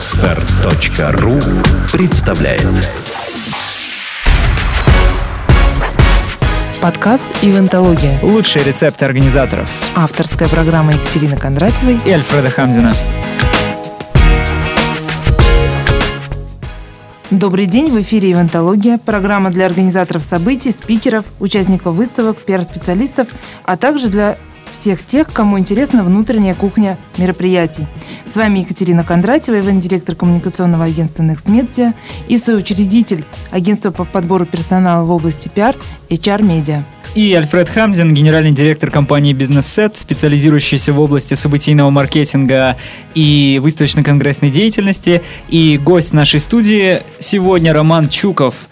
Отстар.ру 0.00 1.38
представляет 1.92 2.66
Подкаст 6.80 7.26
«Ивентология». 7.42 8.18
Лучшие 8.22 8.64
рецепты 8.64 9.04
организаторов. 9.04 9.68
Авторская 9.94 10.48
программа 10.48 10.94
Екатерины 10.94 11.36
Кондратьевой 11.36 12.00
и 12.06 12.12
Альфреда 12.12 12.48
Хамзина. 12.48 12.94
Добрый 17.30 17.66
день, 17.66 17.90
в 17.90 18.00
эфире 18.00 18.32
«Ивентология», 18.32 18.96
программа 18.96 19.50
для 19.50 19.66
организаторов 19.66 20.22
событий, 20.22 20.70
спикеров, 20.70 21.26
участников 21.40 21.94
выставок, 21.94 22.38
пиар-специалистов, 22.38 23.28
а 23.64 23.76
также 23.76 24.08
для 24.08 24.38
всех 24.70 25.04
тех, 25.04 25.32
кому 25.32 25.58
интересна 25.58 26.04
внутренняя 26.04 26.54
кухня 26.54 26.96
мероприятий. 27.18 27.86
С 28.26 28.36
вами 28.36 28.60
Екатерина 28.60 29.04
Кондратьева, 29.04 29.60
ивент-директор 29.60 30.14
коммуникационного 30.14 30.84
агентства 30.84 31.22
Next 31.22 31.46
Media 31.46 31.94
и 32.28 32.36
соучредитель 32.36 33.24
агентства 33.50 33.90
по 33.90 34.04
подбору 34.04 34.46
персонала 34.46 35.04
в 35.04 35.10
области 35.10 35.48
пиар 35.48 35.76
HR 36.08 36.40
Media. 36.40 36.82
И 37.14 37.34
Альфред 37.34 37.68
Хамзин, 37.68 38.14
генеральный 38.14 38.52
директор 38.52 38.90
компании 38.90 39.34
Set, 39.34 39.92
специализирующийся 39.94 40.92
в 40.92 41.00
области 41.00 41.34
событийного 41.34 41.90
маркетинга 41.90 42.76
и 43.14 43.58
выставочно-конгрессной 43.60 44.50
деятельности. 44.50 45.20
И 45.48 45.76
гость 45.76 46.12
нашей 46.12 46.38
студии 46.38 46.98
сегодня 47.18 47.72
Роман 47.72 48.08
Чуков– 48.08 48.54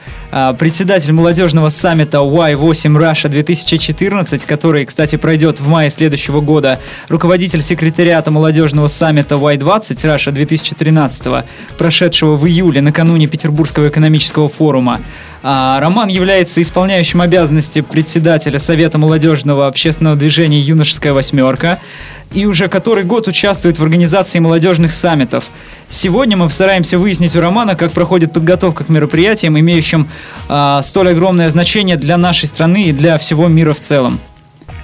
председатель 0.59 1.13
молодежного 1.13 1.69
саммита 1.71 2.19
Y8 2.19 2.97
Russia 2.97 3.29
2014, 3.29 4.45
который, 4.45 4.85
кстати, 4.85 5.17
пройдет 5.17 5.61
в 5.61 5.69
мае 5.69 5.91
следующего 5.91 6.41
года, 6.41 6.81
руководитель 7.09 7.63
секретариата 7.63 8.31
молодежного 8.31 8.89
саммита 8.89 9.37
Y20 9.37 9.81
Russia 9.81 10.33
2013, 10.33 11.45
прошедшего 11.79 12.37
в 12.37 12.47
июле 12.47 12.81
накануне 12.81 13.27
Петербургского 13.27 13.89
экономического 13.89 14.49
форума. 14.49 15.01
А, 15.43 15.79
Роман 15.81 16.09
является 16.09 16.61
исполняющим 16.61 17.21
обязанности 17.21 17.81
председателя 17.81 18.59
Совета 18.59 18.99
молодежного 18.99 19.67
общественного 19.67 20.17
движения 20.17 20.61
«Юношеская 20.61 21.13
восьмерка» 21.13 21.79
и 22.33 22.45
уже 22.45 22.69
который 22.69 23.05
год 23.05 23.29
участвует 23.29 23.79
в 23.79 23.83
организации 23.83 24.39
молодежных 24.39 24.93
саммитов. 24.93 25.49
Сегодня 25.89 26.37
мы 26.37 26.47
постараемся 26.47 26.99
выяснить 26.99 27.35
у 27.37 27.41
Романа, 27.41 27.75
как 27.75 27.93
проходит 27.93 28.33
подготовка 28.33 28.85
к 28.85 28.89
мероприятиям, 28.91 29.59
имеющим 29.59 30.09
э, 30.49 30.81
столь 30.83 31.11
огромное 31.11 31.49
значение 31.51 31.97
для 31.97 32.19
нашей 32.19 32.47
страны 32.47 32.89
и 32.89 32.93
для 32.93 33.17
всего 33.17 33.49
мира 33.49 33.73
в 33.73 33.81
целом. 33.81 34.21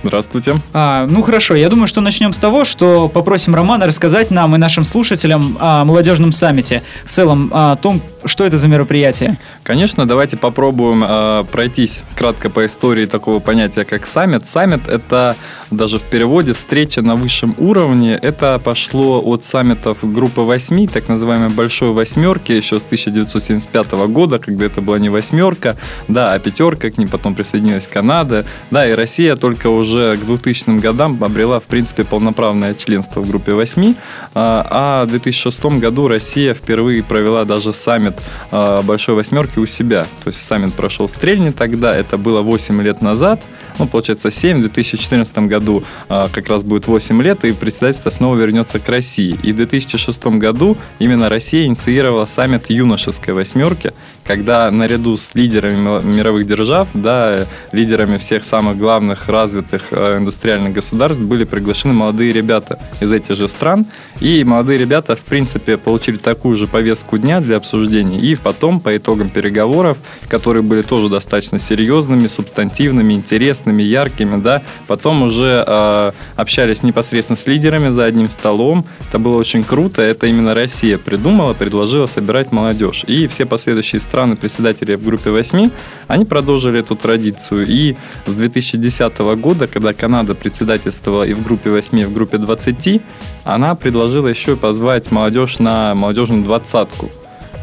Здравствуйте. 0.05 0.61
А, 0.75 1.07
ну 1.07 1.23
хорошо, 1.23 1.55
я 1.55 1.71
думаю, 1.71 1.87
что 1.87 2.03
начнем 2.03 2.35
с 2.35 2.37
того, 2.37 2.67
что 2.67 3.09
попросим 3.09 3.55
Романа 3.55 3.87
рассказать 3.87 4.31
нам 4.31 4.55
и 4.55 4.59
нашим 4.59 4.85
слушателям 4.85 5.57
о 5.59 5.87
молодежном 5.87 6.31
саммите. 6.31 6.83
В 7.07 7.11
целом 7.11 7.51
о 7.55 7.77
том, 7.77 8.03
что 8.27 8.45
это 8.45 8.59
за 8.59 8.69
мероприятие. 8.69 9.39
Конечно, 9.63 10.07
давайте 10.07 10.37
попробуем 10.37 11.03
э, 11.07 11.45
пройтись 11.51 12.03
кратко 12.17 12.51
по 12.51 12.67
истории 12.67 13.07
такого 13.07 13.39
понятия, 13.39 13.85
как 13.87 14.05
саммит. 14.05 14.47
Саммит– 14.47 14.87
это 14.89 15.37
даже 15.71 15.99
в 15.99 16.03
переводе 16.03 16.53
встреча 16.53 17.01
на 17.01 17.17
высшем 17.17 17.55
уровне. 17.57 18.19
Это 18.21 18.61
пошло 18.63 19.23
от 19.25 19.43
саммитов 19.43 19.99
группы 20.03 20.43
восьми, 20.43 20.87
так 20.87 21.09
называемой 21.09 21.49
большой 21.49 21.93
восьмерки, 21.93 22.53
еще 22.53 22.79
с 22.79 22.83
1975 22.83 23.93
года, 24.09 24.39
когда 24.39 24.67
это 24.67 24.83
была 24.83 24.99
не 24.99 25.09
восьмерка, 25.09 25.79
да, 26.09 26.35
а 26.35 26.39
пятерка, 26.39 26.91
к 26.91 26.99
ним 26.99 27.09
потом 27.09 27.35
присоединилась 27.35 27.87
Канада, 27.87 28.45
да, 28.71 28.87
и 28.87 28.93
Россия 28.93 29.37
только 29.37 29.69
уже 29.69 29.94
уже 29.95 30.17
к 30.17 30.25
2000 30.25 30.81
годам 30.81 31.23
обрела, 31.23 31.61
в 31.61 31.65
принципе, 31.65 32.05
полноправное 32.05 32.75
членство 32.75 33.21
в 33.21 33.29
группе 33.29 33.53
8, 33.53 33.95
а, 34.35 34.67
а 34.71 35.05
в 35.05 35.11
2006 35.11 35.65
году 35.79 36.09
Россия 36.09 36.55
впервые 36.55 37.03
провела 37.03 37.45
даже 37.45 37.73
саммит 37.73 38.15
а, 38.51 38.83
Большой 38.83 39.15
Восьмерки 39.15 39.59
у 39.59 39.67
себя. 39.67 40.07
То 40.23 40.29
есть 40.29 40.43
саммит 40.43 40.75
прошел 40.75 41.07
в 41.07 41.11
Стрельне 41.11 41.53
тогда, 41.53 41.95
это 41.95 42.19
было 42.19 42.43
8 42.43 42.83
лет 42.83 43.03
назад, 43.03 43.41
ну, 43.79 43.87
получается 43.87 44.31
7, 44.31 44.59
в 44.59 44.61
2014 44.63 45.39
году 45.39 45.85
а, 46.09 46.29
как 46.33 46.49
раз 46.49 46.63
будет 46.63 46.87
8 46.87 47.23
лет, 47.23 47.45
и 47.45 47.53
председательство 47.53 48.11
снова 48.11 48.37
вернется 48.37 48.79
к 48.79 48.89
России. 48.89 49.39
И 49.43 49.53
в 49.53 49.57
2006 49.57 50.27
году 50.27 50.77
именно 50.99 51.29
Россия 51.29 51.67
инициировала 51.67 52.27
саммит 52.27 52.71
юношеской 52.71 53.35
восьмерки, 53.35 53.93
когда 54.25 54.71
наряду 54.71 55.17
с 55.17 55.35
лидерами 55.35 56.03
мировых 56.03 56.47
держав, 56.47 56.89
да, 56.95 57.47
лидерами 57.73 58.17
всех 58.17 58.45
самых 58.45 58.79
главных 58.79 59.29
развитых 59.29 59.85
э, 59.91 60.17
индустриальных 60.19 60.73
государств 60.73 61.23
были 61.23 61.45
приглашены 61.45 61.93
молодые 61.93 62.33
ребята 62.33 62.79
из 63.01 63.13
этих 63.13 63.37
же 63.37 63.49
стран. 63.49 63.87
И 64.21 64.43
молодые 64.45 64.79
ребята, 64.79 65.15
в 65.15 65.21
принципе, 65.21 65.77
получили 65.77 66.17
такую 66.17 66.57
же 66.57 66.67
повестку 66.67 67.19
дня 67.19 67.41
для 67.41 67.59
обсуждений. 67.59 68.19
И 68.19 68.35
потом, 68.35 68.81
по 68.81 68.97
итогам 68.97 69.29
переговоров, 69.29 69.99
которые 70.29 70.63
были 70.63 70.83
тоже 70.83 71.09
достаточно 71.09 71.59
серьезными, 71.59 72.27
субстантивными, 72.27 73.13
интересными, 73.13 73.83
яркими, 73.83 74.41
да, 74.41 74.63
потом 74.87 75.23
уже 75.23 75.63
э, 75.67 76.13
общались 76.37 76.83
непосредственно 76.83 77.37
с 77.37 77.47
лидерами 77.47 77.91
за 77.91 78.05
одним 78.05 78.31
столом. 78.31 78.87
Это 79.09 79.19
было 79.19 79.37
очень 79.37 79.63
круто. 79.65 80.01
Это 80.01 80.27
именно 80.27 80.55
Россия 80.55 80.97
придумала, 80.97 81.53
предложила 81.53 82.07
собирать 82.07 82.53
молодежь. 82.53 83.05
И 83.07 83.27
все 83.27 83.45
последующие 83.45 84.01
страны 84.01 84.14
председатели 84.37 84.95
в 84.95 85.05
группе 85.05 85.31
8, 85.31 85.71
они 86.09 86.25
продолжили 86.25 86.81
эту 86.81 86.97
традицию. 86.97 87.67
И 87.69 87.97
с 88.27 88.33
2010 88.33 89.19
года, 89.37 89.67
когда 89.67 89.93
Канада 89.93 90.35
председательствовала 90.35 91.25
и 91.25 91.35
в 91.35 91.43
группе 91.45 91.71
8, 91.71 91.99
и 91.99 92.05
в 92.05 92.13
группе 92.13 92.39
20, 92.39 93.03
она 93.45 93.75
предложила 93.75 94.29
еще 94.29 94.57
позвать 94.57 95.11
молодежь 95.11 95.59
на 95.59 95.95
молодежную 95.95 96.43
двадцатку. 96.43 97.11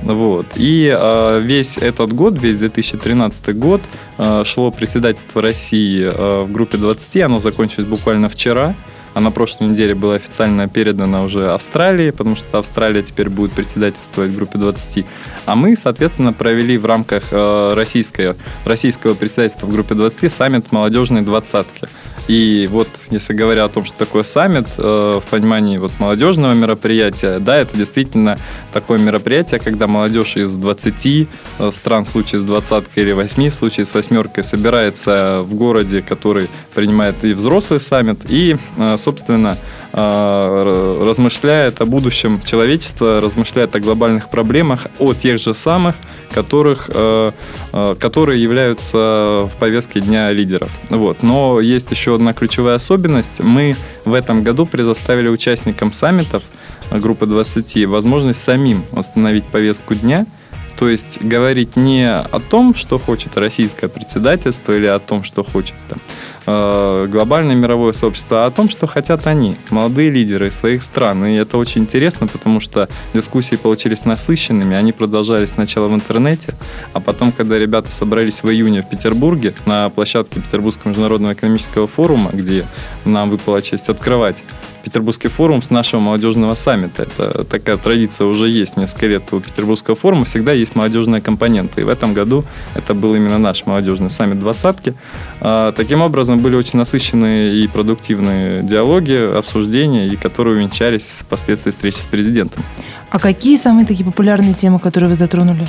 Вот. 0.03 0.47
И 0.55 0.93
э, 0.93 1.39
весь 1.41 1.77
этот 1.77 2.13
год, 2.13 2.41
весь 2.41 2.57
2013 2.57 3.57
год, 3.57 3.81
э, 4.17 4.43
шло 4.45 4.71
председательство 4.71 5.41
России 5.41 6.03
э, 6.03 6.43
в 6.43 6.51
группе 6.51 6.77
20, 6.77 7.17
оно 7.21 7.39
закончилось 7.39 7.87
буквально 7.87 8.27
вчера 8.27 8.73
а 9.13 9.21
на 9.21 9.31
прошлой 9.31 9.69
неделе 9.69 9.93
была 9.93 10.15
официально 10.15 10.67
передана 10.67 11.23
уже 11.23 11.51
Австралии, 11.51 12.11
потому 12.11 12.35
что 12.35 12.57
Австралия 12.57 13.03
теперь 13.03 13.29
будет 13.29 13.53
председательствовать 13.53 14.31
в 14.31 14.35
группе 14.35 14.57
20. 14.57 15.05
А 15.45 15.55
мы, 15.55 15.75
соответственно, 15.75 16.33
провели 16.33 16.77
в 16.77 16.85
рамках 16.85 17.23
э, 17.31 17.73
российского, 17.73 18.35
российского 18.65 19.13
председательства 19.13 19.65
в 19.67 19.71
группе 19.71 19.95
20 19.95 20.31
саммит 20.31 20.71
молодежной 20.71 21.21
двадцатки. 21.21 21.87
И 22.27 22.67
вот, 22.71 22.87
если 23.09 23.33
говоря 23.33 23.65
о 23.65 23.69
том, 23.69 23.83
что 23.83 23.97
такое 23.97 24.23
саммит, 24.23 24.67
э, 24.77 25.19
в 25.23 25.29
понимании 25.29 25.77
вот 25.77 25.91
молодежного 25.99 26.53
мероприятия, 26.53 27.39
да, 27.39 27.57
это 27.57 27.75
действительно 27.75 28.37
такое 28.71 28.99
мероприятие, 28.99 29.59
когда 29.59 29.87
молодежь 29.87 30.37
из 30.37 30.53
20 30.55 31.27
э, 31.59 31.71
стран, 31.71 32.05
в 32.05 32.07
случае 32.07 32.39
с 32.41 32.43
двадцаткой 32.43 33.03
или 33.03 33.11
8, 33.11 33.49
в 33.49 33.53
случае 33.53 33.85
с 33.85 33.93
восьмеркой, 33.93 34.43
собирается 34.43 35.41
в 35.41 35.55
городе, 35.55 36.01
который 36.01 36.47
принимает 36.73 37.23
и 37.23 37.33
взрослый 37.33 37.79
саммит, 37.79 38.19
и, 38.29 38.57
э, 38.77 38.97
собственно, 38.97 39.57
размышляет 39.93 41.81
о 41.81 41.85
будущем 41.85 42.41
человечества, 42.45 43.19
размышляет 43.19 43.75
о 43.75 43.79
глобальных 43.79 44.29
проблемах, 44.29 44.87
о 44.99 45.13
тех 45.13 45.39
же 45.39 45.53
самых, 45.53 45.95
которых, 46.31 46.89
э, 46.93 47.31
э, 47.73 47.95
которые 47.99 48.41
являются 48.41 49.49
в 49.53 49.59
повестке 49.59 49.99
дня 49.99 50.31
лидеров. 50.31 50.69
Вот. 50.89 51.23
Но 51.23 51.59
есть 51.59 51.91
еще 51.91 52.15
одна 52.15 52.33
ключевая 52.33 52.75
особенность. 52.75 53.39
Мы 53.39 53.75
в 54.05 54.13
этом 54.13 54.43
году 54.43 54.65
предоставили 54.65 55.27
участникам 55.27 55.91
саммитов 55.91 56.43
группы 56.89 57.25
20 57.25 57.85
возможность 57.85 58.43
самим 58.43 58.85
установить 58.93 59.45
повестку 59.45 59.95
дня– 59.95 60.25
то 60.77 60.89
есть 60.89 61.21
говорить 61.21 61.75
не 61.75 62.09
о 62.09 62.39
том, 62.39 62.75
что 62.75 62.97
хочет 62.99 63.37
российское 63.37 63.87
председательство 63.87 64.73
или 64.73 64.87
о 64.87 64.99
том, 64.99 65.23
что 65.23 65.43
хочет 65.43 65.75
там, 65.89 65.99
э, 66.47 67.07
глобальное 67.07 67.55
мировое 67.55 67.93
сообщество, 67.93 68.43
а 68.43 68.47
о 68.47 68.51
том, 68.51 68.69
что 68.69 68.87
хотят 68.87 69.27
они, 69.27 69.57
молодые 69.69 70.09
лидеры 70.09 70.51
своих 70.51 70.83
стран. 70.83 71.25
И 71.25 71.35
это 71.35 71.57
очень 71.57 71.81
интересно, 71.81 72.27
потому 72.27 72.59
что 72.59 72.89
дискуссии 73.13 73.55
получились 73.55 74.05
насыщенными, 74.05 74.75
они 74.75 74.91
продолжались 74.91 75.49
сначала 75.49 75.87
в 75.87 75.93
интернете, 75.93 76.55
а 76.93 76.99
потом, 76.99 77.31
когда 77.31 77.59
ребята 77.59 77.91
собрались 77.91 78.43
в 78.43 78.49
июне 78.49 78.81
в 78.81 78.89
Петербурге 78.89 79.53
на 79.65 79.89
площадке 79.89 80.39
Петербургского 80.39 80.89
международного 80.89 81.33
экономического 81.33 81.87
форума, 81.87 82.31
где 82.33 82.65
нам 83.05 83.29
выпала 83.29 83.61
честь 83.61 83.89
открывать 83.89 84.43
Петербургский 84.83 85.27
форум 85.27 85.61
с 85.61 85.69
нашего 85.69 85.99
молодежного 85.99 86.55
саммита. 86.55 87.03
Это 87.03 87.43
такая 87.43 87.77
традиция 87.77 88.27
уже 88.27 88.49
есть 88.49 88.77
несколько 88.77 89.07
лет 89.07 89.33
у 89.33 89.39
Петербургского 89.39 89.95
форума. 89.95 90.25
Всегда 90.25 90.51
есть 90.51 90.75
молодежная 90.75 91.21
компонента. 91.21 91.81
И 91.81 91.83
в 91.83 91.89
этом 91.89 92.13
году 92.13 92.45
это 92.75 92.93
был 92.93 93.15
именно 93.15 93.37
наш 93.37 93.65
молодежный 93.65 94.09
саммит 94.09 94.39
двадцатки. 94.39 94.93
А, 95.39 95.71
таким 95.71 96.01
образом, 96.01 96.39
были 96.39 96.55
очень 96.55 96.79
насыщенные 96.79 97.55
и 97.55 97.67
продуктивные 97.67 98.63
диалоги, 98.63 99.37
обсуждения, 99.37 100.07
и 100.07 100.15
которые 100.15 100.57
увенчались 100.57 101.21
впоследствии 101.21 101.71
встречи 101.71 101.97
с 101.97 102.07
президентом. 102.07 102.63
А 103.09 103.19
какие 103.19 103.57
самые 103.57 103.85
такие 103.85 104.05
популярные 104.05 104.53
темы, 104.53 104.79
которые 104.79 105.09
вы 105.09 105.15
затронули? 105.15 105.67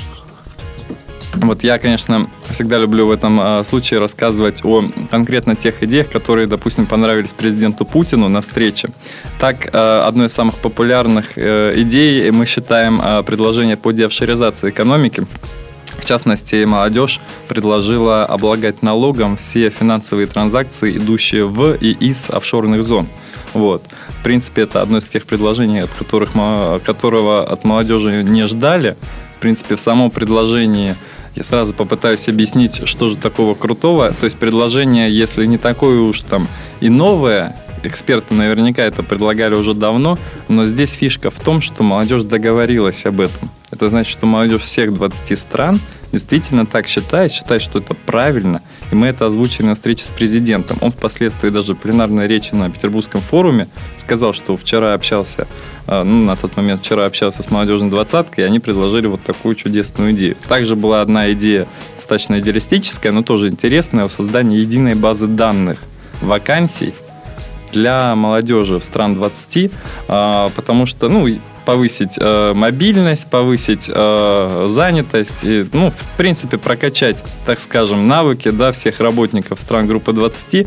Вот 1.34 1.64
я, 1.64 1.78
конечно, 1.78 2.28
всегда 2.50 2.78
люблю 2.78 3.06
в 3.06 3.10
этом 3.10 3.40
э, 3.40 3.64
случае 3.64 4.00
рассказывать 4.00 4.64
о 4.64 4.84
конкретно 5.10 5.56
тех 5.56 5.82
идеях, 5.82 6.10
которые, 6.10 6.46
допустим, 6.46 6.86
понравились 6.86 7.32
президенту 7.32 7.84
Путину 7.86 8.28
на 8.28 8.42
встрече. 8.42 8.90
Так, 9.40 9.70
э, 9.72 10.02
одной 10.06 10.26
из 10.26 10.32
самых 10.32 10.56
популярных 10.56 11.32
э, 11.36 11.72
идей 11.76 12.30
мы 12.30 12.44
считаем 12.44 13.00
э, 13.02 13.22
предложение 13.22 13.76
по 13.78 13.92
деофшоризации 13.92 14.70
экономики. 14.70 15.26
В 15.98 16.04
частности, 16.04 16.64
молодежь 16.64 17.20
предложила 17.48 18.26
облагать 18.26 18.82
налогом 18.82 19.36
все 19.36 19.70
финансовые 19.70 20.26
транзакции, 20.26 20.96
идущие 20.96 21.46
в 21.46 21.74
и 21.74 21.92
из 21.92 22.28
офшорных 22.28 22.82
зон. 22.84 23.08
Вот. 23.54 23.84
В 24.08 24.22
принципе, 24.22 24.62
это 24.62 24.82
одно 24.82 24.98
из 24.98 25.04
тех 25.04 25.24
предложений, 25.26 25.84
от 25.84 25.90
которых, 25.90 26.30
которого 26.84 27.44
от 27.44 27.64
молодежи 27.64 28.22
не 28.22 28.46
ждали. 28.46 28.96
В 29.36 29.40
принципе, 29.40 29.76
в 29.76 29.80
самом 29.80 30.10
предложении 30.10 30.94
я 31.34 31.44
сразу 31.44 31.72
попытаюсь 31.74 32.28
объяснить, 32.28 32.86
что 32.86 33.08
же 33.08 33.16
такого 33.16 33.54
крутого. 33.54 34.12
То 34.12 34.24
есть 34.24 34.36
предложение, 34.36 35.10
если 35.10 35.46
не 35.46 35.58
такое 35.58 36.00
уж 36.00 36.20
там 36.22 36.48
и 36.80 36.88
новое, 36.88 37.56
эксперты 37.82 38.34
наверняка 38.34 38.82
это 38.82 39.02
предлагали 39.02 39.54
уже 39.54 39.74
давно, 39.74 40.18
но 40.48 40.66
здесь 40.66 40.92
фишка 40.92 41.30
в 41.30 41.40
том, 41.40 41.60
что 41.60 41.82
молодежь 41.82 42.22
договорилась 42.22 43.04
об 43.06 43.20
этом. 43.20 43.50
Это 43.70 43.88
значит, 43.90 44.12
что 44.12 44.26
молодежь 44.26 44.62
всех 44.62 44.94
20 44.94 45.38
стран 45.38 45.80
действительно 46.12 46.66
так 46.66 46.86
считает, 46.86 47.32
считает, 47.32 47.62
что 47.62 47.78
это 47.78 47.94
правильно, 47.94 48.62
и 48.90 48.94
мы 48.94 49.08
это 49.08 49.26
озвучили 49.26 49.66
на 49.66 49.74
встрече 49.74 50.04
с 50.04 50.10
президентом. 50.10 50.78
Он 50.80 50.92
впоследствии 50.92 51.48
даже 51.48 51.74
в 51.74 51.78
пленарной 51.78 52.28
речи 52.28 52.54
на 52.54 52.70
Петербургском 52.70 53.20
форуме 53.20 53.68
сказал, 53.98 54.32
что 54.34 54.56
вчера 54.56 54.94
общался, 54.94 55.48
э, 55.86 56.02
ну, 56.02 56.24
на 56.24 56.36
тот 56.36 56.56
момент 56.56 56.80
вчера 56.80 57.06
общался 57.06 57.42
с 57.42 57.50
молодежной 57.50 57.90
двадцаткой, 57.90 58.44
и 58.44 58.46
они 58.46 58.60
предложили 58.60 59.06
вот 59.06 59.22
такую 59.22 59.54
чудесную 59.54 60.12
идею. 60.12 60.36
Также 60.46 60.76
была 60.76 61.00
одна 61.00 61.32
идея 61.32 61.66
достаточно 61.96 62.38
идеалистическая, 62.38 63.12
но 63.12 63.22
тоже 63.22 63.48
интересная, 63.48 64.04
о 64.04 64.08
создании 64.08 64.60
единой 64.60 64.94
базы 64.94 65.26
данных 65.26 65.78
вакансий 66.20 66.94
для 67.72 68.14
молодежи 68.14 68.78
в 68.78 68.84
стран 68.84 69.14
20, 69.14 69.70
а, 70.08 70.50
потому 70.54 70.86
что, 70.86 71.08
ну, 71.08 71.26
повысить 71.64 72.16
э, 72.18 72.52
мобильность, 72.54 73.28
повысить 73.30 73.90
э, 73.92 74.66
занятость 74.68 75.44
и, 75.44 75.66
ну, 75.72 75.90
в 75.90 76.16
принципе, 76.16 76.58
прокачать, 76.58 77.22
так 77.46 77.60
скажем, 77.60 78.08
навыки 78.08 78.50
да, 78.50 78.72
всех 78.72 79.00
работников 79.00 79.58
стран 79.58 79.86
группы 79.86 80.12
20. 80.12 80.66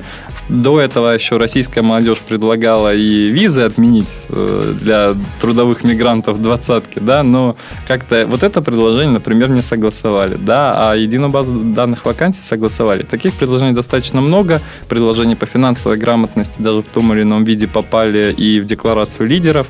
До 0.49 0.79
этого 0.79 1.09
еще 1.09 1.37
российская 1.37 1.81
молодежь 1.81 2.19
предлагала 2.19 2.93
и 2.93 3.29
визы 3.29 3.61
отменить 3.61 4.13
э, 4.29 4.73
для 4.79 5.15
трудовых 5.41 5.83
мигрантов 5.83 6.41
двадцатки, 6.41 6.99
да, 6.99 7.23
но 7.23 7.55
как-то 7.87 8.25
вот 8.27 8.43
это 8.43 8.61
предложение, 8.61 9.13
например, 9.13 9.49
не 9.49 9.61
согласовали, 9.61 10.35
да, 10.35 10.91
а 10.91 10.95
единую 10.95 11.31
базу 11.31 11.51
данных 11.51 12.05
вакансий 12.05 12.43
согласовали. 12.43 13.03
Таких 13.03 13.33
предложений 13.33 13.73
достаточно 13.73 14.21
много, 14.21 14.61
предложений 14.87 15.35
по 15.35 15.45
финансовой 15.45 15.97
грамотности 15.97 16.55
даже 16.59 16.81
в 16.81 16.87
том 16.87 17.13
или 17.13 17.23
ином 17.23 17.43
виде 17.43 17.67
попали 17.67 18.33
и 18.35 18.59
в 18.59 18.65
декларацию 18.65 19.27
лидеров, 19.27 19.67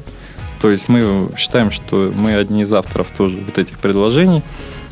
то 0.66 0.72
есть 0.72 0.90
мы 0.90 1.30
считаем, 1.38 1.70
что 1.70 2.12
мы 2.16 2.34
одни 2.34 2.64
из 2.64 2.74
авторов 2.74 3.12
тоже 3.16 3.38
вот 3.38 3.60
этих 3.60 3.78
предложений. 3.78 4.42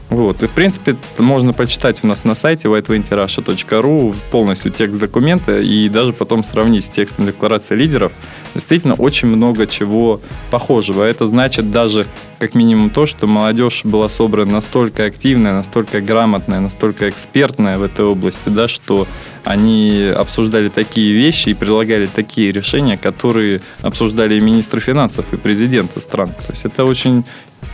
Вот. 0.09 0.44
И, 0.44 0.47
в 0.47 0.51
принципе, 0.51 0.95
можно 1.17 1.53
почитать 1.53 2.03
у 2.03 2.07
нас 2.07 2.23
на 2.23 2.35
сайте 2.35 2.67
whiteventurasha.ru 2.67 4.15
полностью 4.29 4.71
текст 4.71 5.00
документа 5.00 5.59
и 5.59 5.89
даже 5.89 6.13
потом 6.13 6.44
сравнить 6.44 6.83
с 6.83 6.89
текстом 6.89 7.25
декларации 7.25 7.75
лидеров. 7.75 8.11
Действительно, 8.53 8.94
очень 8.94 9.27
много 9.27 9.65
чего 9.65 10.21
похожего. 10.51 11.03
Это 11.03 11.25
значит 11.25 11.71
даже 11.71 12.05
как 12.38 12.53
минимум 12.53 12.89
то, 12.89 13.05
что 13.05 13.25
молодежь 13.25 13.85
была 13.85 14.09
собрана 14.09 14.51
настолько 14.51 15.05
активная, 15.05 15.53
настолько 15.53 16.01
грамотная, 16.01 16.59
настолько 16.59 17.09
экспертная 17.09 17.77
в 17.77 17.83
этой 17.83 18.05
области, 18.05 18.50
да, 18.50 18.67
что 18.67 19.07
они 19.44 20.11
обсуждали 20.15 20.69
такие 20.69 21.13
вещи 21.13 21.50
и 21.50 21.53
предлагали 21.53 22.05
такие 22.05 22.51
решения, 22.51 22.97
которые 22.97 23.61
обсуждали 23.81 24.35
и 24.35 24.39
министры 24.39 24.79
финансов, 24.79 25.25
и 25.33 25.38
президенты 25.38 26.00
стран. 26.01 26.29
То 26.29 26.51
есть 26.51 26.65
это 26.65 26.85
очень 26.85 27.23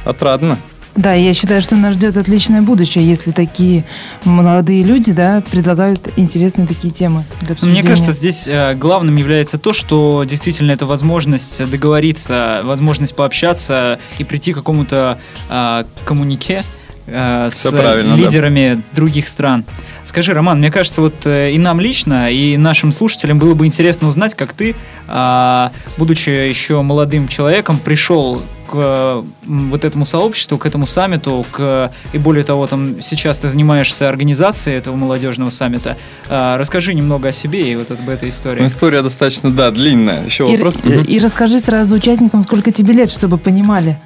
отрадно. 0.06 0.58
Да, 0.96 1.14
я 1.14 1.34
считаю, 1.34 1.62
что 1.62 1.76
нас 1.76 1.96
ждет 1.96 2.18
отличное 2.18 2.62
будущее, 2.62 3.08
если 3.08 3.32
такие 3.32 3.86
молодые 4.26 4.84
люди 4.84 5.14
да, 5.14 5.42
предлагают 5.50 6.10
интересные 6.16 6.68
такие 6.68 6.94
темы 6.94 7.26
для 7.42 7.54
обсуждения. 7.54 7.82
Мне 7.82 7.90
кажется, 7.90 8.12
здесь 8.12 8.48
э, 8.48 8.74
главным 8.76 9.16
является 9.16 9.58
то, 9.58 9.74
что 9.74 10.24
действительно 10.26 10.72
это 10.72 10.86
возможность 10.86 11.70
договориться, 11.70 12.62
возможность 12.64 13.16
пообщаться 13.16 14.00
и 14.18 14.24
прийти 14.24 14.52
к 14.52 14.56
какому-то 14.56 15.20
э, 15.50 15.84
коммунике, 16.06 16.64
э, 17.06 17.50
с 17.52 17.72
лидерами 17.72 18.76
да. 18.76 18.82
других 18.96 19.30
стран. 19.30 19.66
Скажи, 20.04 20.34
Роман, 20.34 20.60
мне 20.60 20.72
кажется, 20.72 21.02
вот 21.02 21.26
э, 21.26 21.52
и 21.52 21.60
нам 21.60 21.80
лично, 21.80 22.32
и 22.32 22.58
нашим 22.58 22.92
слушателям 22.92 23.38
было 23.38 23.54
бы 23.54 23.68
интересно 23.68 24.08
узнать, 24.08 24.34
как 24.34 24.54
ты, 24.54 24.76
э, 25.08 25.70
будучи 25.98 26.30
еще 26.30 26.82
молодым 26.82 27.28
человеком, 27.28 27.78
пришел 27.78 28.42
к 28.70 28.74
э, 28.76 29.24
вот 29.46 29.86
этому 29.86 30.06
сообществу, 30.06 30.58
к 30.58 30.66
этому 30.66 30.86
саммиту, 30.86 31.46
к, 31.52 31.92
и 32.14 32.18
более 32.18 32.44
того, 32.44 32.68
там 32.68 33.02
сейчас 33.02 33.38
ты 33.38 33.48
занимаешься 33.48 34.08
организацией 34.08 34.78
этого 34.78 34.96
молодежного 34.96 35.50
саммита. 35.50 35.98
Э, 36.28 36.58
расскажи 36.58 36.94
немного 36.94 37.30
о 37.30 37.32
себе 37.32 37.72
и 37.72 37.76
вот 37.76 37.92
об 37.92 38.08
этой 38.08 38.30
истории. 38.30 38.62
Ну, 38.62 38.68
история 38.68 39.02
достаточно, 39.02 39.50
да, 39.52 39.72
длинная. 39.72 40.24
Еще 40.24 40.48
и, 40.48 40.52
вопрос? 40.52 40.78
И, 40.84 41.16
и 41.16 41.20
расскажи 41.20 41.60
сразу 41.60 41.96
участникам, 41.96 42.44
сколько 42.44 42.72
тебе 42.72 42.94
лет, 42.94 43.10
чтобы 43.10 43.38
понимали 43.38 43.98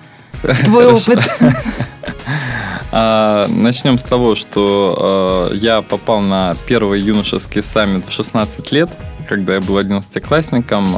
твой 0.63 0.87
опыт. 0.87 1.19
А, 2.95 3.47
начнем 3.47 3.97
с 3.97 4.03
того, 4.03 4.35
что 4.35 5.49
а, 5.49 5.53
я 5.55 5.81
попал 5.81 6.21
на 6.21 6.55
первый 6.67 7.01
юношеский 7.01 7.63
саммит 7.63 8.05
в 8.07 8.13
16 8.13 8.71
лет, 8.71 8.87
когда 9.27 9.55
я 9.55 9.61
был 9.61 9.79
11-классником. 9.79 10.95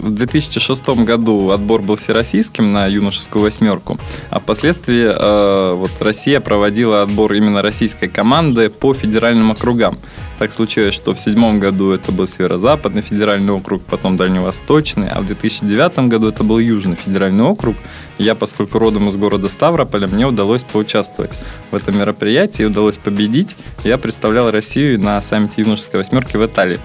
В 0.00 0.10
2006 0.10 0.88
году 1.04 1.50
отбор 1.50 1.82
был 1.82 1.96
всероссийским 1.96 2.72
на 2.72 2.86
юношескую 2.86 3.42
восьмерку, 3.42 3.98
а 4.30 4.40
впоследствии 4.40 5.04
э, 5.04 5.74
вот 5.74 5.90
Россия 6.00 6.40
проводила 6.40 7.02
отбор 7.02 7.34
именно 7.34 7.60
российской 7.60 8.08
команды 8.08 8.70
по 8.70 8.94
федеральным 8.94 9.50
округам. 9.50 9.98
Так 10.38 10.52
случилось, 10.52 10.94
что 10.94 11.12
в 11.12 11.20
седьмом 11.20 11.60
году 11.60 11.90
это 11.90 12.12
был 12.12 12.26
Северо-Западный 12.26 13.02
федеральный 13.02 13.52
округ, 13.52 13.82
потом 13.82 14.16
Дальневосточный, 14.16 15.10
а 15.10 15.20
в 15.20 15.26
2009 15.26 16.08
году 16.08 16.28
это 16.28 16.44
был 16.44 16.58
Южный 16.58 16.96
федеральный 16.96 17.44
округ. 17.44 17.76
Я, 18.16 18.34
поскольку 18.34 18.78
родом 18.78 19.10
из 19.10 19.16
города 19.16 19.48
Ставрополя, 19.48 20.08
мне 20.08 20.26
удалось 20.26 20.62
поучаствовать 20.62 21.32
в 21.70 21.74
этом 21.76 21.98
мероприятии, 21.98 22.62
удалось 22.62 22.96
победить. 22.96 23.54
Я 23.84 23.98
представлял 23.98 24.50
Россию 24.50 24.98
на 24.98 25.20
саммите 25.20 25.60
юношеской 25.60 26.00
восьмерки 26.00 26.38
в 26.38 26.46
Италии. 26.46 26.80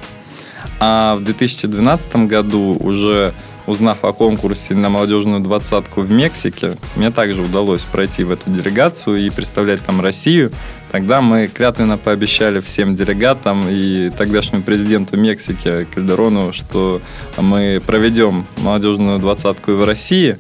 А 0.80 1.16
в 1.16 1.24
2012 1.24 2.16
году 2.27 2.77
уже 2.80 3.33
узнав 3.68 4.04
о 4.04 4.13
конкурсе 4.13 4.75
на 4.75 4.89
молодежную 4.89 5.39
двадцатку 5.39 6.02
в 6.02 6.11
Мексике, 6.11 6.78
мне 6.95 7.11
также 7.11 7.42
удалось 7.42 7.81
пройти 7.81 8.23
в 8.23 8.31
эту 8.31 8.49
делегацию 8.49 9.18
и 9.18 9.30
представлять 9.30 9.81
там 9.81 10.02
Россию. 10.02 10.52
Тогда 10.92 11.21
мы 11.21 11.47
клятвенно 11.47 11.97
пообещали 11.97 12.59
всем 12.59 12.95
делегатам 12.95 13.64
и 13.68 14.11
тогдашнему 14.11 14.64
президенту 14.64 15.18
Мексики 15.18 15.88
Кальдерону, 15.94 16.54
что 16.54 17.02
мы 17.38 17.81
проведем 17.85 18.45
молодежную 18.57 19.19
двадцатку 19.19 19.71
и 19.71 19.76
в 19.76 19.83
России. 19.83 20.38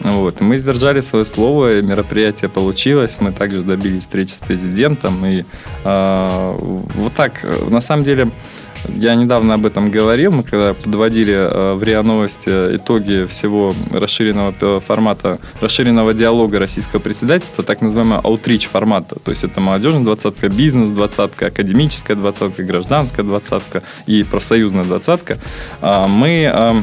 Вот. 0.00 0.40
И 0.40 0.44
мы 0.44 0.56
сдержали 0.56 1.02
свое 1.02 1.26
слово, 1.26 1.82
мероприятие 1.82 2.48
получилось, 2.48 3.18
мы 3.20 3.32
также 3.32 3.62
добились 3.62 4.02
встречи 4.02 4.32
с 4.32 4.38
президентом. 4.38 5.26
И 5.26 5.44
э, 5.84 6.56
вот 6.58 7.12
так, 7.12 7.44
на 7.68 7.82
самом 7.82 8.04
деле, 8.04 8.30
я 8.88 9.14
недавно 9.14 9.54
об 9.54 9.66
этом 9.66 9.90
говорил, 9.90 10.32
мы 10.32 10.42
когда 10.42 10.74
подводили 10.74 11.34
э, 11.34 11.72
в 11.74 11.82
РИА 11.82 12.02
Новости 12.02 12.76
итоги 12.76 13.26
всего 13.26 13.74
расширенного 13.92 14.80
формата, 14.80 15.38
расширенного 15.60 16.14
диалога 16.14 16.58
российского 16.58 17.00
председательства, 17.00 17.64
так 17.64 17.80
называемого 17.80 18.20
аутрич 18.20 18.66
формата. 18.66 19.16
То 19.18 19.30
есть 19.30 19.44
это 19.44 19.60
молодежная 19.60 20.04
двадцатка, 20.04 20.48
бизнес 20.48 20.90
двадцатка, 20.90 21.46
академическая 21.46 22.16
двадцатка, 22.16 22.62
гражданская 22.62 23.24
двадцатка 23.24 23.82
и 24.06 24.22
профсоюзная 24.22 24.84
двадцатка. 24.84 25.38
А 25.80 26.06
мы 26.06 26.50
э, 26.52 26.82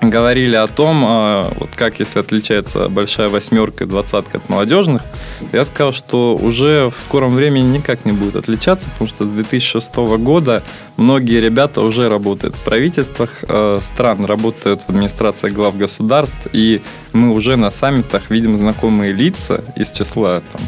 говорили 0.00 0.56
о 0.56 0.66
том, 0.66 1.04
а, 1.06 1.50
вот 1.58 1.70
как 1.74 2.00
если 2.00 2.20
отличается 2.20 2.88
большая 2.88 3.28
восьмерка 3.28 3.84
и 3.84 3.86
двадцатка 3.86 4.38
от 4.38 4.48
молодежных, 4.48 5.02
я 5.52 5.64
сказал, 5.64 5.92
что 5.92 6.36
уже 6.36 6.90
в 6.90 6.98
скором 7.00 7.34
времени 7.34 7.78
никак 7.78 8.04
не 8.04 8.12
будет 8.12 8.36
отличаться, 8.36 8.88
потому 8.90 9.08
что 9.08 9.24
с 9.24 9.28
2006 9.28 9.94
года 10.18 10.62
многие 10.96 11.40
ребята 11.40 11.80
уже 11.80 12.08
работают 12.08 12.54
в 12.54 12.60
правительствах 12.60 13.30
э, 13.42 13.78
стран, 13.82 14.24
работают 14.24 14.82
в 14.82 14.90
администрации 14.90 15.48
глав 15.48 15.76
государств, 15.76 16.48
и 16.52 16.82
мы 17.12 17.30
уже 17.30 17.56
на 17.56 17.70
саммитах 17.70 18.30
видим 18.30 18.56
знакомые 18.56 19.12
лица 19.12 19.62
из 19.76 19.90
числа 19.90 20.42
там, 20.52 20.60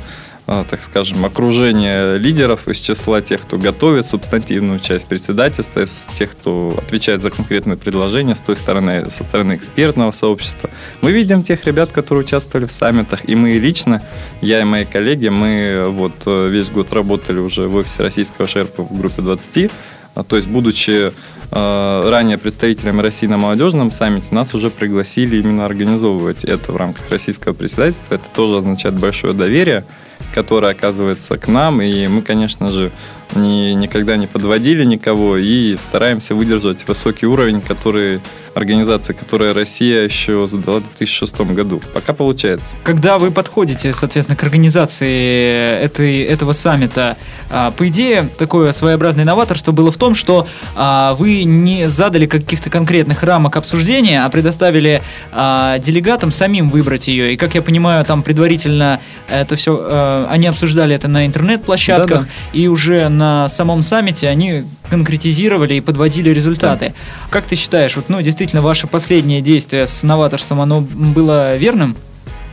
так 0.48 0.80
скажем, 0.80 1.26
окружение 1.26 2.16
лидеров 2.16 2.68
из 2.68 2.78
числа 2.78 3.20
тех, 3.20 3.42
кто 3.42 3.58
готовит 3.58 4.06
субстантивную 4.06 4.80
часть 4.80 5.06
председательства, 5.06 5.80
из 5.80 6.08
тех, 6.14 6.30
кто 6.30 6.74
отвечает 6.78 7.20
за 7.20 7.28
конкретные 7.28 7.76
предложения 7.76 8.34
с 8.34 8.40
той 8.40 8.56
стороны, 8.56 9.10
со 9.10 9.24
стороны 9.24 9.56
экспертного 9.56 10.10
сообщества. 10.10 10.70
Мы 11.02 11.12
видим 11.12 11.42
тех 11.42 11.66
ребят, 11.66 11.92
которые 11.92 12.24
участвовали 12.24 12.64
в 12.64 12.72
саммитах, 12.72 13.28
и 13.28 13.34
мы 13.34 13.50
лично, 13.50 14.02
я 14.40 14.62
и 14.62 14.64
мои 14.64 14.86
коллеги, 14.86 15.28
мы 15.28 15.86
вот 15.90 16.14
э, 16.24 16.48
весь 16.48 16.70
год 16.70 16.94
работали 16.94 17.40
уже 17.40 17.68
в 17.68 17.74
офисе 17.74 18.02
российского 18.02 18.48
шерпа 18.48 18.82
в 18.82 18.98
группе 18.98 19.20
20, 19.20 19.70
а, 20.14 20.24
то 20.24 20.36
есть, 20.36 20.48
будучи 20.48 21.12
э, 21.50 22.10
ранее 22.10 22.38
представителями 22.38 23.02
России 23.02 23.26
на 23.26 23.36
молодежном 23.36 23.90
саммите, 23.90 24.28
нас 24.30 24.54
уже 24.54 24.70
пригласили 24.70 25.36
именно 25.36 25.66
организовывать 25.66 26.44
это 26.44 26.72
в 26.72 26.76
рамках 26.76 27.10
российского 27.10 27.52
председательства. 27.52 28.14
Это 28.14 28.24
тоже 28.34 28.56
означает 28.56 28.98
большое 28.98 29.34
доверие 29.34 29.84
которая 30.34 30.72
оказывается 30.72 31.36
к 31.36 31.48
нам, 31.48 31.82
и 31.82 32.06
мы, 32.06 32.22
конечно 32.22 32.68
же, 32.70 32.90
ни, 33.34 33.72
никогда 33.72 34.16
не 34.16 34.26
подводили 34.26 34.84
никого 34.84 35.36
и 35.36 35.76
стараемся 35.76 36.34
выдержать 36.34 36.86
высокий 36.86 37.26
уровень, 37.26 37.60
который 37.60 38.20
организации, 38.58 39.12
которая 39.14 39.54
Россия 39.54 40.04
еще 40.04 40.46
задала 40.46 40.80
в 40.80 40.96
2006 40.96 41.40
году. 41.52 41.80
Пока 41.94 42.12
получается. 42.12 42.66
Когда 42.82 43.18
вы 43.18 43.30
подходите, 43.30 43.94
соответственно, 43.94 44.36
к 44.36 44.42
организации 44.42 45.80
этой, 45.82 46.22
этого 46.22 46.52
саммита, 46.52 47.16
а, 47.50 47.70
по 47.70 47.88
идее, 47.88 48.28
такое 48.36 48.72
своеобразное 48.72 49.24
новаторство 49.24 49.72
было 49.72 49.90
в 49.90 49.96
том, 49.96 50.14
что 50.14 50.46
а, 50.74 51.14
вы 51.14 51.44
не 51.44 51.88
задали 51.88 52.26
каких-то 52.26 52.68
конкретных 52.68 53.22
рамок 53.22 53.56
обсуждения, 53.56 54.24
а 54.24 54.28
предоставили 54.28 55.02
а, 55.32 55.78
делегатам 55.78 56.30
самим 56.30 56.70
выбрать 56.70 57.08
ее. 57.08 57.34
И, 57.34 57.36
как 57.36 57.54
я 57.54 57.62
понимаю, 57.62 58.04
там 58.04 58.22
предварительно 58.22 59.00
это 59.28 59.56
все, 59.56 60.26
они 60.28 60.46
обсуждали 60.46 60.94
это 60.94 61.06
на 61.08 61.26
интернет-площадках, 61.26 62.22
Да-да. 62.22 62.28
и 62.52 62.66
уже 62.66 63.08
на 63.18 63.48
самом 63.48 63.82
саммите 63.82 64.28
они 64.28 64.64
конкретизировали 64.88 65.74
и 65.74 65.80
подводили 65.80 66.30
результаты. 66.30 66.94
Да. 66.96 67.28
Как 67.30 67.44
ты 67.44 67.56
считаешь, 67.56 67.96
вот, 67.96 68.08
ну, 68.08 68.22
действительно, 68.22 68.62
ваше 68.62 68.86
последнее 68.86 69.40
действие 69.42 69.86
с 69.86 70.02
новаторством, 70.02 70.60
оно 70.60 70.80
было 70.80 71.56
верным? 71.56 71.96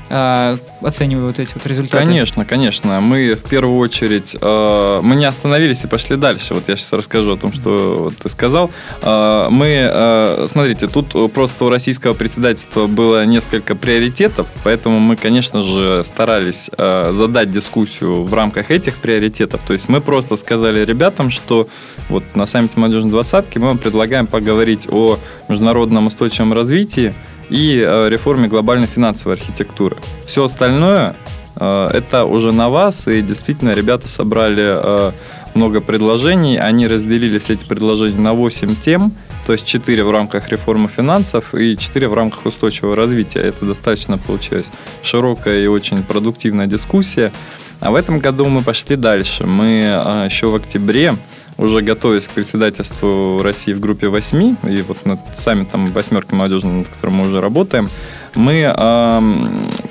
Э, 0.09 0.57
вот 0.81 0.99
эти 1.01 1.53
вот 1.53 1.65
результаты? 1.65 2.05
Конечно, 2.05 2.45
конечно. 2.45 3.01
Мы 3.01 3.35
в 3.35 3.43
первую 3.43 3.77
очередь, 3.77 4.35
э, 4.39 4.99
мы 5.01 5.15
не 5.15 5.25
остановились 5.25 5.83
и 5.83 5.87
пошли 5.87 6.15
дальше. 6.15 6.53
Вот 6.53 6.63
я 6.67 6.75
сейчас 6.75 6.93
расскажу 6.93 7.33
о 7.33 7.37
том, 7.37 7.53
что 7.53 8.05
вот 8.05 8.17
ты 8.17 8.29
сказал. 8.29 8.71
Э, 9.01 9.47
мы, 9.49 9.89
э, 9.91 10.47
смотрите, 10.49 10.87
тут 10.87 11.33
просто 11.33 11.65
у 11.65 11.69
российского 11.69 12.13
председательства 12.13 12.87
было 12.87 13.25
несколько 13.25 13.75
приоритетов, 13.75 14.47
поэтому 14.63 14.99
мы, 14.99 15.15
конечно 15.15 15.61
же, 15.61 16.03
старались 16.05 16.69
э, 16.77 17.11
задать 17.13 17.51
дискуссию 17.51 18.23
в 18.23 18.33
рамках 18.33 18.71
этих 18.71 18.97
приоритетов. 18.97 19.61
То 19.65 19.73
есть 19.73 19.89
мы 19.89 20.01
просто 20.01 20.35
сказали 20.35 20.83
ребятам, 20.85 21.31
что 21.31 21.67
вот 22.09 22.23
на 22.35 22.45
саммите 22.45 22.79
молодежной 22.79 23.11
двадцатки 23.11 23.57
мы 23.57 23.67
вам 23.67 23.77
предлагаем 23.77 24.27
поговорить 24.27 24.87
о 24.89 25.17
международном 25.47 26.07
устойчивом 26.07 26.53
развитии, 26.53 27.13
и 27.49 27.83
э, 27.85 28.09
реформе 28.09 28.47
глобальной 28.47 28.87
финансовой 28.87 29.35
архитектуры. 29.35 29.97
Все 30.25 30.43
остальное 30.43 31.15
э, 31.55 31.89
это 31.93 32.25
уже 32.25 32.51
на 32.51 32.69
вас, 32.69 33.07
и 33.07 33.21
действительно 33.21 33.71
ребята 33.71 34.07
собрали 34.07 34.63
э, 34.65 35.11
много 35.53 35.81
предложений, 35.81 36.57
они 36.57 36.87
разделили 36.87 37.39
все 37.39 37.53
эти 37.53 37.65
предложения 37.65 38.19
на 38.19 38.33
8 38.33 38.75
тем, 38.75 39.13
то 39.45 39.53
есть 39.53 39.65
4 39.65 40.03
в 40.03 40.11
рамках 40.11 40.49
реформы 40.49 40.89
финансов 40.89 41.53
и 41.53 41.77
4 41.77 42.07
в 42.07 42.13
рамках 42.13 42.45
устойчивого 42.45 42.95
развития. 42.95 43.39
Это 43.39 43.65
достаточно 43.65 44.17
получилась 44.17 44.69
широкая 45.03 45.59
и 45.59 45.67
очень 45.67 46.03
продуктивная 46.03 46.67
дискуссия. 46.67 47.31
А 47.79 47.91
в 47.91 47.95
этом 47.95 48.19
году 48.19 48.45
мы 48.45 48.63
пошли 48.63 48.95
дальше. 48.95 49.45
Мы 49.45 50.25
еще 50.27 50.47
в 50.47 50.55
октябре 50.55 51.15
уже 51.57 51.81
готовясь 51.81 52.27
к 52.27 52.31
председательству 52.31 53.41
России 53.41 53.73
в 53.73 53.79
группе 53.79 54.07
8, 54.07 54.55
и 54.63 54.81
вот 54.81 55.05
над 55.05 55.19
саммитом 55.35 55.87
восьмерки 55.87 56.33
молодежи, 56.33 56.67
над 56.67 56.87
которым 56.87 57.15
мы 57.15 57.27
уже 57.27 57.41
работаем, 57.41 57.89
мы 58.35 58.73
э, 58.75 59.21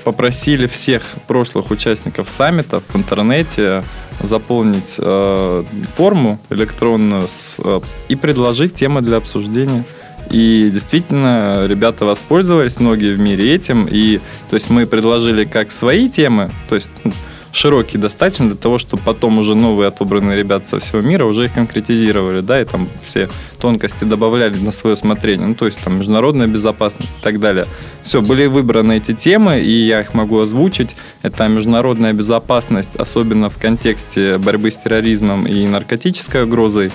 попросили 0.04 0.66
всех 0.66 1.02
прошлых 1.26 1.70
участников 1.70 2.28
саммитов 2.28 2.84
в 2.88 2.96
интернете 2.96 3.82
заполнить 4.20 4.96
э, 4.98 5.64
форму 5.96 6.38
электронную 6.50 7.22
с, 7.28 7.56
э, 7.58 7.80
и 8.08 8.16
предложить 8.16 8.74
темы 8.74 9.00
для 9.00 9.16
обсуждения. 9.16 9.84
И 10.30 10.70
действительно, 10.72 11.66
ребята 11.66 12.04
воспользовались, 12.04 12.80
многие 12.80 13.14
в 13.14 13.18
мире 13.18 13.54
этим. 13.54 13.86
И 13.90 14.20
то 14.50 14.54
есть 14.54 14.70
мы 14.70 14.86
предложили 14.86 15.44
как 15.44 15.70
свои 15.70 16.08
темы, 16.08 16.50
то 16.68 16.74
есть 16.74 16.90
ну, 17.04 17.12
широкий 17.54 17.98
достаточно 17.98 18.46
для 18.46 18.56
того, 18.56 18.78
чтобы 18.78 19.02
потом 19.04 19.38
уже 19.38 19.54
новые 19.54 19.88
отобранные 19.88 20.36
ребята 20.36 20.66
со 20.66 20.78
всего 20.80 21.00
мира 21.00 21.24
уже 21.24 21.44
их 21.44 21.54
конкретизировали, 21.54 22.40
да, 22.40 22.60
и 22.60 22.64
там 22.64 22.88
все 23.02 23.28
тонкости 23.60 24.04
добавляли 24.04 24.58
на 24.58 24.72
свое 24.72 24.94
усмотрение, 24.94 25.46
ну, 25.46 25.54
то 25.54 25.66
есть 25.66 25.78
там 25.78 25.98
международная 25.98 26.48
безопасность 26.48 27.14
и 27.18 27.22
так 27.22 27.38
далее. 27.38 27.66
Все, 28.02 28.20
были 28.20 28.46
выбраны 28.46 28.96
эти 28.96 29.14
темы, 29.14 29.60
и 29.60 29.70
я 29.70 30.00
их 30.00 30.14
могу 30.14 30.40
озвучить. 30.40 30.96
Это 31.22 31.46
международная 31.48 32.12
безопасность, 32.12 32.96
особенно 32.96 33.48
в 33.48 33.56
контексте 33.58 34.38
борьбы 34.38 34.70
с 34.70 34.76
терроризмом 34.76 35.46
и 35.46 35.66
наркотической 35.66 36.44
угрозой. 36.44 36.90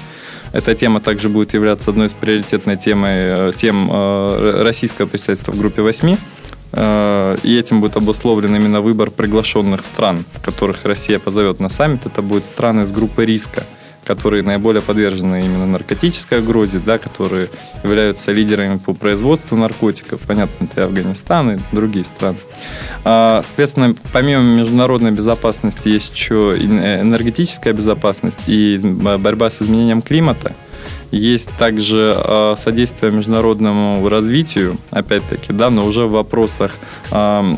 Эта 0.51 0.75
тема 0.75 0.99
также 0.99 1.29
будет 1.29 1.53
являться 1.53 1.91
одной 1.91 2.07
из 2.07 2.13
приоритетных 2.13 2.79
тем, 2.79 3.03
э, 3.05 3.51
тем 3.55 3.89
э, 3.91 4.61
российского 4.63 5.05
представительства 5.05 5.51
в 5.51 5.59
группе 5.59 5.81
8. 5.83 6.15
Э, 6.71 7.38
и 7.43 7.57
этим 7.57 7.81
будет 7.81 7.97
обусловлен 7.97 8.55
именно 8.55 8.81
выбор 8.81 9.11
приглашенных 9.11 9.83
стран, 9.83 10.25
которых 10.41 10.85
Россия 10.85 11.19
позовет 11.19 11.59
на 11.59 11.69
саммит. 11.69 12.05
Это 12.05 12.21
будут 12.21 12.45
страны 12.45 12.81
из 12.81 12.91
группы 12.91 13.25
риска, 13.25 13.63
которые 14.03 14.43
наиболее 14.43 14.81
подвержены 14.81 15.45
именно 15.45 15.65
наркотической 15.65 16.39
угрозе, 16.39 16.79
да, 16.85 16.97
которые 16.97 17.49
являются 17.83 18.31
лидерами 18.31 18.77
по 18.77 18.93
производству 18.93 19.57
наркотиков. 19.57 20.21
Понятно, 20.21 20.65
это 20.65 20.85
Афганистан 20.85 21.51
и 21.51 21.59
другие 21.71 22.05
страны. 22.05 22.38
А, 23.03 23.41
соответственно, 23.43 23.95
помимо 24.13 24.41
международной 24.41 25.11
безопасности 25.11 25.89
есть 25.89 26.13
еще 26.13 26.55
энергетическая 26.57 27.73
безопасность 27.73 28.39
и 28.47 28.79
борьба 28.83 29.49
с 29.49 29.61
изменением 29.61 30.01
климата– 30.01 30.53
есть 31.11 31.49
также 31.57 32.15
э, 32.15 32.55
содействие 32.57 33.11
международному 33.11 34.07
развитию, 34.07 34.77
опять-таки, 34.91 35.53
да, 35.53 35.69
но 35.69 35.85
уже 35.85 36.05
в 36.05 36.11
вопросах 36.11 36.77
э, 37.11 37.53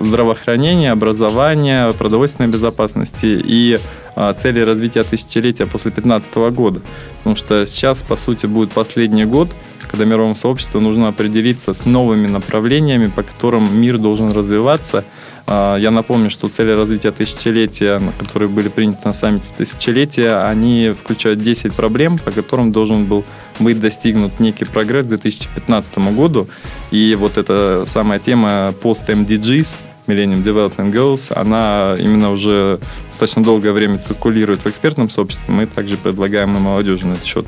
здравоохранения, 0.00 0.92
образования, 0.92 1.92
продовольственной 1.92 2.48
безопасности 2.48 3.26
и 3.26 3.78
э, 4.14 4.34
цели 4.40 4.60
развития 4.60 5.02
тысячелетия 5.02 5.66
после 5.66 5.90
2015 5.90 6.34
года. 6.54 6.80
Потому 7.18 7.36
что 7.36 7.66
сейчас, 7.66 8.02
по 8.02 8.16
сути, 8.16 8.46
будет 8.46 8.70
последний 8.70 9.24
год, 9.24 9.50
когда 9.90 10.04
мировому 10.04 10.34
сообществу 10.34 10.80
нужно 10.80 11.08
определиться 11.08 11.74
с 11.74 11.86
новыми 11.86 12.26
направлениями, 12.26 13.06
по 13.06 13.22
которым 13.22 13.80
мир 13.80 13.98
должен 13.98 14.30
развиваться– 14.32 15.04
а, 15.14 15.25
я 15.48 15.90
напомню, 15.90 16.30
что 16.30 16.48
цели 16.48 16.72
развития 16.72 17.12
тысячелетия, 17.12 18.00
которые 18.18 18.48
были 18.48 18.68
приняты 18.68 18.98
на 19.04 19.12
саммите 19.12 19.46
тысячелетия, 19.56 20.42
они 20.42 20.92
включают 20.98 21.40
10 21.40 21.72
проблем, 21.72 22.18
по 22.18 22.32
которым 22.32 22.72
должен 22.72 23.04
был 23.04 23.24
быть 23.60 23.80
достигнут 23.80 24.40
некий 24.40 24.64
прогресс 24.64 25.06
к 25.06 25.10
2015 25.10 25.98
году. 26.14 26.48
И 26.90 27.16
вот 27.18 27.38
эта 27.38 27.84
самая 27.86 28.18
тема 28.18 28.74
пост-MDGs, 28.82 29.68
Millennium 30.06 30.42
Development 30.42 30.92
Goals, 30.92 31.32
она 31.32 31.96
именно 31.98 32.30
уже 32.30 32.78
достаточно 33.08 33.42
долгое 33.42 33.72
время 33.72 33.98
циркулирует 33.98 34.60
в 34.60 34.66
экспертном 34.66 35.10
сообществе. 35.10 35.52
Мы 35.52 35.66
также 35.66 35.96
предлагаем 35.96 36.56
и 36.56 36.60
молодежи 36.60 37.06
на 37.06 37.12
этот 37.12 37.24
счет 37.24 37.46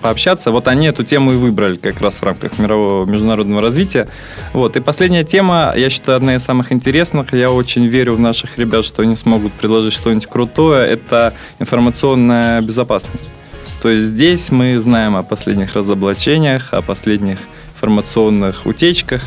пообщаться. 0.00 0.50
Вот 0.50 0.68
они 0.68 0.86
эту 0.86 1.04
тему 1.04 1.32
и 1.32 1.36
выбрали 1.36 1.76
как 1.76 2.00
раз 2.00 2.16
в 2.16 2.22
рамках 2.22 2.58
мирового 2.58 3.04
международного 3.04 3.60
развития. 3.60 4.08
Вот. 4.52 4.76
И 4.76 4.80
последняя 4.80 5.24
тема, 5.24 5.74
я 5.76 5.90
считаю, 5.90 6.16
одна 6.16 6.36
из 6.36 6.42
самых 6.42 6.72
интересных. 6.72 7.32
Я 7.32 7.50
очень 7.50 7.86
верю 7.86 8.14
в 8.14 8.20
наших 8.20 8.58
ребят, 8.58 8.84
что 8.84 9.02
они 9.02 9.16
смогут 9.16 9.52
предложить 9.52 9.92
что-нибудь 9.92 10.26
крутое. 10.26 10.86
Это 10.86 11.34
информационная 11.58 12.60
безопасность. 12.60 13.24
То 13.82 13.88
есть 13.88 14.04
здесь 14.04 14.50
мы 14.50 14.78
знаем 14.78 15.16
о 15.16 15.22
последних 15.22 15.74
разоблачениях, 15.74 16.72
о 16.72 16.82
последних 16.82 17.38
информационных 17.74 18.64
утечках. 18.64 19.22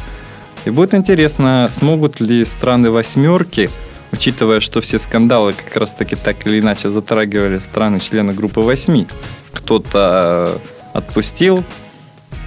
И 0.63 0.69
будет 0.69 0.93
интересно, 0.93 1.69
смогут 1.71 2.21
ли 2.21 2.45
страны 2.45 2.89
восьмерки, 2.89 3.69
учитывая, 4.13 4.61
что 4.61 4.79
все 4.79 4.97
скандалы 4.97 5.53
как 5.53 5.75
раз 5.75 5.91
таки 5.91 6.15
так 6.15 6.47
или 6.47 6.59
иначе 6.61 6.89
затрагивали 6.89 7.59
страны-члены 7.59 8.33
группы 8.33 8.61
восьми, 8.61 9.07
кто-то 9.55 10.59
отпустил 10.93 11.63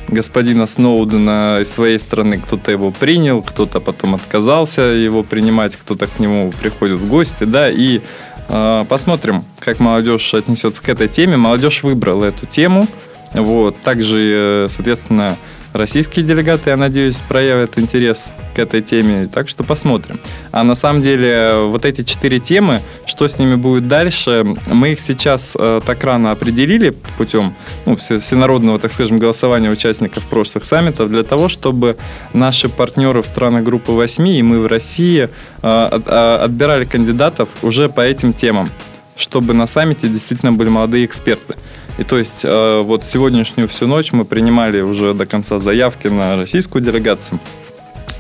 господина 0.08 0.66
Сноудена 0.66 1.58
из 1.60 1.70
своей 1.70 1.98
страны, 1.98 2.38
кто-то 2.38 2.70
его 2.70 2.90
принял, 2.90 3.42
кто-то 3.42 3.80
потом 3.80 4.14
отказался 4.14 4.82
его 4.82 5.22
принимать, 5.22 5.76
кто-то 5.76 6.06
к 6.06 6.18
нему 6.18 6.52
приходит 6.60 6.98
в 6.98 7.08
гости, 7.08 7.44
да, 7.44 7.70
и 7.70 8.00
э, 8.48 8.84
посмотрим, 8.88 9.44
как 9.58 9.80
молодежь 9.80 10.34
отнесется 10.34 10.82
к 10.82 10.88
этой 10.88 11.08
теме. 11.08 11.36
Молодежь 11.36 11.82
выбрала 11.82 12.24
эту 12.24 12.46
тему, 12.46 12.86
вот, 13.34 13.76
также, 13.82 14.66
э, 14.66 14.68
соответственно, 14.70 15.36
российские 15.72 16.24
делегаты, 16.24 16.70
я 16.70 16.76
надеюсь, 16.76 17.20
проявят 17.20 17.78
интерес 17.78 18.30
к 18.54 18.58
этой 18.58 18.82
теме. 18.82 19.28
Так 19.32 19.48
что 19.48 19.64
посмотрим. 19.64 20.20
А 20.50 20.62
на 20.64 20.74
самом 20.74 21.02
деле 21.02 21.64
вот 21.66 21.84
эти 21.84 22.02
четыре 22.02 22.38
темы, 22.38 22.80
что 23.06 23.28
с 23.28 23.38
ними 23.38 23.54
будет 23.54 23.88
дальше, 23.88 24.44
мы 24.66 24.92
их 24.92 25.00
сейчас 25.00 25.56
э, 25.58 25.80
так 25.84 26.02
рано 26.04 26.30
определили 26.30 26.94
путем 27.16 27.54
ну, 27.86 27.96
всенародного, 27.96 28.78
так 28.78 28.92
скажем, 28.92 29.18
голосования 29.18 29.70
участников 29.70 30.24
прошлых 30.24 30.64
саммитов 30.64 31.10
для 31.10 31.22
того, 31.22 31.48
чтобы 31.48 31.96
наши 32.32 32.68
партнеры 32.68 33.22
в 33.22 33.26
странах 33.26 33.64
группы 33.64 33.92
8 33.92 34.28
и 34.28 34.42
мы 34.42 34.60
в 34.60 34.66
России 34.66 35.28
э, 35.62 36.00
э, 36.06 36.38
отбирали 36.42 36.84
кандидатов 36.84 37.48
уже 37.62 37.88
по 37.88 38.00
этим 38.00 38.32
темам 38.32 38.70
чтобы 39.18 39.52
на 39.52 39.66
саммите 39.66 40.08
действительно 40.08 40.52
были 40.52 40.68
молодые 40.68 41.04
эксперты. 41.04 41.56
И 41.98 42.04
то 42.04 42.16
есть 42.16 42.44
э, 42.44 42.80
вот 42.82 43.04
сегодняшнюю 43.04 43.68
всю 43.68 43.88
ночь 43.88 44.12
мы 44.12 44.24
принимали 44.24 44.80
уже 44.80 45.12
до 45.12 45.26
конца 45.26 45.58
заявки 45.58 46.06
на 46.06 46.36
российскую 46.36 46.82
делегацию. 46.82 47.40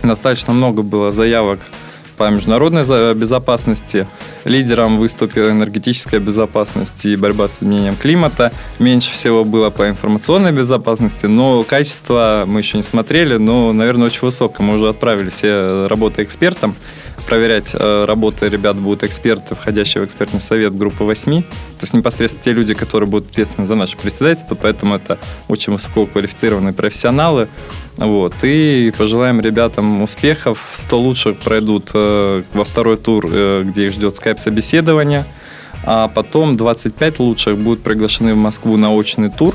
Достаточно 0.02 0.52
много 0.52 0.82
было 0.82 1.12
заявок 1.12 1.60
по 2.16 2.28
международной 2.28 3.14
безопасности. 3.14 4.08
Лидером 4.44 4.98
выступила 4.98 5.50
энергетическая 5.50 6.18
безопасность 6.18 7.06
и 7.06 7.14
борьба 7.14 7.46
с 7.46 7.62
изменением 7.62 7.94
климата. 7.94 8.52
Меньше 8.80 9.12
всего 9.12 9.44
было 9.44 9.70
по 9.70 9.88
информационной 9.88 10.50
безопасности, 10.50 11.26
но 11.26 11.62
качество 11.62 12.42
мы 12.44 12.58
еще 12.60 12.76
не 12.76 12.82
смотрели, 12.82 13.36
но, 13.36 13.72
наверное, 13.72 14.06
очень 14.06 14.22
высокое. 14.22 14.66
Мы 14.66 14.76
уже 14.76 14.88
отправили 14.88 15.30
все 15.30 15.86
работы 15.86 16.24
экспертам 16.24 16.74
проверять 17.28 17.74
э, 17.74 18.04
работы 18.06 18.48
ребят 18.48 18.76
будут 18.76 19.04
эксперты, 19.04 19.54
входящие 19.54 20.02
в 20.02 20.06
экспертный 20.06 20.40
совет 20.40 20.74
группы 20.74 21.04
8. 21.04 21.42
То 21.42 21.48
есть 21.82 21.92
непосредственно 21.92 22.42
те 22.42 22.52
люди, 22.52 22.72
которые 22.72 23.08
будут 23.08 23.30
ответственны 23.30 23.66
за 23.66 23.74
наше 23.74 23.98
председательство, 23.98 24.54
поэтому 24.54 24.94
это 24.96 25.18
очень 25.46 25.74
высококвалифицированные 25.74 26.72
профессионалы. 26.72 27.48
Вот. 27.98 28.32
И 28.42 28.92
пожелаем 28.96 29.40
ребятам 29.40 30.02
успехов. 30.02 30.70
100 30.72 31.00
лучших 31.00 31.36
пройдут 31.36 31.90
э, 31.92 32.42
во 32.54 32.64
второй 32.64 32.96
тур, 32.96 33.26
э, 33.30 33.62
где 33.64 33.86
их 33.86 33.92
ждет 33.92 34.16
скайп-собеседование. 34.16 35.26
А 35.84 36.08
потом 36.08 36.56
25 36.56 37.18
лучших 37.18 37.58
будут 37.58 37.82
приглашены 37.82 38.32
в 38.32 38.38
Москву 38.38 38.78
на 38.78 38.94
очный 38.94 39.28
тур 39.28 39.54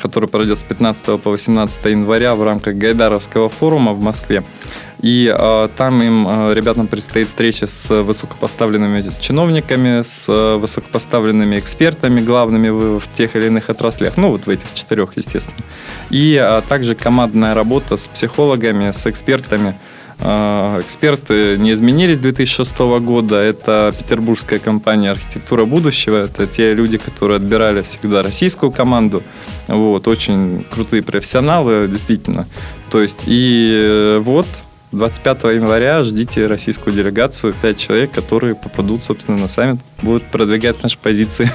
который 0.00 0.28
пройдет 0.28 0.58
с 0.58 0.62
15 0.62 1.20
по 1.20 1.30
18 1.30 1.84
января 1.86 2.34
в 2.34 2.42
рамках 2.42 2.76
Гайдаровского 2.76 3.48
форума 3.48 3.92
в 3.92 4.00
Москве. 4.00 4.42
И 5.02 5.34
э, 5.36 5.68
там 5.76 6.00
им, 6.00 6.28
э, 6.28 6.54
ребятам, 6.54 6.86
предстоит 6.86 7.26
встреча 7.26 7.66
с 7.66 7.90
высокопоставленными 8.02 9.10
чиновниками, 9.20 10.02
с 10.02 10.28
э, 10.28 10.56
высокопоставленными 10.56 11.58
экспертами, 11.58 12.20
главными 12.20 12.68
в, 12.68 13.00
в 13.00 13.12
тех 13.12 13.34
или 13.34 13.46
иных 13.46 13.68
отраслях, 13.68 14.16
ну 14.16 14.30
вот 14.30 14.46
в 14.46 14.48
этих 14.48 14.72
четырех, 14.74 15.16
естественно. 15.16 15.56
И 16.10 16.40
э, 16.40 16.62
также 16.68 16.94
командная 16.94 17.52
работа 17.54 17.96
с 17.96 18.06
психологами, 18.06 18.92
с 18.92 19.04
экспертами. 19.06 19.74
Э, 20.24 20.78
эксперты 20.80 21.56
не 21.58 21.72
изменились 21.72 22.18
с 22.18 22.20
2006 22.20 22.78
года. 23.00 23.36
Это 23.36 23.92
петербургская 23.98 24.60
компания 24.60 25.10
«Архитектура 25.10 25.64
будущего». 25.64 26.24
Это 26.24 26.46
те 26.46 26.74
люди, 26.74 26.96
которые 26.98 27.36
отбирали 27.36 27.82
всегда 27.82 28.22
российскую 28.22 28.70
команду. 28.70 29.22
Вот, 29.66 30.06
очень 30.06 30.64
крутые 30.70 31.02
профессионалы, 31.02 31.88
действительно. 31.88 32.46
То 32.90 33.00
есть, 33.00 33.22
и 33.26 33.72
э, 33.74 34.18
вот 34.20 34.46
25 34.92 35.44
января 35.54 36.02
ждите 36.04 36.46
российскую 36.46 36.94
делегацию, 36.94 37.54
пять 37.54 37.78
человек, 37.78 38.12
которые 38.12 38.54
попадут, 38.54 39.02
собственно, 39.02 39.38
на 39.38 39.48
саммит, 39.48 39.80
будут 40.02 40.24
продвигать 40.24 40.82
наши 40.82 40.98
позиции. 40.98 41.50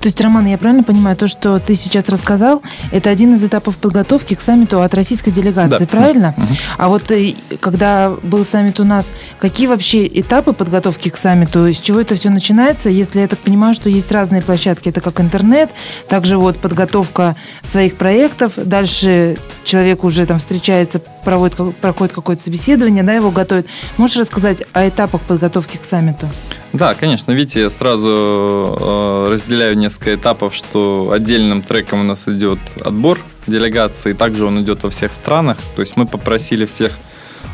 То 0.00 0.06
есть, 0.06 0.20
Роман, 0.20 0.46
я 0.46 0.56
правильно 0.58 0.84
понимаю, 0.84 1.16
то, 1.16 1.26
что 1.26 1.58
ты 1.58 1.74
сейчас 1.74 2.08
рассказал, 2.08 2.62
это 2.92 3.10
один 3.10 3.34
из 3.34 3.44
этапов 3.44 3.76
подготовки 3.76 4.34
к 4.34 4.40
саммиту 4.40 4.80
от 4.80 4.94
российской 4.94 5.32
делегации, 5.32 5.80
да. 5.80 5.86
правильно? 5.86 6.34
Угу. 6.36 6.46
А 6.78 6.88
вот 6.88 7.10
э, 7.10 7.34
когда 7.60 8.10
был 8.22 8.46
саммит 8.46 8.78
у 8.78 8.84
нас, 8.84 9.06
какие 9.40 9.66
вообще 9.66 10.06
этапы 10.06 10.52
подготовки 10.52 11.08
к 11.08 11.16
саммиту, 11.16 11.72
с 11.72 11.80
чего 11.80 12.00
это 12.00 12.14
все 12.14 12.30
начинается? 12.30 12.90
Если 12.90 13.20
я 13.20 13.26
так 13.26 13.40
понимаю, 13.40 13.74
что 13.74 13.90
есть 13.90 14.12
разные 14.12 14.40
площадки, 14.40 14.88
это 14.88 15.00
как 15.00 15.20
интернет, 15.20 15.70
также 16.08 16.38
вот 16.38 16.58
подготовка 16.58 17.34
своих 17.62 17.96
проектов, 17.96 18.52
дальше 18.56 19.36
человек 19.64 20.04
уже 20.04 20.26
там 20.26 20.38
встречается, 20.38 21.00
проводит, 21.24 21.56
проходит 21.76 22.14
какое-то 22.14 22.42
собеседование, 22.42 22.67
да, 22.76 23.12
его 23.12 23.30
готовит. 23.30 23.66
Можешь 23.96 24.16
рассказать 24.16 24.62
о 24.72 24.88
этапах 24.88 25.20
подготовки 25.22 25.76
к 25.76 25.84
саммиту? 25.84 26.28
Да, 26.72 26.94
конечно. 26.94 27.32
Видите, 27.32 27.62
я 27.62 27.70
сразу 27.70 28.76
э, 28.78 29.28
разделяю 29.30 29.76
несколько 29.76 30.14
этапов, 30.14 30.54
что 30.54 31.10
отдельным 31.12 31.62
треком 31.62 32.00
у 32.00 32.04
нас 32.04 32.28
идет 32.28 32.58
отбор 32.82 33.18
делегации, 33.46 34.12
также 34.12 34.44
он 34.44 34.60
идет 34.62 34.82
во 34.82 34.90
всех 34.90 35.12
странах. 35.12 35.56
То 35.76 35.80
есть 35.80 35.96
мы 35.96 36.06
попросили 36.06 36.66
всех 36.66 36.92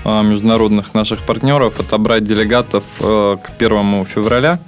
э, 0.05 0.23
международных 0.23 0.95
наших 0.95 1.21
партнеров 1.21 1.79
отобрать 1.79 2.25
делегатов 2.25 2.85
э, 3.01 3.37
к 3.43 3.51
1 3.57 4.07
февраля 4.07 4.59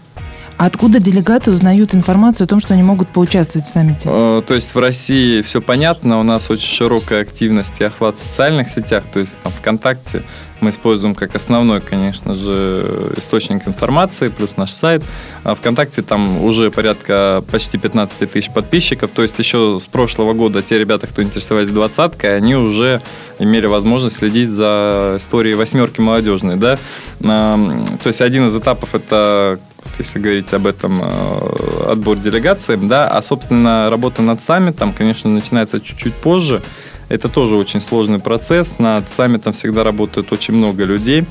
откуда 0.56 1.00
делегаты 1.00 1.50
узнают 1.50 1.94
информацию 1.94 2.44
о 2.44 2.48
том, 2.48 2.60
что 2.60 2.74
они 2.74 2.82
могут 2.82 3.08
поучаствовать 3.08 3.66
в 3.66 3.70
саммите? 3.70 4.08
Э, 4.10 4.42
то 4.46 4.54
есть 4.54 4.74
в 4.74 4.78
России 4.78 5.42
все 5.42 5.60
понятно, 5.60 6.20
у 6.20 6.22
нас 6.22 6.50
очень 6.50 6.68
широкая 6.68 7.22
активность 7.22 7.80
и 7.80 7.84
охват 7.84 8.16
в 8.16 8.22
социальных 8.22 8.68
сетях, 8.68 9.04
то 9.12 9.20
есть 9.20 9.36
там 9.42 9.52
ВКонтакте 9.52 10.22
мы 10.60 10.70
используем 10.70 11.14
как 11.14 11.34
основной, 11.34 11.80
конечно 11.80 12.34
же, 12.34 13.12
источник 13.16 13.68
информации, 13.68 14.28
плюс 14.28 14.56
наш 14.56 14.70
сайт. 14.70 15.04
А 15.44 15.54
ВКонтакте 15.54 16.02
там 16.02 16.42
уже 16.42 16.70
порядка 16.70 17.44
почти 17.50 17.78
15 17.78 18.30
тысяч 18.30 18.50
подписчиков, 18.50 19.10
то 19.12 19.22
есть 19.22 19.38
еще 19.38 19.78
с 19.80 19.86
прошлого 19.86 20.32
года 20.32 20.62
те 20.62 20.78
ребята, 20.78 21.06
кто 21.06 21.22
интересовались 21.22 21.68
двадцаткой, 21.68 22.36
они 22.36 22.54
уже 22.54 23.02
имели 23.38 23.66
возможность 23.66 24.16
следить 24.16 24.48
за 24.48 25.16
историей 25.18 25.54
восьмерки 25.54 26.00
молодежной, 26.00 26.56
да. 26.56 26.78
То 27.20 28.06
есть 28.06 28.20
один 28.20 28.46
из 28.46 28.56
этапов 28.56 28.94
это 28.94 29.58
если 29.98 30.18
говорить 30.18 30.52
об 30.52 30.66
этом, 30.66 31.02
э, 31.02 31.90
отбор 31.90 32.16
делегации, 32.16 32.76
да, 32.76 33.08
а, 33.08 33.22
собственно, 33.22 33.90
работа 33.90 34.22
над 34.22 34.42
саммитом, 34.42 34.92
конечно, 34.92 35.30
начинается 35.30 35.80
чуть-чуть 35.80 36.14
позже. 36.14 36.62
Это 37.08 37.28
тоже 37.28 37.56
очень 37.56 37.80
сложный 37.80 38.18
процесс. 38.18 38.78
Над 38.78 39.08
саммитом 39.08 39.52
всегда 39.52 39.84
работает 39.84 40.32
очень 40.32 40.54
много 40.54 40.84
людей. 40.84 41.24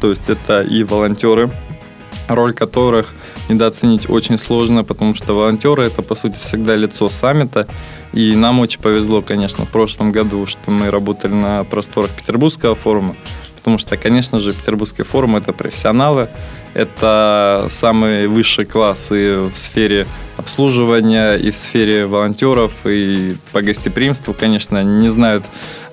То 0.00 0.10
есть 0.10 0.28
это 0.28 0.62
и 0.62 0.82
волонтеры, 0.84 1.50
роль 2.28 2.54
которых 2.54 3.14
недооценить 3.48 4.08
очень 4.08 4.38
сложно, 4.38 4.84
потому 4.84 5.14
что 5.14 5.34
волонтеры 5.34 5.84
это, 5.84 6.02
по 6.02 6.14
сути, 6.14 6.38
всегда 6.38 6.76
лицо 6.76 7.08
саммита. 7.08 7.68
И 8.12 8.34
нам 8.36 8.60
очень 8.60 8.80
повезло, 8.80 9.22
конечно, 9.22 9.64
в 9.64 9.70
прошлом 9.70 10.12
году, 10.12 10.46
что 10.46 10.70
мы 10.70 10.90
работали 10.90 11.32
на 11.32 11.64
просторах 11.64 12.10
Петербургского 12.10 12.74
форума, 12.74 13.16
потому 13.56 13.78
что, 13.78 13.96
конечно 13.96 14.38
же, 14.38 14.52
Петербургский 14.52 15.02
форум– 15.02 15.36
это 15.36 15.52
профессионалы, 15.52 16.28
это 16.74 17.66
самый 17.70 18.26
высший 18.26 18.64
класс 18.64 19.08
и 19.10 19.48
в 19.52 19.56
сфере 19.56 20.06
обслуживания, 20.36 21.34
и 21.34 21.50
в 21.50 21.56
сфере 21.56 22.06
волонтеров, 22.06 22.72
и 22.84 23.36
по 23.52 23.62
гостеприимству, 23.62 24.34
конечно, 24.34 24.82
не 24.82 25.10
знают, 25.10 25.44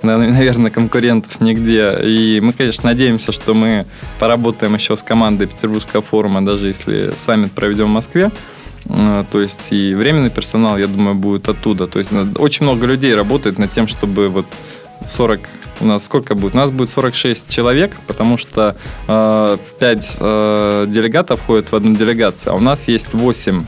наверное, 0.02 0.72
конкурентов 0.72 1.42
нигде. 1.42 1.98
И 2.04 2.40
мы, 2.42 2.54
конечно, 2.54 2.86
надеемся, 2.90 3.32
что 3.32 3.54
мы 3.54 3.86
поработаем 4.20 4.74
еще 4.76 4.96
с 4.96 5.04
командой 5.04 5.48
Петербургского 5.48 6.02
форума, 6.02 6.44
даже 6.44 6.68
если 6.68 7.12
саммит 7.18 7.52
проведем 7.52 7.86
в 7.86 7.90
Москве. 7.90 8.32
Э, 8.90 9.24
то 9.32 9.42
есть 9.42 9.72
и 9.72 9.94
временный 9.94 10.30
персонал, 10.30 10.78
я 10.78 10.88
думаю, 10.88 11.16
будет 11.16 11.50
оттуда. 11.50 11.88
То 11.88 12.00
есть 12.00 12.12
очень 12.38 12.64
много 12.64 12.88
людей 12.88 13.14
работает 13.14 13.60
над 13.60 13.72
тем, 13.72 13.88
чтобы 13.88 14.30
вот 14.30 14.46
40 15.06 15.42
у 15.82 15.86
нас 15.86 16.06
сколько 16.06 16.36
будет? 16.36 16.56
У 16.56 16.58
нас 16.58 16.72
будет 16.72 16.90
46 16.90 17.50
человек, 17.50 17.96
потому 18.08 18.38
что 18.38 18.76
э, 19.08 19.58
5 19.80 20.18
э, 20.20 20.86
делегатов 20.88 21.40
входят 21.42 21.72
в 21.72 21.76
одну 21.76 21.96
делегацию, 21.96 22.54
а 22.54 22.56
у 22.56 22.60
нас 22.60 22.88
есть 22.88 23.14
8 23.14 23.66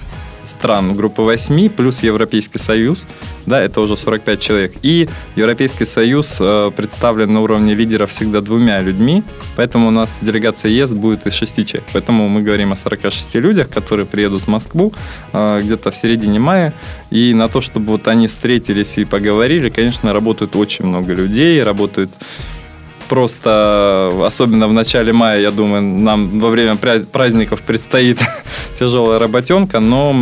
стран 0.51 0.95
группы 0.95 1.21
8 1.21 1.69
плюс 1.69 2.03
Европейский 2.03 2.59
Союз, 2.59 3.05
да, 3.45 3.61
это 3.61 3.81
уже 3.81 3.97
45 3.97 4.39
человек. 4.39 4.73
И 4.83 5.09
Европейский 5.35 5.85
Союз 5.85 6.37
э, 6.39 6.71
представлен 6.75 7.33
на 7.33 7.41
уровне 7.41 7.73
лидеров 7.73 8.11
всегда 8.11 8.41
двумя 8.41 8.81
людьми, 8.81 9.23
поэтому 9.55 9.87
у 9.87 9.91
нас 9.91 10.19
делегация 10.21 10.71
ЕС 10.71 10.93
будет 10.93 11.25
из 11.27 11.33
6 11.33 11.65
человек. 11.65 11.89
Поэтому 11.93 12.29
мы 12.29 12.41
говорим 12.41 12.71
о 12.71 12.75
46 12.75 13.35
людях, 13.35 13.69
которые 13.69 14.05
приедут 14.05 14.43
в 14.43 14.47
Москву 14.47 14.93
э, 15.33 15.59
где-то 15.63 15.91
в 15.91 15.95
середине 15.95 16.39
мая. 16.39 16.73
И 17.09 17.33
на 17.33 17.47
то, 17.47 17.61
чтобы 17.61 17.87
вот 17.87 18.07
они 18.07 18.27
встретились 18.27 18.97
и 18.97 19.05
поговорили, 19.05 19.69
конечно, 19.69 20.13
работают 20.13 20.55
очень 20.55 20.85
много 20.85 21.13
людей, 21.13 21.63
работают 21.63 22.11
просто, 23.11 24.09
особенно 24.25 24.69
в 24.69 24.73
начале 24.73 25.11
мая, 25.11 25.41
я 25.41 25.51
думаю, 25.51 25.81
нам 25.81 26.39
во 26.39 26.47
время 26.47 26.77
праздников 26.77 27.61
предстоит 27.61 28.19
тяжелая 28.79 29.19
работенка, 29.19 29.81
но 29.81 30.13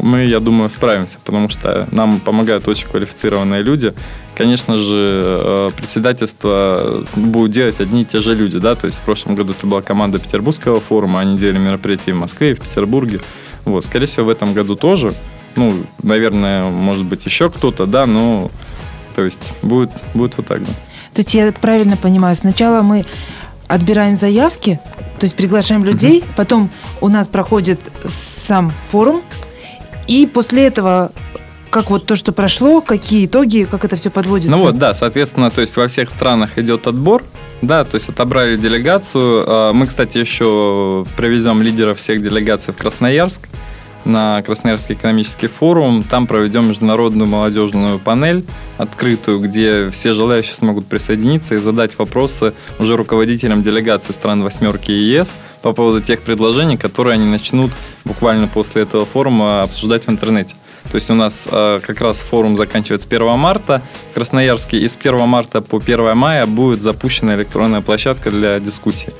мы, 0.00 0.24
я 0.24 0.40
думаю, 0.40 0.70
справимся, 0.70 1.18
потому 1.22 1.50
что 1.50 1.86
нам 1.92 2.20
помогают 2.20 2.66
очень 2.68 2.88
квалифицированные 2.88 3.62
люди. 3.62 3.92
Конечно 4.34 4.78
же, 4.78 5.22
э, 5.24 5.70
председательство 5.76 7.04
будут 7.14 7.52
делать 7.52 7.80
одни 7.80 8.00
и 8.00 8.04
те 8.06 8.20
же 8.20 8.34
люди, 8.34 8.58
да, 8.58 8.76
то 8.76 8.86
есть 8.86 9.00
в 9.00 9.02
прошлом 9.02 9.34
году 9.34 9.52
это 9.52 9.66
была 9.66 9.82
команда 9.82 10.18
Петербургского 10.18 10.80
форума, 10.80 11.20
они 11.20 11.36
делали 11.36 11.58
мероприятия 11.58 12.14
в 12.14 12.20
Москве 12.20 12.52
и 12.52 12.54
в 12.54 12.60
Петербурге. 12.60 13.20
Вот, 13.66 13.84
скорее 13.84 14.06
всего, 14.06 14.24
в 14.24 14.30
этом 14.30 14.54
году 14.54 14.74
тоже. 14.74 15.12
Ну, 15.54 15.70
наверное, 16.02 16.64
может 16.64 17.04
быть, 17.04 17.26
еще 17.26 17.50
кто-то, 17.50 17.84
да, 17.84 18.06
но 18.06 18.50
То 19.16 19.22
есть 19.22 19.52
будет, 19.60 19.90
будет 20.14 20.38
вот 20.38 20.46
так, 20.46 20.64
да. 20.64 20.72
То 21.14 21.20
есть 21.20 21.34
я 21.34 21.52
правильно 21.52 21.96
понимаю, 21.96 22.34
сначала 22.34 22.82
мы 22.82 23.04
отбираем 23.68 24.16
заявки, 24.16 24.80
то 25.18 25.24
есть 25.24 25.36
приглашаем 25.36 25.84
людей, 25.84 26.20
mm-hmm. 26.20 26.34
потом 26.36 26.70
у 27.00 27.08
нас 27.08 27.26
проходит 27.26 27.80
сам 28.46 28.72
форум, 28.90 29.22
и 30.06 30.26
после 30.26 30.66
этого 30.66 31.12
как 31.72 31.88
вот 31.88 32.04
то, 32.04 32.16
что 32.16 32.32
прошло, 32.32 32.82
какие 32.82 33.24
итоги, 33.24 33.66
как 33.68 33.84
это 33.86 33.96
все 33.96 34.10
подводится? 34.10 34.50
Ну 34.50 34.58
вот, 34.58 34.76
да, 34.76 34.94
соответственно, 34.94 35.50
то 35.50 35.62
есть 35.62 35.74
во 35.76 35.88
всех 35.88 36.10
странах 36.10 36.58
идет 36.58 36.86
отбор, 36.86 37.24
да, 37.62 37.84
то 37.84 37.94
есть 37.94 38.10
отобрали 38.10 38.56
делегацию. 38.56 39.44
А, 39.46 39.72
мы, 39.72 39.86
кстати, 39.86 40.18
еще 40.18 41.06
привезем 41.16 41.62
лидеров 41.62 41.98
всех 41.98 42.22
делегаций 42.22 42.74
в 42.74 42.76
Красноярск 42.76 43.48
на 44.04 44.42
Красноярский 44.42 44.94
экономический 44.94 45.48
форум. 45.48 46.02
Там 46.02 46.26
проведем 46.26 46.68
международную 46.68 47.28
молодежную 47.28 47.98
панель 47.98 48.44
открытую, 48.78 49.38
где 49.40 49.90
все 49.90 50.12
желающие 50.12 50.54
смогут 50.54 50.86
присоединиться 50.86 51.54
и 51.54 51.58
задать 51.58 51.98
вопросы 51.98 52.54
уже 52.78 52.96
руководителям 52.96 53.62
делегации 53.62 54.12
стран 54.12 54.42
восьмерки 54.42 54.90
ЕС 54.90 55.32
по 55.62 55.72
поводу 55.72 56.00
тех 56.00 56.22
предложений, 56.22 56.78
которые 56.78 57.14
они 57.14 57.26
начнут 57.26 57.70
буквально 58.04 58.48
после 58.48 58.82
этого 58.82 59.06
форума 59.06 59.62
обсуждать 59.62 60.06
в 60.06 60.10
интернете. 60.10 60.54
То 60.90 60.96
есть 60.96 61.10
у 61.10 61.14
нас 61.14 61.48
э, 61.50 61.80
как 61.82 62.00
раз 62.00 62.20
форум 62.20 62.56
заканчивается 62.56 63.06
1 63.08 63.38
марта 63.38 63.82
в 64.10 64.14
Красноярске, 64.14 64.78
и 64.78 64.88
с 64.88 64.96
1 64.96 65.26
марта 65.28 65.60
по 65.62 65.78
1 65.78 66.16
мая 66.16 66.46
будет 66.46 66.82
запущена 66.82 67.34
электронная 67.34 67.80
площадка 67.80 68.30
для 68.30 68.58
дискуссий. 68.60 69.10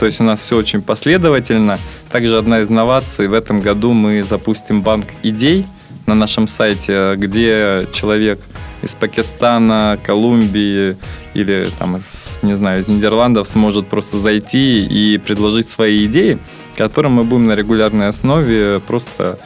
То 0.00 0.06
есть 0.06 0.18
у 0.18 0.24
нас 0.24 0.40
все 0.40 0.56
очень 0.56 0.80
последовательно. 0.80 1.78
Также 2.10 2.38
одна 2.38 2.60
из 2.60 2.70
инноваций, 2.70 3.28
в 3.28 3.34
этом 3.34 3.60
году 3.60 3.92
мы 3.92 4.22
запустим 4.22 4.80
банк 4.80 5.08
идей 5.22 5.66
на 6.06 6.14
нашем 6.14 6.46
сайте, 6.46 7.16
где 7.18 7.86
человек 7.92 8.40
из 8.80 8.94
Пакистана, 8.94 9.98
Колумбии 10.02 10.96
или 11.34 11.68
там 11.78 11.98
из, 11.98 12.38
не 12.40 12.56
знаю, 12.56 12.80
из 12.80 12.88
Нидерландов 12.88 13.46
сможет 13.46 13.88
просто 13.88 14.16
зайти 14.16 14.86
и 14.86 15.18
предложить 15.18 15.68
свои 15.68 16.06
идеи, 16.06 16.38
которые 16.78 17.12
мы 17.12 17.22
будем 17.22 17.48
на 17.48 17.54
регулярной 17.54 18.08
основе 18.08 18.80
просто 18.80 19.38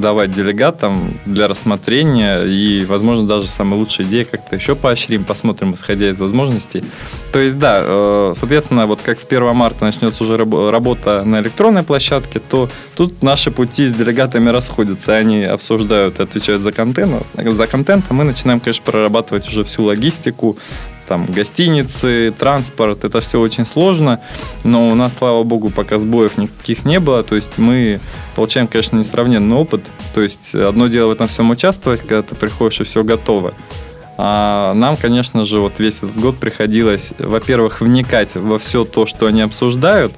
давать 0.00 0.32
делегатам 0.32 1.14
для 1.26 1.48
рассмотрения 1.48 2.42
и, 2.42 2.84
возможно, 2.84 3.26
даже 3.26 3.48
самые 3.48 3.78
лучшие 3.78 4.06
идеи 4.06 4.24
как-то 4.24 4.56
еще 4.56 4.74
поощрим, 4.74 5.24
посмотрим, 5.24 5.74
исходя 5.74 6.10
из 6.10 6.18
возможностей. 6.18 6.84
То 7.32 7.38
есть, 7.38 7.58
да, 7.58 7.80
э, 7.82 8.32
соответственно, 8.36 8.86
вот 8.86 9.00
как 9.02 9.20
с 9.20 9.24
1 9.24 9.54
марта 9.54 9.84
начнется 9.84 10.24
уже 10.24 10.36
работа 10.36 11.22
на 11.24 11.40
электронной 11.40 11.82
площадке, 11.82 12.40
то 12.40 12.68
тут 12.96 13.22
наши 13.22 13.50
пути 13.50 13.86
с 13.86 13.92
делегатами 13.92 14.50
расходятся. 14.50 15.14
Они 15.14 15.44
обсуждают 15.44 16.20
отвечают 16.20 16.62
за 16.62 16.72
контент. 16.72 17.12
За 17.34 17.66
контент, 17.66 18.04
а 18.08 18.14
мы 18.14 18.24
начинаем, 18.24 18.60
конечно, 18.60 18.84
прорабатывать 18.84 19.48
уже 19.48 19.64
всю 19.64 19.84
логистику, 19.84 20.56
там 21.06 21.26
гостиницы, 21.26 22.32
транспорт, 22.38 23.04
это 23.04 23.20
все 23.20 23.40
очень 23.40 23.66
сложно, 23.66 24.20
но 24.64 24.88
у 24.88 24.94
нас, 24.94 25.14
слава 25.14 25.42
богу, 25.42 25.70
пока 25.70 25.98
сбоев 25.98 26.38
никаких 26.38 26.84
не 26.84 27.00
было, 27.00 27.22
то 27.22 27.34
есть 27.34 27.58
мы 27.58 28.00
получаем, 28.36 28.66
конечно, 28.66 28.96
несравненный 28.96 29.56
опыт, 29.56 29.82
то 30.14 30.22
есть 30.22 30.54
одно 30.54 30.88
дело 30.88 31.08
в 31.08 31.12
этом 31.12 31.28
всем 31.28 31.50
участвовать, 31.50 32.00
когда 32.00 32.22
ты 32.22 32.34
приходишь 32.34 32.80
и 32.80 32.84
все 32.84 33.02
готово, 33.04 33.54
а 34.18 34.74
нам, 34.74 34.96
конечно 34.96 35.44
же, 35.44 35.58
вот 35.58 35.78
весь 35.78 35.98
этот 35.98 36.16
год 36.16 36.36
приходилось, 36.36 37.12
во-первых, 37.18 37.80
вникать 37.80 38.34
во 38.34 38.58
все 38.58 38.84
то, 38.84 39.06
что 39.06 39.26
они 39.26 39.42
обсуждают, 39.42 40.12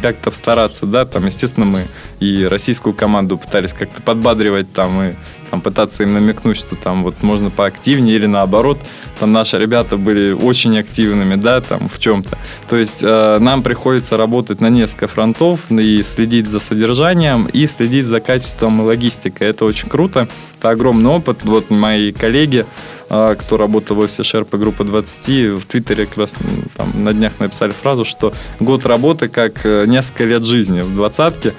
как-то 0.00 0.30
стараться, 0.32 0.86
да, 0.86 1.04
там, 1.04 1.26
естественно, 1.26 1.66
мы 1.66 1.86
и 2.20 2.44
российскую 2.44 2.94
команду 2.94 3.36
пытались 3.36 3.72
как-то 3.72 4.00
подбадривать 4.02 4.72
там 4.72 5.02
и 5.02 5.14
там, 5.50 5.60
пытаться 5.60 6.02
им 6.02 6.14
намекнуть, 6.14 6.56
что 6.56 6.76
там 6.76 7.02
вот 7.02 7.22
можно 7.22 7.50
поактивнее 7.50 8.16
или 8.16 8.26
наоборот, 8.26 8.78
там 9.18 9.32
наши 9.32 9.58
ребята 9.58 9.96
были 9.96 10.32
очень 10.32 10.78
активными, 10.78 11.34
да, 11.34 11.60
там 11.60 11.88
в 11.88 11.98
чем-то. 11.98 12.38
То 12.68 12.76
есть 12.76 13.02
э, 13.02 13.38
нам 13.38 13.62
приходится 13.62 14.16
работать 14.16 14.60
на 14.60 14.68
несколько 14.68 15.08
фронтов 15.08 15.70
и 15.70 16.02
следить 16.02 16.48
за 16.48 16.60
содержанием 16.60 17.46
и 17.52 17.66
следить 17.66 18.06
за 18.06 18.20
качеством 18.20 18.80
и 18.80 18.84
логистикой. 18.84 19.48
Это 19.48 19.64
очень 19.64 19.88
круто, 19.88 20.28
это 20.58 20.70
огромный 20.70 21.10
опыт. 21.10 21.40
Вот 21.42 21.68
мои 21.70 22.12
коллеги, 22.12 22.64
э, 23.10 23.36
кто 23.38 23.56
работал 23.56 23.96
в 23.96 24.00
офисе 24.00 24.22
Шерпа 24.22 24.56
группа 24.56 24.84
20, 24.84 25.60
в 25.60 25.66
Твиттере 25.66 26.06
как 26.06 26.16
раз 26.16 26.32
там, 26.76 26.88
на 27.04 27.12
днях 27.12 27.32
написали 27.40 27.72
фразу, 27.72 28.04
что 28.04 28.32
год 28.58 28.86
работы 28.86 29.28
как 29.28 29.66
э, 29.66 29.84
несколько 29.86 30.24
лет 30.24 30.44
жизни 30.44 30.80
в 30.80 30.94
двадцатке. 30.94 31.54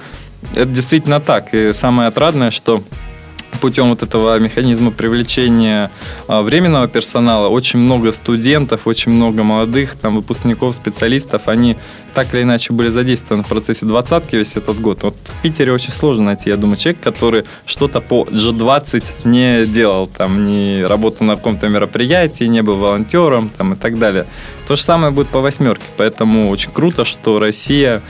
Это 0.56 0.66
действительно 0.66 1.20
так. 1.20 1.54
И 1.54 1.74
самое 1.74 2.08
отрадное, 2.08 2.50
что 2.50 2.84
путем 3.60 3.90
вот 3.90 4.04
этого 4.04 4.38
механизма 4.40 4.92
привлечения 4.92 5.92
а, 6.28 6.42
временного 6.42 6.88
персонала 6.88 7.48
очень 7.48 7.80
много 7.80 8.12
студентов, 8.12 8.82
очень 8.86 9.12
много 9.12 9.44
молодых 9.44 9.96
там 9.96 10.16
выпускников, 10.16 10.76
специалистов, 10.76 11.44
они 11.48 11.78
так 12.14 12.34
или 12.34 12.44
иначе 12.44 12.74
были 12.74 12.90
задействованы 12.90 13.44
в 13.44 13.48
процессе 13.48 13.86
двадцатки 13.86 14.36
весь 14.36 14.56
этот 14.56 14.80
год. 14.80 15.04
Вот 15.04 15.16
в 15.24 15.42
Питере 15.42 15.72
очень 15.72 15.92
сложно 15.92 16.24
найти, 16.24 16.50
я 16.50 16.58
думаю, 16.58 16.78
человек, 16.78 17.02
который 17.02 17.46
что-то 17.66 18.02
по 18.02 18.24
G20 18.24 19.04
не 19.24 19.66
делал, 19.66 20.08
там, 20.08 20.46
не 20.46 20.84
работал 20.84 21.26
на 21.26 21.36
каком-то 21.36 21.68
мероприятии, 21.68 22.46
не 22.46 22.62
был 22.62 22.76
волонтером 22.76 23.50
там, 23.58 23.74
и 23.74 23.76
так 23.76 24.00
далее. 24.00 24.26
То 24.68 24.76
же 24.76 24.82
самое 24.82 25.12
будет 25.12 25.28
по 25.28 25.42
восьмерке, 25.42 25.84
поэтому 25.98 26.50
очень 26.50 26.72
круто, 26.72 27.06
что 27.06 27.40
Россия 27.40 28.02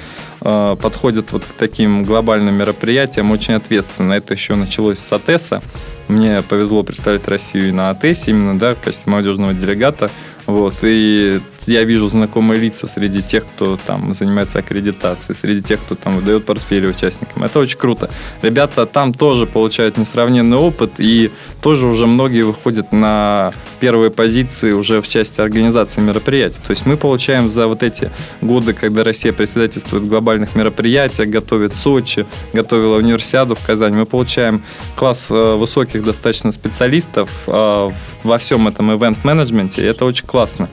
Э, 0.43 0.75
подходят 0.81 1.31
вот 1.31 1.45
к 1.45 1.53
таким 1.57 2.03
глобальным 2.03 2.55
мероприятиям 2.55 3.31
очень 3.31 3.53
ответственно. 3.53 4.13
Это 4.13 4.33
еще 4.33 4.55
началось 4.55 4.99
с 4.99 5.11
АТЭСа. 5.11 5.61
Мне 6.07 6.41
повезло 6.41 6.83
представить 6.83 7.27
Россию 7.27 7.69
и 7.69 7.71
на 7.71 7.89
АТЭСе, 7.89 8.31
именно 8.31 8.57
да, 8.57 8.73
в 8.73 8.81
качестве 8.81 9.11
молодежного 9.11 9.53
делегата. 9.53 10.09
Вот, 10.47 10.75
и 10.81 11.39
я 11.67 11.83
вижу 11.83 12.09
знакомые 12.09 12.59
лица 12.59 12.87
среди 12.87 13.21
тех, 13.21 13.43
кто 13.45 13.77
там 13.77 14.13
занимается 14.13 14.59
аккредитацией, 14.59 15.35
среди 15.35 15.61
тех, 15.61 15.79
кто 15.79 15.95
там 15.95 16.15
выдает 16.15 16.45
портфели 16.45 16.87
участникам. 16.87 17.43
Это 17.43 17.59
очень 17.59 17.77
круто. 17.77 18.09
Ребята 18.41 18.85
там 18.85 19.13
тоже 19.13 19.45
получают 19.45 19.97
несравненный 19.97 20.57
опыт, 20.57 20.93
и 20.97 21.31
тоже 21.61 21.85
уже 21.85 22.07
многие 22.07 22.41
выходят 22.41 22.91
на 22.91 23.53
первые 23.79 24.11
позиции 24.11 24.71
уже 24.71 25.01
в 25.01 25.07
части 25.07 25.41
организации 25.41 26.01
мероприятий. 26.01 26.59
То 26.65 26.71
есть 26.71 26.85
мы 26.85 26.97
получаем 26.97 27.49
за 27.49 27.67
вот 27.67 27.83
эти 27.83 28.11
годы, 28.41 28.73
когда 28.73 29.03
Россия 29.03 29.33
председательствует 29.33 30.03
в 30.03 30.07
глобальных 30.07 30.55
мероприятиях, 30.55 31.29
готовит 31.29 31.73
Сочи, 31.73 32.25
готовила 32.53 32.97
универсиаду 32.97 33.55
в 33.55 33.65
Казани, 33.65 33.95
мы 33.95 34.05
получаем 34.05 34.63
класс 34.95 35.27
э, 35.29 35.55
высоких 35.55 36.03
достаточно 36.03 36.51
специалистов 36.51 37.29
э, 37.47 37.89
во 38.23 38.37
всем 38.37 38.67
этом 38.67 38.91
ивент-менеджменте, 38.91 39.85
это 39.85 40.05
очень 40.05 40.25
классно 40.25 40.69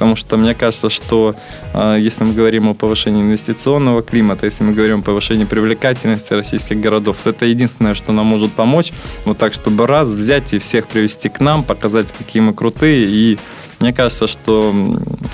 потому 0.00 0.16
что 0.16 0.38
мне 0.38 0.54
кажется, 0.54 0.88
что 0.88 1.34
э, 1.74 1.98
если 2.00 2.24
мы 2.24 2.32
говорим 2.32 2.70
о 2.70 2.74
повышении 2.74 3.20
инвестиционного 3.20 4.02
климата, 4.02 4.46
если 4.46 4.64
мы 4.64 4.72
говорим 4.72 5.00
о 5.00 5.02
повышении 5.02 5.44
привлекательности 5.44 6.32
российских 6.32 6.80
городов, 6.80 7.18
то 7.22 7.28
это 7.28 7.44
единственное, 7.44 7.94
что 7.94 8.10
нам 8.12 8.24
может 8.24 8.50
помочь, 8.50 8.94
вот 9.26 9.36
так, 9.36 9.52
чтобы 9.52 9.86
раз 9.86 10.08
взять 10.08 10.54
и 10.54 10.58
всех 10.58 10.86
привести 10.86 11.28
к 11.28 11.38
нам, 11.40 11.62
показать, 11.62 12.14
какие 12.16 12.40
мы 12.40 12.54
крутые, 12.54 13.08
и 13.08 13.38
мне 13.78 13.92
кажется, 13.92 14.26
что 14.26 14.74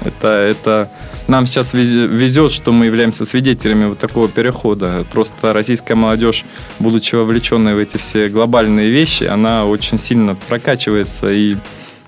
это, 0.05 0.29
это 0.29 0.91
нам 1.29 1.47
сейчас 1.47 1.73
везет, 1.73 2.51
что 2.51 2.73
мы 2.73 2.87
являемся 2.87 3.25
свидетелями 3.25 3.85
вот 3.85 4.01
такого 4.01 4.29
перехода. 4.29 5.07
Просто 5.13 5.53
российская 5.53 5.95
молодежь, 5.95 6.45
будучи 6.81 7.15
вовлеченной 7.15 7.77
в 7.77 7.79
эти 7.79 7.99
все 7.99 8.29
глобальные 8.29 8.91
вещи, 8.91 9.25
она 9.25 9.65
очень 9.65 10.01
сильно 10.01 10.35
прокачивается 10.49 11.33
и 11.33 11.55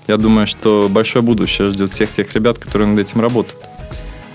я 0.09 0.17
думаю, 0.17 0.47
что 0.47 0.87
большое 0.89 1.23
будущее 1.23 1.69
ждет 1.69 1.91
всех 1.91 2.11
тех 2.11 2.33
ребят, 2.33 2.57
которые 2.57 2.87
над 2.87 2.99
этим 2.99 3.21
работают. 3.21 3.68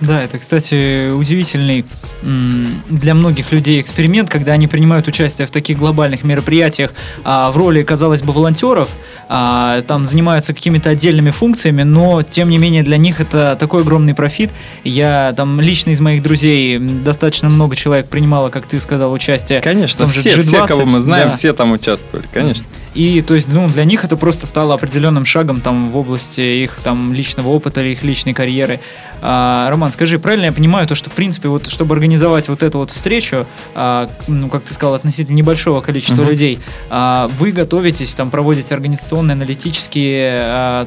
Да, 0.00 0.22
это, 0.22 0.38
кстати, 0.38 1.10
удивительный 1.10 1.84
для 2.22 3.14
многих 3.14 3.52
людей 3.52 3.80
эксперимент, 3.80 4.30
когда 4.30 4.52
они 4.52 4.66
принимают 4.66 5.06
участие 5.06 5.46
в 5.46 5.50
таких 5.50 5.78
глобальных 5.78 6.24
мероприятиях 6.24 6.92
а, 7.22 7.50
в 7.50 7.56
роли, 7.56 7.82
казалось 7.82 8.22
бы, 8.22 8.32
волонтеров, 8.32 8.88
а, 9.28 9.82
там 9.82 10.06
занимаются 10.06 10.54
какими-то 10.54 10.90
отдельными 10.90 11.30
функциями, 11.30 11.82
но 11.82 12.22
тем 12.22 12.48
не 12.48 12.58
менее 12.58 12.82
для 12.82 12.96
них 12.96 13.20
это 13.20 13.56
такой 13.58 13.82
огромный 13.82 14.14
профит. 14.14 14.50
Я 14.84 15.34
там 15.36 15.60
лично 15.60 15.90
из 15.90 16.00
моих 16.00 16.22
друзей 16.22 16.78
достаточно 16.78 17.50
много 17.50 17.76
человек 17.76 18.08
принимало, 18.08 18.48
как 18.48 18.66
ты 18.66 18.80
сказал, 18.80 19.12
участие. 19.12 19.60
Конечно, 19.60 20.06
в 20.06 20.12
том 20.12 20.20
все, 20.20 20.30
же 20.30 20.40
G20, 20.40 20.44
все, 20.44 20.66
кого 20.66 20.86
мы 20.86 21.00
знаем, 21.00 21.28
да. 21.28 21.36
все 21.36 21.52
там 21.52 21.72
участвовали, 21.72 22.26
конечно. 22.32 22.64
И 22.94 23.22
то 23.22 23.34
есть, 23.34 23.48
ну, 23.48 23.68
для 23.68 23.84
них 23.84 24.04
это 24.04 24.16
просто 24.16 24.46
стало 24.46 24.74
определенным 24.74 25.24
шагом 25.24 25.60
там 25.60 25.90
в 25.90 25.96
области 25.96 26.40
их 26.40 26.78
там 26.84 27.12
личного 27.12 27.48
опыта 27.48 27.80
или 27.80 27.90
их 27.90 28.04
личной 28.04 28.34
карьеры. 28.34 28.80
А, 29.26 29.70
Роман, 29.70 29.90
скажи, 29.90 30.18
правильно 30.18 30.44
я 30.44 30.52
понимаю 30.52 30.86
то, 30.86 30.94
что 30.94 31.08
в 31.08 31.14
принципе 31.14 31.48
вот 31.48 31.70
чтобы 31.70 31.94
организовать 31.94 32.48
вот 32.48 32.62
эту 32.62 32.76
вот 32.76 32.90
встречу, 32.90 33.46
а, 33.74 34.10
ну, 34.28 34.50
как 34.50 34.64
ты 34.64 34.74
сказал, 34.74 34.94
относительно 34.94 35.34
небольшого 35.34 35.80
количества 35.80 36.20
угу. 36.20 36.30
людей, 36.30 36.58
а, 36.90 37.30
вы 37.38 37.50
готовитесь, 37.50 38.14
там 38.14 38.30
проводите 38.30 38.74
организационные, 38.74 39.32
аналитические 39.32 40.40
а, 40.42 40.86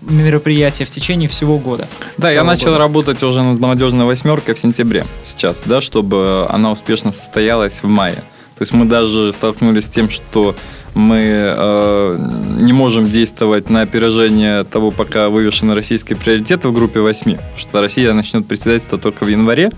мероприятия 0.00 0.84
в 0.84 0.90
течение 0.90 1.28
всего 1.28 1.58
года? 1.58 1.88
Да, 2.18 2.28
я 2.32 2.42
начал 2.42 2.66
года. 2.66 2.78
работать 2.78 3.22
уже 3.22 3.40
над 3.40 3.60
молодежной 3.60 4.04
восьмеркой 4.04 4.56
в 4.56 4.58
сентябре 4.58 5.04
сейчас, 5.22 5.62
да, 5.64 5.80
чтобы 5.80 6.48
она 6.50 6.72
успешно 6.72 7.12
состоялась 7.12 7.84
в 7.84 7.86
мае. 7.86 8.24
То 8.60 8.64
есть 8.64 8.74
мы 8.74 8.84
даже 8.84 9.32
столкнулись 9.32 9.86
с 9.86 9.88
тем, 9.88 10.10
что 10.10 10.54
мы 10.92 11.22
э, 11.22 12.18
не 12.58 12.74
можем 12.74 13.08
действовать 13.10 13.70
на 13.70 13.80
опережение 13.80 14.64
того, 14.64 14.90
пока 14.90 15.30
вывешены 15.30 15.74
российские 15.74 16.18
приоритеты 16.18 16.68
в 16.68 16.74
группе 16.74 17.00
8, 17.00 17.24
потому 17.24 17.56
что 17.56 17.80
Россия 17.80 18.12
начнет 18.12 18.46
председательство 18.46 18.98
только 18.98 19.24
в 19.24 19.28
январе, 19.28 19.70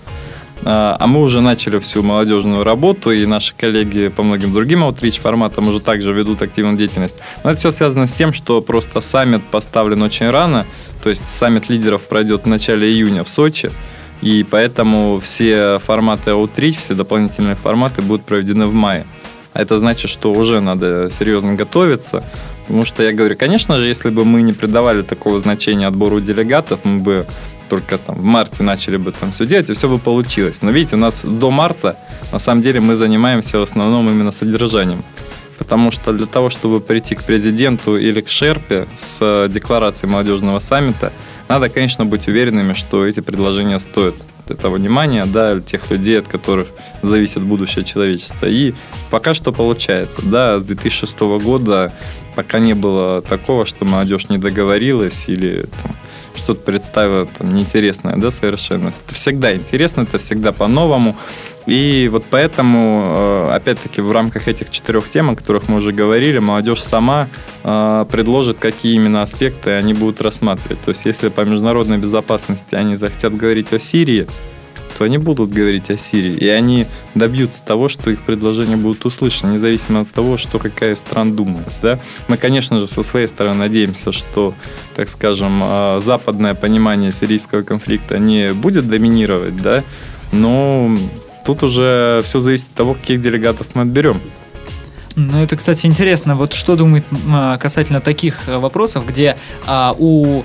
а, 0.64 0.96
а 0.98 1.06
мы 1.06 1.20
уже 1.20 1.40
начали 1.40 1.78
всю 1.78 2.02
молодежную 2.02 2.64
работу, 2.64 3.12
и 3.12 3.24
наши 3.24 3.54
коллеги 3.54 4.08
по 4.08 4.24
многим 4.24 4.52
другим 4.52 4.82
аутрич 4.82 5.20
форматам 5.20 5.68
уже 5.68 5.78
также 5.78 6.12
ведут 6.12 6.42
активную 6.42 6.76
деятельность. 6.76 7.18
Но 7.44 7.50
это 7.50 7.60
все 7.60 7.70
связано 7.70 8.08
с 8.08 8.12
тем, 8.12 8.32
что 8.32 8.60
просто 8.62 9.00
саммит 9.00 9.44
поставлен 9.44 10.02
очень 10.02 10.28
рано, 10.28 10.66
то 11.04 11.08
есть 11.08 11.22
саммит 11.30 11.68
лидеров 11.68 12.02
пройдет 12.02 12.46
в 12.46 12.46
начале 12.46 12.90
июня 12.90 13.22
в 13.22 13.28
Сочи, 13.28 13.70
и 14.22 14.44
поэтому 14.48 15.20
все 15.20 15.78
форматы 15.78 16.30
аутрич, 16.30 16.78
все 16.78 16.94
дополнительные 16.94 17.56
форматы 17.56 18.00
будут 18.00 18.24
проведены 18.24 18.66
в 18.66 18.72
мае. 18.72 19.04
А 19.52 19.60
это 19.60 19.76
значит, 19.76 20.10
что 20.10 20.32
уже 20.32 20.60
надо 20.60 21.10
серьезно 21.10 21.54
готовиться, 21.54 22.24
потому 22.66 22.86
что 22.86 23.02
я 23.02 23.12
говорю, 23.12 23.36
конечно 23.36 23.76
же, 23.76 23.86
если 23.86 24.08
бы 24.08 24.24
мы 24.24 24.40
не 24.42 24.54
придавали 24.54 25.02
такого 25.02 25.38
значения 25.38 25.86
отбору 25.86 26.20
делегатов, 26.20 26.80
мы 26.84 27.00
бы 27.00 27.26
только 27.68 27.98
там 27.98 28.16
в 28.16 28.24
марте 28.24 28.62
начали 28.62 28.96
бы 28.96 29.12
там 29.12 29.32
все 29.32 29.44
делать, 29.46 29.70
и 29.70 29.74
все 29.74 29.88
бы 29.88 29.98
получилось. 29.98 30.62
Но 30.62 30.70
видите, 30.70 30.96
у 30.96 30.98
нас 30.98 31.24
до 31.24 31.50
марта, 31.50 31.96
на 32.30 32.38
самом 32.38 32.62
деле, 32.62 32.80
мы 32.80 32.96
занимаемся 32.96 33.58
в 33.58 33.62
основном 33.62 34.08
именно 34.08 34.32
содержанием. 34.32 35.02
Потому 35.58 35.90
что 35.90 36.12
для 36.12 36.26
того, 36.26 36.50
чтобы 36.50 36.80
прийти 36.80 37.14
к 37.14 37.22
президенту 37.22 37.96
или 37.96 38.20
к 38.20 38.30
Шерпе 38.30 38.86
с 38.94 39.48
декларацией 39.48 40.10
молодежного 40.10 40.58
саммита, 40.58 41.12
надо, 41.52 41.68
конечно, 41.68 42.06
быть 42.06 42.28
уверенными, 42.28 42.72
что 42.72 43.06
эти 43.06 43.20
предложения 43.20 43.78
стоят 43.78 44.14
этого 44.48 44.76
внимания, 44.76 45.26
да, 45.26 45.60
тех 45.60 45.90
людей, 45.90 46.18
от 46.18 46.26
которых 46.26 46.68
зависит 47.02 47.42
будущее 47.42 47.84
человечества. 47.84 48.46
И 48.46 48.72
пока 49.10 49.34
что 49.34 49.52
получается, 49.52 50.22
да, 50.22 50.58
с 50.60 50.62
2006 50.62 51.20
года 51.44 51.92
пока 52.34 52.58
не 52.58 52.72
было 52.72 53.20
такого, 53.20 53.66
что 53.66 53.84
молодежь 53.84 54.30
не 54.30 54.38
договорилась 54.38 55.28
или 55.28 55.66
что-то 56.34 56.62
представила 56.62 57.26
там 57.26 57.54
неинтересное, 57.54 58.16
да, 58.16 58.30
совершенно. 58.30 58.88
Это 58.88 59.14
всегда 59.14 59.54
интересно, 59.54 60.02
это 60.02 60.16
всегда 60.16 60.52
по-новому. 60.52 61.18
И 61.66 62.08
вот 62.10 62.24
поэтому, 62.28 63.12
э, 63.14 63.54
опять-таки, 63.54 64.00
в 64.00 64.10
рамках 64.10 64.48
этих 64.48 64.70
четырех 64.70 65.08
тем, 65.08 65.30
о 65.30 65.36
которых 65.36 65.68
мы 65.68 65.76
уже 65.76 65.92
говорили, 65.92 66.38
молодежь 66.38 66.82
сама 66.82 67.28
э, 67.62 68.06
предложит, 68.10 68.58
какие 68.58 68.94
именно 68.94 69.22
аспекты 69.22 69.70
они 69.70 69.94
будут 69.94 70.20
рассматривать. 70.20 70.80
То 70.84 70.90
есть, 70.90 71.04
если 71.04 71.28
по 71.28 71.42
международной 71.42 71.98
безопасности 71.98 72.74
они 72.74 72.96
захотят 72.96 73.36
говорить 73.36 73.72
о 73.72 73.78
Сирии, 73.78 74.26
то 74.98 75.04
они 75.04 75.18
будут 75.18 75.50
говорить 75.50 75.90
о 75.90 75.96
Сирии, 75.96 76.34
и 76.34 76.48
они 76.48 76.86
добьются 77.14 77.62
того, 77.62 77.88
что 77.88 78.10
их 78.10 78.20
предложения 78.20 78.76
будут 78.76 79.04
услышаны, 79.04 79.54
независимо 79.54 80.00
от 80.00 80.10
того, 80.10 80.36
что 80.36 80.58
какая 80.58 80.94
из 80.94 80.98
стран 80.98 81.34
думает. 81.34 81.68
Да? 81.80 81.98
Мы, 82.28 82.36
конечно 82.36 82.78
же, 82.78 82.86
со 82.86 83.02
своей 83.02 83.26
стороны 83.26 83.58
надеемся, 83.58 84.12
что, 84.12 84.54
так 84.94 85.08
скажем, 85.08 85.60
а, 85.64 86.00
западное 86.00 86.54
понимание 86.54 87.10
сирийского 87.10 87.62
конфликта 87.62 88.18
не 88.18 88.52
будет 88.52 88.88
доминировать, 88.88 89.56
да? 89.56 89.82
но 90.30 90.96
тут 91.44 91.62
уже 91.62 92.22
все 92.24 92.40
зависит 92.40 92.68
от 92.68 92.74
того, 92.74 92.94
каких 92.94 93.22
делегатов 93.22 93.68
мы 93.74 93.82
отберем. 93.82 94.20
Ну, 95.16 95.42
это, 95.42 95.56
кстати, 95.56 95.86
интересно. 95.86 96.36
Вот 96.36 96.54
что 96.54 96.76
думает 96.76 97.04
касательно 97.60 98.00
таких 98.00 98.48
э, 98.48 98.56
вопросов, 98.56 99.06
где 99.06 99.36
а, 99.66 99.94
у 99.98 100.42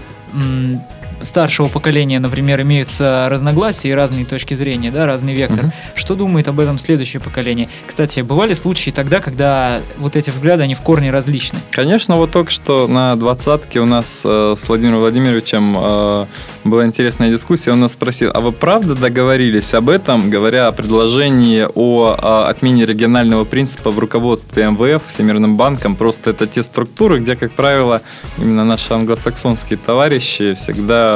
старшего 1.23 1.67
поколения, 1.67 2.19
например, 2.19 2.61
имеются 2.61 3.27
разногласия 3.29 3.89
и 3.89 3.93
разные 3.93 4.25
точки 4.25 4.53
зрения, 4.53 4.91
да, 4.91 5.05
разный 5.05 5.33
вектор. 5.33 5.65
Угу. 5.65 5.73
Что 5.95 6.15
думает 6.15 6.47
об 6.47 6.59
этом 6.59 6.79
следующее 6.79 7.21
поколение? 7.21 7.69
Кстати, 7.85 8.21
бывали 8.21 8.53
случаи 8.53 8.91
тогда, 8.91 9.19
когда 9.19 9.79
вот 9.97 10.15
эти 10.15 10.29
взгляды, 10.29 10.63
они 10.63 10.75
в 10.75 10.81
корне 10.81 11.11
различны? 11.11 11.59
Конечно, 11.71 12.15
вот 12.15 12.31
только 12.31 12.51
что 12.51 12.87
на 12.87 13.15
двадцатке 13.15 13.79
у 13.79 13.85
нас 13.85 14.21
э, 14.25 14.55
с 14.57 14.67
Владимиром 14.67 14.99
Владимировичем 14.99 15.75
э, 15.77 16.25
была 16.63 16.85
интересная 16.85 17.31
дискуссия. 17.31 17.71
Он 17.71 17.79
нас 17.79 17.93
спросил, 17.93 18.31
а 18.33 18.39
вы 18.39 18.51
правда 18.51 18.95
договорились 18.95 19.73
об 19.73 19.89
этом, 19.89 20.29
говоря 20.29 20.67
о 20.67 20.71
предложении 20.71 21.67
о, 21.73 22.15
о 22.17 22.49
отмене 22.49 22.85
регионального 22.85 23.45
принципа 23.45 23.91
в 23.91 23.99
руководстве 23.99 24.69
МВФ, 24.69 25.01
Всемирным 25.07 25.57
банком? 25.57 25.95
Просто 25.95 26.31
это 26.31 26.47
те 26.47 26.63
структуры, 26.63 27.19
где, 27.19 27.35
как 27.35 27.51
правило, 27.51 28.01
именно 28.37 28.65
наши 28.65 28.93
англосаксонские 28.93 29.79
товарищи 29.83 30.53
всегда 30.53 31.06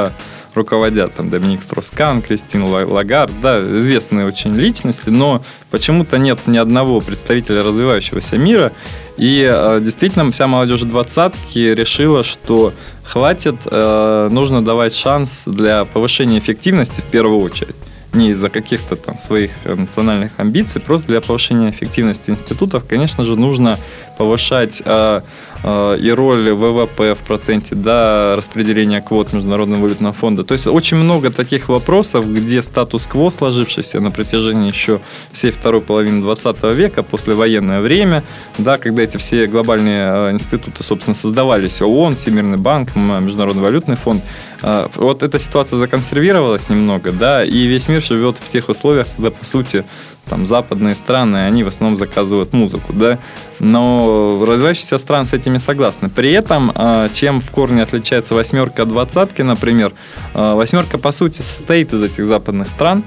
руководят, 0.54 1.14
там, 1.14 1.30
Доминик 1.30 1.62
Строскан, 1.62 2.20
Кристин 2.22 2.64
Лагард, 2.64 3.32
да, 3.40 3.58
известные 3.58 4.26
очень 4.26 4.54
личности, 4.54 5.08
но 5.08 5.42
почему-то 5.70 6.18
нет 6.18 6.40
ни 6.46 6.58
одного 6.58 7.00
представителя 7.00 7.62
развивающегося 7.62 8.36
мира, 8.36 8.72
и 9.16 9.48
э, 9.50 9.80
действительно 9.82 10.30
вся 10.30 10.46
молодежь 10.46 10.82
двадцатки 10.82 11.58
решила, 11.58 12.22
что 12.22 12.72
хватит, 13.02 13.56
э, 13.64 14.28
нужно 14.30 14.64
давать 14.64 14.94
шанс 14.94 15.44
для 15.46 15.84
повышения 15.84 16.38
эффективности 16.38 17.00
в 17.00 17.06
первую 17.10 17.40
очередь. 17.40 17.76
Не 18.14 18.30
из-за 18.30 18.50
каких-то 18.50 18.94
там 18.96 19.18
своих 19.18 19.50
э, 19.64 19.74
национальных 19.74 20.32
амбиций, 20.36 20.80
просто 20.82 21.08
для 21.08 21.20
повышения 21.22 21.70
эффективности 21.70 22.30
институтов, 22.30 22.84
конечно 22.86 23.24
же, 23.24 23.36
нужно 23.36 23.78
повышать 24.18 24.82
э, 24.84 25.22
и 25.64 26.10
роль 26.10 26.52
ВВП 26.52 27.14
в 27.14 27.18
проценте 27.18 27.74
да, 27.74 28.34
распределения 28.36 29.00
квот 29.00 29.32
Международного 29.32 29.82
валютного 29.82 30.12
фонда. 30.12 30.44
То 30.44 30.54
есть 30.54 30.66
очень 30.66 30.96
много 30.96 31.30
таких 31.30 31.68
вопросов, 31.68 32.30
где 32.32 32.62
статус-кво 32.62 33.30
сложившийся 33.30 34.00
на 34.00 34.10
протяжении 34.10 34.68
еще 34.68 35.00
всей 35.32 35.52
второй 35.52 35.80
половины 35.80 36.22
20 36.22 36.62
века, 36.74 37.02
послевоенное 37.02 37.80
время, 37.80 38.22
да, 38.58 38.78
когда 38.78 39.02
эти 39.02 39.16
все 39.16 39.46
глобальные 39.46 40.28
э, 40.28 40.32
институты, 40.32 40.82
собственно, 40.82 41.14
создавались, 41.14 41.80
ООН, 41.82 42.16
Всемирный 42.16 42.58
банк, 42.58 42.94
Международный 42.96 43.62
валютный 43.62 43.96
фонд, 43.96 44.22
э, 44.62 44.88
вот 44.96 45.22
эта 45.22 45.38
ситуация 45.38 45.76
законсервировалась 45.76 46.68
немного, 46.68 47.12
да, 47.12 47.44
и 47.44 47.66
весь 47.66 47.88
мир 47.88 48.02
живет 48.02 48.36
в 48.38 48.48
тех 48.48 48.68
условиях, 48.68 49.06
когда, 49.16 49.30
по 49.30 49.44
сути, 49.44 49.84
там 50.28 50.46
западные 50.46 50.94
страны, 50.94 51.46
они 51.46 51.64
в 51.64 51.68
основном 51.68 51.96
заказывают 51.96 52.52
музыку, 52.52 52.92
да, 52.92 53.18
но 53.58 54.42
развивающиеся 54.46 54.98
страны 54.98 55.26
с 55.26 55.32
этими 55.32 55.58
согласны. 55.58 56.08
При 56.08 56.32
этом, 56.32 56.72
а, 56.74 57.08
чем 57.08 57.40
в 57.40 57.50
корне 57.50 57.82
отличается 57.82 58.34
восьмерка 58.34 58.82
от 58.82 58.88
двадцатки, 58.88 59.42
например, 59.42 59.92
а, 60.34 60.54
восьмерка, 60.54 60.98
по 60.98 61.12
сути, 61.12 61.42
состоит 61.42 61.92
из 61.92 62.02
этих 62.02 62.24
западных 62.24 62.70
стран, 62.70 63.04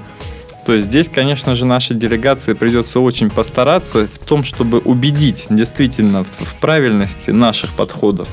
то 0.66 0.74
есть 0.74 0.86
здесь, 0.86 1.08
конечно 1.08 1.54
же, 1.54 1.64
нашей 1.64 1.94
делегации 1.94 2.52
придется 2.52 2.98
очень 2.98 3.30
постараться 3.30 4.08
в 4.08 4.18
том, 4.18 4.42
чтобы 4.42 4.78
убедить 4.78 5.46
действительно 5.48 6.24
в 6.24 6.54
правильности 6.60 7.30
наших 7.30 7.72
подходов 7.74 8.28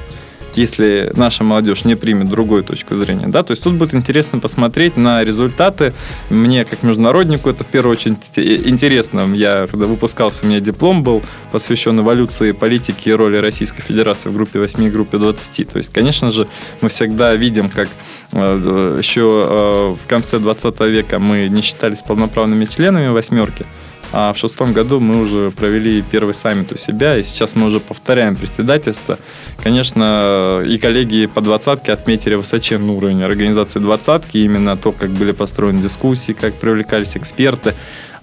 если 0.57 1.11
наша 1.15 1.43
молодежь 1.43 1.85
не 1.85 1.95
примет 1.95 2.29
другую 2.29 2.63
точку 2.63 2.95
зрения. 2.95 3.27
Да? 3.27 3.43
То 3.43 3.51
есть 3.51 3.63
тут 3.63 3.73
будет 3.73 3.93
интересно 3.93 4.39
посмотреть 4.39 4.97
на 4.97 5.23
результаты. 5.23 5.93
Мне, 6.29 6.65
как 6.65 6.83
международнику, 6.83 7.49
это 7.49 7.63
в 7.63 7.67
первую 7.67 7.93
очередь 7.93 8.17
интересно. 8.35 9.33
Я, 9.33 9.67
когда 9.69 9.85
выпускался, 9.85 10.43
у 10.43 10.47
меня 10.47 10.59
диплом 10.59 11.03
был 11.03 11.21
посвящен 11.51 11.99
эволюции 11.99 12.51
политики 12.51 13.09
и 13.09 13.13
роли 13.13 13.37
Российской 13.37 13.81
Федерации 13.81 14.29
в 14.29 14.33
группе 14.33 14.59
8 14.59 14.83
и 14.83 14.89
группе 14.89 15.17
20. 15.17 15.69
То 15.69 15.77
есть, 15.77 15.91
конечно 15.91 16.31
же, 16.31 16.47
мы 16.81 16.89
всегда 16.89 17.35
видим, 17.35 17.69
как 17.69 17.89
э, 18.31 18.95
еще 18.97 19.21
э, 19.21 19.95
в 20.03 20.07
конце 20.07 20.39
20 20.39 20.79
века 20.81 21.19
мы 21.19 21.47
не 21.49 21.61
считались 21.61 22.01
полноправными 22.01 22.65
членами 22.65 23.07
восьмерки. 23.09 23.65
А 24.15 24.31
в 24.31 24.37
шестом 24.37 24.73
году 24.73 24.99
мы 24.99 25.21
уже 25.23 25.49
провели 25.49 26.03
первый 26.03 26.35
саммит 26.35 26.71
у 26.71 26.77
себя, 26.77 27.17
и 27.17 27.23
сейчас 27.23 27.55
мы 27.55 27.65
уже 27.65 27.79
повторяем 27.79 28.35
председательство. 28.35 29.17
Конечно, 29.63 30.63
и 30.65 30.77
коллеги 30.77 31.25
по 31.25 31.41
двадцатке 31.41 31.93
отметили 31.93 32.35
высоченный 32.35 32.93
уровень 32.93 33.23
организации 33.23 33.79
двадцатки, 33.79 34.37
именно 34.37 34.77
то, 34.77 34.91
как 34.91 35.09
были 35.09 35.31
построены 35.31 35.81
дискуссии, 35.81 36.33
как 36.33 36.53
привлекались 36.53 37.17
эксперты. 37.17 37.73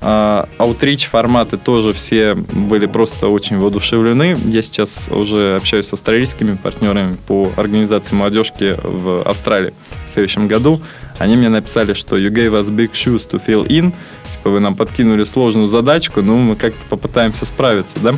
Аутрич 0.00 1.08
форматы 1.08 1.58
тоже 1.58 1.92
все 1.92 2.34
были 2.34 2.86
просто 2.86 3.26
очень 3.26 3.58
воодушевлены. 3.58 4.38
Я 4.46 4.62
сейчас 4.62 5.10
уже 5.10 5.56
общаюсь 5.56 5.88
с 5.88 5.92
австралийскими 5.92 6.54
партнерами 6.54 7.18
по 7.26 7.50
организации 7.56 8.14
молодежки 8.14 8.76
в 8.82 9.22
Австралии 9.22 9.74
в 10.06 10.10
следующем 10.14 10.48
году. 10.48 10.80
Они 11.18 11.36
мне 11.36 11.50
написали, 11.50 11.92
что 11.92 12.16
you 12.16 12.30
gave 12.30 12.52
us 12.52 12.70
big 12.70 12.92
shoes 12.92 13.28
to 13.30 13.42
fill 13.44 13.66
in. 13.66 13.92
Типа 14.32 14.50
вы 14.50 14.60
нам 14.60 14.74
подкинули 14.74 15.24
сложную 15.24 15.68
задачку, 15.68 16.22
но 16.22 16.36
мы 16.36 16.56
как-то 16.56 16.84
попытаемся 16.88 17.46
справиться, 17.46 17.98
да? 18.00 18.14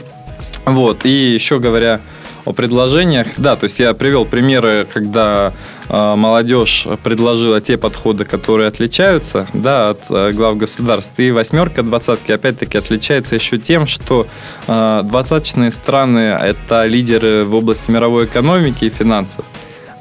Вот. 0.64 1.04
И 1.04 1.32
еще 1.32 1.58
говоря 1.58 2.00
о 2.44 2.52
предложениях. 2.52 3.28
Да, 3.36 3.56
то 3.56 3.64
есть 3.64 3.78
я 3.78 3.94
привел 3.94 4.24
примеры, 4.24 4.86
когда 4.92 5.52
э, 5.88 6.14
молодежь 6.16 6.86
предложила 7.04 7.60
те 7.60 7.76
подходы, 7.78 8.24
которые 8.24 8.68
отличаются 8.68 9.46
да, 9.52 9.90
от 9.90 10.00
э, 10.08 10.32
глав 10.32 10.56
государств. 10.56 11.12
И 11.18 11.30
восьмерка 11.30 11.82
двадцатки 11.82 12.32
опять-таки 12.32 12.78
отличается 12.78 13.36
еще 13.36 13.58
тем, 13.58 13.86
что 13.86 14.26
э, 14.66 15.02
двадцаточные 15.04 15.70
страны– 15.70 16.18
это 16.42 16.86
лидеры 16.86 17.44
в 17.44 17.54
области 17.54 17.90
мировой 17.90 18.24
экономики 18.24 18.86
и 18.86 18.90
финансов. 18.90 19.44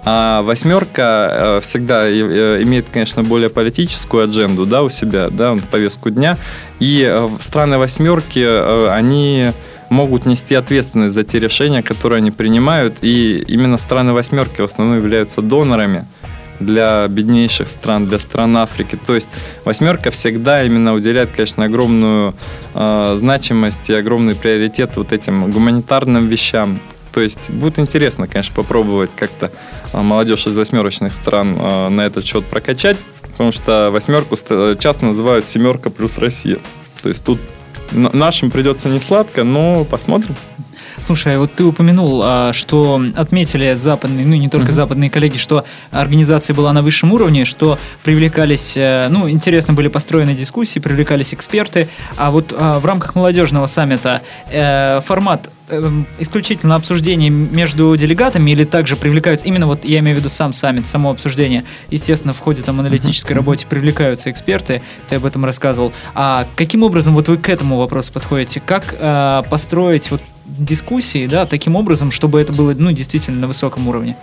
А 0.04 0.42
восьмерка 0.42 1.30
э, 1.32 1.60
всегда 1.62 2.08
э, 2.08 2.62
имеет, 2.64 2.88
конечно, 2.92 3.24
более 3.24 3.50
политическую 3.50 4.24
адженду 4.24 4.66
да, 4.66 4.82
у 4.84 4.90
себя, 4.90 5.30
да, 5.30 5.58
повестку 5.70 6.10
дня. 6.10 6.38
И 6.80 7.06
э, 7.08 7.30
страны 7.40 7.78
восьмерки, 7.78 8.90
они 8.90 9.52
могут 9.90 10.26
нести 10.26 10.56
ответственность 10.56 11.14
за 11.14 11.24
те 11.24 11.40
решения, 11.40 11.84
которые 11.84 12.18
они 12.18 12.32
принимают. 12.32 12.98
И 13.02 13.44
именно 13.48 13.78
страны 13.78 14.14
восьмерки 14.14 14.62
в 14.62 14.66
основном 14.66 14.98
являются 14.98 15.42
донорами 15.42 16.08
для 16.60 17.08
беднейших 17.08 17.68
стран, 17.68 18.08
для 18.08 18.20
стран 18.20 18.58
Африки. 18.58 18.98
То 19.06 19.16
есть 19.16 19.30
восьмерка 19.66 20.12
всегда 20.12 20.64
именно 20.64 20.94
уделяет, 20.94 21.30
конечно, 21.36 21.66
огромную 21.66 22.34
э, 22.74 23.16
значимость 23.20 23.90
и 23.90 23.94
огромный 23.94 24.36
приоритет 24.36 24.96
вот 24.96 25.12
этим 25.12 25.52
гуманитарным 25.52 26.28
вещам. 26.28 26.80
То 27.14 27.22
есть 27.22 27.50
будет 27.50 27.80
интересно, 27.80 28.28
конечно, 28.28 28.56
попробовать 28.56 29.12
как-то 29.16 29.52
молодежь 29.94 30.48
из 30.48 30.56
восьмерочных 30.56 31.14
стран 31.14 31.58
э, 31.60 31.90
на 31.90 32.02
этот 32.02 32.26
счет 32.26 32.46
прокачать, 32.46 32.98
потому 33.22 33.52
что 33.52 33.90
восьмерку 33.92 34.36
часто 34.80 35.06
называют 35.06 35.46
семерка 35.46 35.90
плюс 35.90 36.18
Россия. 36.18 36.60
То 37.02 37.10
есть 37.10 37.24
тут 37.24 37.40
нашим 37.92 38.52
придется 38.52 38.88
не 38.88 39.00
сладко, 39.00 39.44
но 39.44 39.84
посмотрим. 39.84 40.36
Слушай, 41.04 41.38
вот 41.38 41.54
ты 41.54 41.64
упомянул, 41.64 42.22
а, 42.24 42.54
что 42.54 43.02
отметили 43.16 43.74
западные, 43.74 44.26
ну 44.26 44.36
не 44.36 44.50
только 44.50 44.70
mm-hmm. 44.70 44.72
западные 44.72 45.10
коллеги, 45.10 45.38
что 45.38 45.66
организация 45.90 46.54
была 46.54 46.74
на 46.74 46.84
высшем 46.84 47.12
уровне, 47.12 47.44
что 47.44 47.80
привлекались, 48.04 48.78
э, 48.78 49.08
ну 49.10 49.30
интересно 49.30 49.74
были 49.74 49.88
построены 49.88 50.36
дискуссии, 50.36 50.80
привлекались 50.80 51.34
эксперты, 51.34 51.90
а 52.18 52.30
вот 52.30 52.54
а, 52.56 52.80
в 52.80 52.86
рамках 52.86 53.16
молодежного 53.16 53.66
саммита 53.66 54.22
э, 54.52 55.02
формат 55.02 55.50
исключительно 56.20 56.76
обсуждение 56.76 57.30
между 57.30 57.96
делегатами 57.96 58.52
или 58.52 58.64
также 58.64 58.96
привлекаются, 58.96 59.48
именно 59.48 59.68
вот 59.68 59.86
я 59.86 60.00
имею 60.00 60.18
в 60.18 60.20
виду 60.20 60.30
сам 60.30 60.54
саммит, 60.54 60.88
само 60.88 61.12
обсуждение, 61.12 61.64
естественно, 61.90 62.34
в 62.34 62.40
ходе 62.40 62.62
там 62.62 62.80
аналитической 62.80 63.34
работе 63.34 63.66
привлекаются 63.68 64.30
эксперты, 64.30 64.82
ты 65.10 65.16
об 65.16 65.26
этом 65.26 65.46
рассказывал. 65.46 65.94
А 66.14 66.48
каким 66.56 66.84
образом 66.84 67.14
вот 67.14 67.28
вы 67.28 67.38
к 67.38 67.50
этому 67.50 67.78
вопросу 67.78 68.12
подходите? 68.14 68.62
Как 68.66 68.96
э, 68.98 69.44
построить 69.50 70.12
вот 70.12 70.22
дискуссии, 70.46 71.28
да, 71.28 71.46
таким 71.46 71.76
образом, 71.76 72.12
чтобы 72.12 72.42
это 72.42 72.54
было, 72.54 72.74
ну, 72.78 72.92
действительно 72.92 73.40
на 73.40 73.48
высоком 73.48 73.88
уровне? 73.88 74.18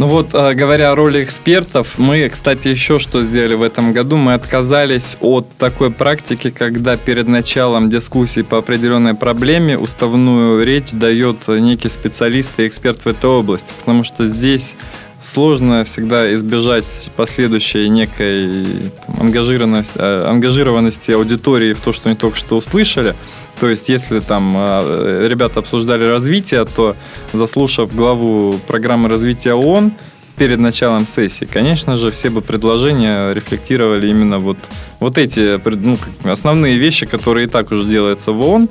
Ну 0.00 0.06
вот, 0.06 0.32
э, 0.32 0.54
говоря 0.54 0.92
о 0.92 0.94
роли 0.94 1.22
экспертов, 1.22 1.98
мы, 1.98 2.26
кстати, 2.30 2.68
еще 2.68 2.98
что 2.98 3.22
сделали 3.22 3.52
в 3.52 3.62
этом 3.62 3.92
году, 3.92 4.16
мы 4.16 4.32
отказались 4.32 5.18
от 5.20 5.46
такой 5.58 5.90
практики, 5.90 6.48
когда 6.48 6.96
перед 6.96 7.28
началом 7.28 7.90
дискуссии 7.90 8.40
по 8.40 8.56
определенной 8.56 9.12
проблеме 9.12 9.76
уставную 9.76 10.64
речь 10.64 10.92
дает 10.92 11.48
некий 11.48 11.90
специалист 11.90 12.58
и 12.60 12.66
эксперт 12.66 13.04
в 13.04 13.08
этой 13.08 13.28
области, 13.28 13.68
потому 13.78 14.02
что 14.04 14.24
здесь 14.24 14.74
сложно 15.22 15.84
всегда 15.84 16.32
избежать 16.32 17.10
последующей 17.14 17.86
некой 17.90 18.90
ангажированности, 19.18 19.98
э, 19.98 20.24
ангажированности 20.24 21.10
аудитории 21.10 21.74
в 21.74 21.80
то, 21.80 21.92
что 21.92 22.08
они 22.08 22.16
только 22.16 22.38
что 22.38 22.56
услышали. 22.56 23.14
То 23.60 23.68
есть, 23.68 23.90
если 23.90 24.20
там 24.20 24.54
э, 24.56 25.28
ребята 25.28 25.60
обсуждали 25.60 26.06
развитие, 26.06 26.64
то 26.64 26.96
заслушав 27.34 27.94
главу 27.94 28.54
программы 28.66 29.10
развития 29.10 29.52
ООН 29.52 29.92
перед 30.38 30.58
началом 30.58 31.06
сессии, 31.06 31.44
конечно 31.44 31.96
же, 31.96 32.10
все 32.10 32.30
бы 32.30 32.40
предложения 32.40 33.34
рефлектировали 33.34 34.08
именно 34.08 34.38
вот, 34.38 34.56
вот 34.98 35.18
эти 35.18 35.60
ну, 35.84 35.98
основные 36.24 36.78
вещи, 36.78 37.04
которые 37.04 37.46
и 37.46 37.50
так 37.50 37.70
уже 37.70 37.84
делаются 37.84 38.32
в 38.32 38.40
ООН. 38.40 38.70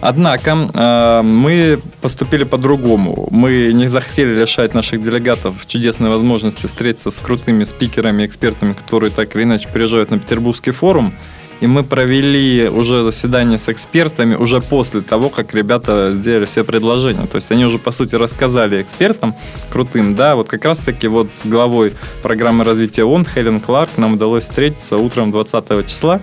Однако 0.00 0.50
э, 0.72 1.22
мы 1.22 1.78
поступили 2.00 2.44
по-другому. 2.44 3.28
Мы 3.30 3.72
не 3.74 3.86
захотели 3.86 4.34
лишать 4.34 4.72
наших 4.74 5.04
делегатов 5.04 5.66
чудесной 5.66 6.08
возможности 6.08 6.66
встретиться 6.66 7.10
с 7.10 7.20
крутыми 7.20 7.64
спикерами, 7.64 8.24
экспертами, 8.24 8.72
которые 8.72 9.10
так 9.10 9.36
или 9.36 9.42
иначе 9.42 9.68
приезжают 9.68 10.10
на 10.10 10.18
Петербургский 10.18 10.70
форум 10.70 11.12
и 11.62 11.66
мы 11.68 11.84
провели 11.84 12.68
уже 12.68 13.04
заседание 13.04 13.56
с 13.56 13.68
экспертами 13.68 14.34
уже 14.34 14.60
после 14.60 15.00
того, 15.00 15.28
как 15.28 15.54
ребята 15.54 16.10
сделали 16.12 16.44
все 16.44 16.64
предложения. 16.64 17.24
То 17.28 17.36
есть 17.36 17.52
они 17.52 17.64
уже, 17.64 17.78
по 17.78 17.92
сути, 17.92 18.16
рассказали 18.16 18.82
экспертам 18.82 19.36
крутым, 19.70 20.16
да, 20.16 20.34
вот 20.34 20.48
как 20.48 20.64
раз-таки 20.64 21.06
вот 21.06 21.30
с 21.30 21.46
главой 21.46 21.94
программы 22.20 22.64
развития 22.64 23.04
ООН 23.04 23.26
Хелен 23.32 23.60
Кларк 23.60 23.90
нам 23.96 24.14
удалось 24.14 24.42
встретиться 24.42 24.96
утром 24.96 25.30
20 25.30 25.86
числа. 25.86 26.20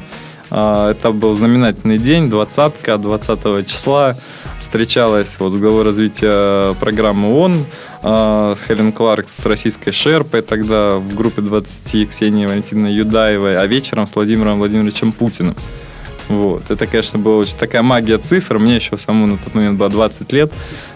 А, 0.52 0.92
это 0.92 1.12
был 1.12 1.34
знаменательный 1.36 2.00
день, 2.00 2.30
20 2.30 2.74
20 2.84 3.66
числа 3.66 4.18
встречалась 4.60 5.40
вот 5.40 5.52
с 5.52 5.58
главой 5.58 5.84
развития 5.84 6.74
программы 6.76 7.30
ООН 7.34 7.66
а, 8.04 8.56
Хелен 8.68 8.92
Кларк 8.92 9.30
с 9.30 9.46
российской 9.46 9.92
Шерпой, 9.92 10.42
тогда 10.42 10.96
в 10.96 11.16
группе 11.16 11.42
20 11.42 12.10
Ксении 12.10 12.46
Валентиновной 12.46 12.94
Юдаевой, 12.94 13.58
а 13.58 13.66
вечером 13.66 14.06
с 14.06 14.16
Владимиром 14.16 14.60
Владимировичем 14.60 15.12
Путиным. 15.12 15.56
Вот. 16.30 16.70
Это, 16.70 16.86
конечно, 16.86 17.18
была 17.18 17.38
очень 17.38 17.58
такая 17.58 17.82
магия 17.82 18.20
цифр. 18.20 18.60
Мне 18.60 18.76
еще 18.76 18.98
самому 18.98 19.26
на 19.26 19.38
тот 19.38 19.56
момент 19.56 19.80
было 19.80 19.90
20 19.90 20.32
лет. 20.32 20.54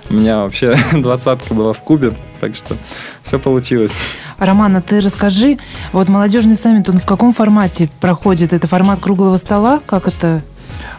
У 0.09 0.13
меня 0.13 0.43
вообще 0.43 0.77
двадцатка 0.93 1.55
была 1.55 1.73
в 1.73 1.79
Кубе, 1.79 2.13
так 2.39 2.55
что 2.55 2.77
все 3.23 3.39
получилось. 3.39 3.91
Романа, 4.37 4.81
ты 4.81 4.99
расскажи, 4.99 5.57
вот 5.91 6.07
молодежный 6.07 6.55
саммит, 6.55 6.87
он 6.89 6.99
в 6.99 7.05
каком 7.05 7.33
формате 7.33 7.89
проходит? 7.99 8.53
Это 8.53 8.67
формат 8.67 8.99
круглого 8.99 9.37
стола? 9.37 9.81
Как 9.85 10.07
это 10.07 10.43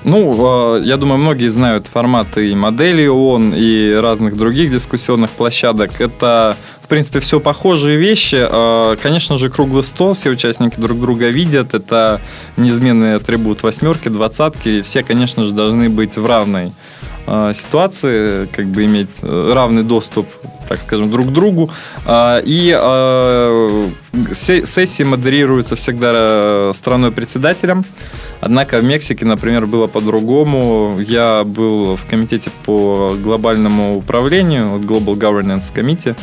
ну, 0.04 0.34
а, 0.38 0.80
я 0.80 0.96
думаю, 0.96 1.18
многие 1.18 1.48
знают 1.48 1.86
форматы 1.86 2.50
и 2.50 2.54
модели 2.54 3.06
ООН, 3.06 3.54
и 3.56 3.94
разных 3.94 4.36
других 4.36 4.70
дискуссионных 4.70 5.30
площадок. 5.30 6.00
Это, 6.00 6.56
в 6.82 6.88
принципе, 6.88 7.20
все 7.20 7.40
похожие 7.40 7.96
вещи. 7.96 8.38
А, 8.40 8.96
конечно 8.96 9.38
же, 9.38 9.48
круглый 9.48 9.84
стол, 9.84 10.14
все 10.14 10.30
участники 10.30 10.78
друг 10.78 11.00
друга 11.00 11.28
видят. 11.28 11.74
Это 11.74 12.20
неизменный 12.56 13.16
атрибут 13.16 13.62
восьмерки, 13.62 14.08
двадцатки. 14.08 14.82
Все, 14.82 15.02
конечно 15.02 15.44
же, 15.44 15.52
должны 15.52 15.88
быть 15.88 16.16
в 16.16 16.26
равной 16.26 16.72
ситуации, 17.54 18.46
как 18.46 18.66
бы 18.66 18.84
иметь 18.84 19.08
э, 19.22 19.52
равный 19.54 19.82
доступ, 19.82 20.26
так 20.68 20.80
скажем, 20.82 21.10
друг 21.10 21.28
к 21.28 21.30
другу. 21.30 21.70
И 22.08 22.78
сессии 24.32 25.02
модерируются 25.02 25.76
всегда 25.76 26.12
э, 26.14 26.72
страной-председателем. 26.74 27.84
Однако 28.40 28.78
в 28.78 28.84
Мексике, 28.84 29.24
например, 29.24 29.66
было 29.66 29.87
по-другому. 29.87 30.98
Я 31.00 31.44
был 31.44 31.96
в 31.96 32.04
комитете 32.08 32.50
по 32.64 33.16
глобальному 33.22 33.96
управлению, 33.96 34.78
Global 34.78 35.14
Governance 35.14 35.72
Committee, 35.74 36.14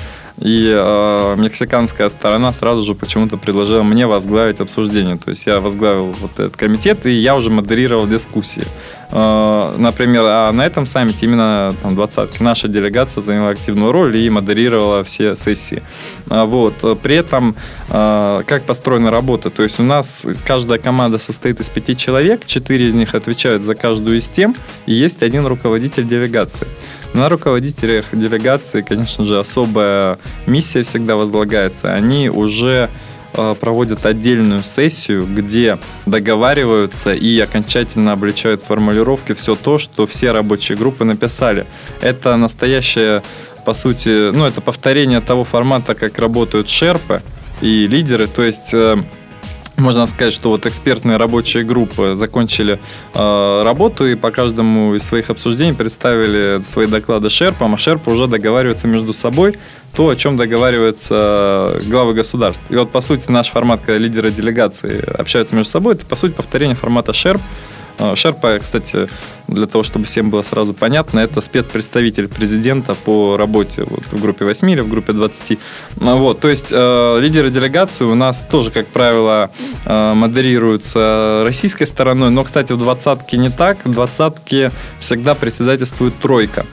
и 0.42 0.74
э, 0.76 1.36
мексиканская 1.38 2.10
сторона 2.10 2.52
сразу 2.52 2.84
же 2.84 2.96
почему-то 2.96 3.38
предложила 3.38 3.84
мне 3.84 4.08
возглавить 4.08 4.60
обсуждение. 4.60 5.18
То 5.18 5.30
есть 5.30 5.46
я 5.46 5.60
возглавил 5.60 6.16
вот 6.20 6.32
этот 6.40 6.58
комитет, 6.58 7.06
и 7.06 7.12
я 7.12 7.36
уже 7.36 7.52
модерировал 7.52 8.08
дискуссии. 8.08 8.66
Э, 9.12 9.76
например, 9.78 10.26
а 10.26 10.52
на 10.52 10.66
этом 10.66 10.88
саммите 10.88 11.28
именно 11.28 11.76
там, 11.84 11.94
20 11.94 12.42
наша 12.42 12.68
делегация 12.68 13.22
заняла 13.22 13.50
активную 13.50 13.92
роль 13.92 14.18
и 14.18 14.30
модерировала 14.32 15.04
все 15.04 15.36
сессии. 15.36 15.84
Э, 16.32 16.46
вот. 16.46 17.00
При 17.04 17.18
этом, 17.18 17.56
э, 17.90 18.42
как 18.48 18.64
построена 18.64 19.12
работа? 19.12 19.52
То 19.52 19.62
есть 19.62 19.80
у 19.80 19.84
нас 19.84 20.26
каждая 20.44 20.80
команда 20.80 21.20
состоит 21.20 21.60
из 21.60 21.70
пяти 21.70 21.96
человек, 21.96 22.48
четыре 22.48 22.88
из 22.88 22.96
них 22.96 23.14
отвечают 23.14 23.62
за 23.62 23.76
каждую 23.76 24.18
из 24.18 24.28
тем, 24.28 24.56
и 24.88 24.94
есть 24.94 25.22
один 25.22 25.46
руководитель 25.46 26.08
делегации. 26.08 26.68
На 27.14 27.28
руководителях 27.28 28.06
делегации, 28.14 28.82
конечно 28.82 29.26
же, 29.26 29.40
особая 29.40 30.18
миссия 30.48 30.84
всегда 30.84 31.18
возлагается. 31.18 31.94
Они 31.94 32.30
уже 32.30 32.90
э, 33.34 33.56
проводят 33.60 34.06
отдельную 34.06 34.62
сессию, 34.62 35.26
где 35.28 35.78
договариваются 36.06 37.14
и 37.14 37.38
окончательно 37.40 38.14
обличают 38.14 38.64
формулировки 38.64 39.34
все 39.34 39.56
то, 39.56 39.78
что 39.78 40.08
все 40.08 40.32
рабочие 40.32 40.78
группы 40.78 41.04
написали. 41.04 41.66
Это 42.00 42.38
настоящее, 42.38 43.24
по 43.66 43.74
сути, 43.74 44.32
ну, 44.32 44.46
это 44.46 44.62
повторение 44.62 45.20
того 45.20 45.44
формата, 45.44 45.96
как 45.96 46.18
работают 46.18 46.70
шерпы 46.70 47.22
и 47.60 47.88
лидеры. 47.88 48.28
То 48.28 48.44
есть 48.44 48.74
э, 48.74 49.04
можно 49.82 50.08
сказать, 50.08 50.34
что 50.34 50.50
вот 50.50 50.66
экспертные 50.66 51.18
рабочие 51.18 51.64
группы 51.64 52.14
закончили 52.16 52.80
э, 53.14 53.62
работу 53.64 54.08
и 54.08 54.16
по 54.16 54.32
каждому 54.32 54.96
из 54.96 55.04
своих 55.04 55.30
обсуждений 55.30 55.74
представили 55.74 56.62
свои 56.64 56.88
доклады 56.88 57.30
шерпам, 57.30 57.74
а 57.74 57.78
шерпы 57.78 58.12
уже 58.12 58.28
договариваются 58.28 58.88
между 58.88 59.12
собой 59.14 59.58
то, 59.96 60.10
о 60.10 60.16
чем 60.16 60.38
договариваются 60.38 61.82
главы 61.86 62.14
государств. 62.14 62.64
И 62.70 62.76
вот, 62.76 62.92
по 62.92 63.02
сути, 63.02 63.30
наш 63.30 63.50
формат, 63.50 63.82
когда 63.82 63.98
лидеры 63.98 64.32
делегации 64.32 65.04
общаются 65.18 65.56
между 65.56 65.72
собой, 65.72 65.96
это, 65.96 66.06
по 66.06 66.16
сути, 66.16 66.32
повторение 66.34 66.76
формата 66.76 67.12
шерп, 67.12 67.42
Шерпа, 68.16 68.60
кстати, 68.60 69.10
для 69.52 69.68
того, 69.68 69.84
чтобы 69.84 70.06
всем 70.06 70.30
было 70.30 70.44
сразу 70.44 70.74
понятно, 70.74 71.20
это 71.20 71.42
спецпредставитель 71.42 72.28
президента 72.28 72.96
по 72.96 73.38
работе 73.38 73.84
вот, 73.84 74.04
в 74.12 74.22
группе 74.22 74.46
8 74.46 74.70
или 74.72 74.80
в 74.80 74.90
группе 74.90 75.14
20. 75.14 75.60
А, 76.00 76.16
вот, 76.16 76.40
то 76.40 76.48
есть 76.48 76.70
э, 76.72 77.20
лидеры 77.20 77.52
делегации 77.52 78.06
у 78.06 78.16
нас 78.16 78.46
тоже, 78.50 78.72
как 78.72 78.88
правило, 78.88 79.52
э, 79.86 80.14
модерируются 80.14 81.44
российской 81.46 81.86
стороной, 81.86 82.30
но, 82.30 82.44
кстати, 82.44 82.74
в 82.74 82.78
двадцатке 82.78 83.38
не 83.38 83.50
так. 83.50 83.86
В 83.86 83.92
двадцатке 83.92 84.72
всегда 85.00 85.36
председательствует 85.36 86.18
тройка. 86.18 86.66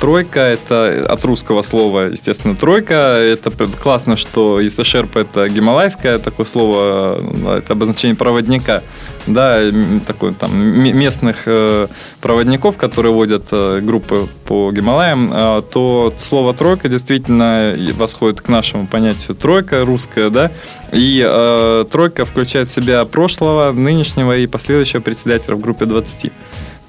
Тройка– 0.00 0.40
это 0.40 1.04
от 1.06 1.22
русского 1.26 1.60
слова, 1.60 2.06
естественно, 2.06 2.56
тройка. 2.56 2.94
Это 2.94 3.50
классно, 3.50 4.16
что 4.16 4.58
если 4.58 4.82
шерпа– 4.82 5.18
это 5.20 5.46
гималайское 5.50 6.18
такое 6.18 6.46
слово, 6.46 7.20
это 7.58 7.74
обозначение 7.74 8.16
проводника, 8.16 8.82
да, 9.26 9.60
такой 10.06 10.32
там 10.32 10.58
местных 10.58 11.42
э, 11.44 11.88
проводников, 12.22 12.78
которые 12.78 13.12
водят 13.12 13.44
э, 13.50 13.80
группы 13.82 14.26
по 14.46 14.72
Гималаям, 14.72 15.30
э, 15.34 15.62
то 15.70 16.14
слово 16.18 16.54
тройка 16.54 16.88
действительно 16.88 17.76
восходит 17.94 18.40
к 18.40 18.48
нашему 18.48 18.86
понятию 18.86 19.36
тройка 19.36 19.84
русская, 19.84 20.30
да, 20.30 20.50
и 20.92 21.22
э, 21.26 21.84
тройка 21.92 22.24
включает 22.24 22.70
в 22.70 22.72
себя 22.72 23.04
прошлого, 23.04 23.70
нынешнего 23.72 24.34
и 24.34 24.46
последующего 24.46 25.00
председателя 25.02 25.56
в 25.56 25.60
группе 25.60 25.84
20. 25.84 26.32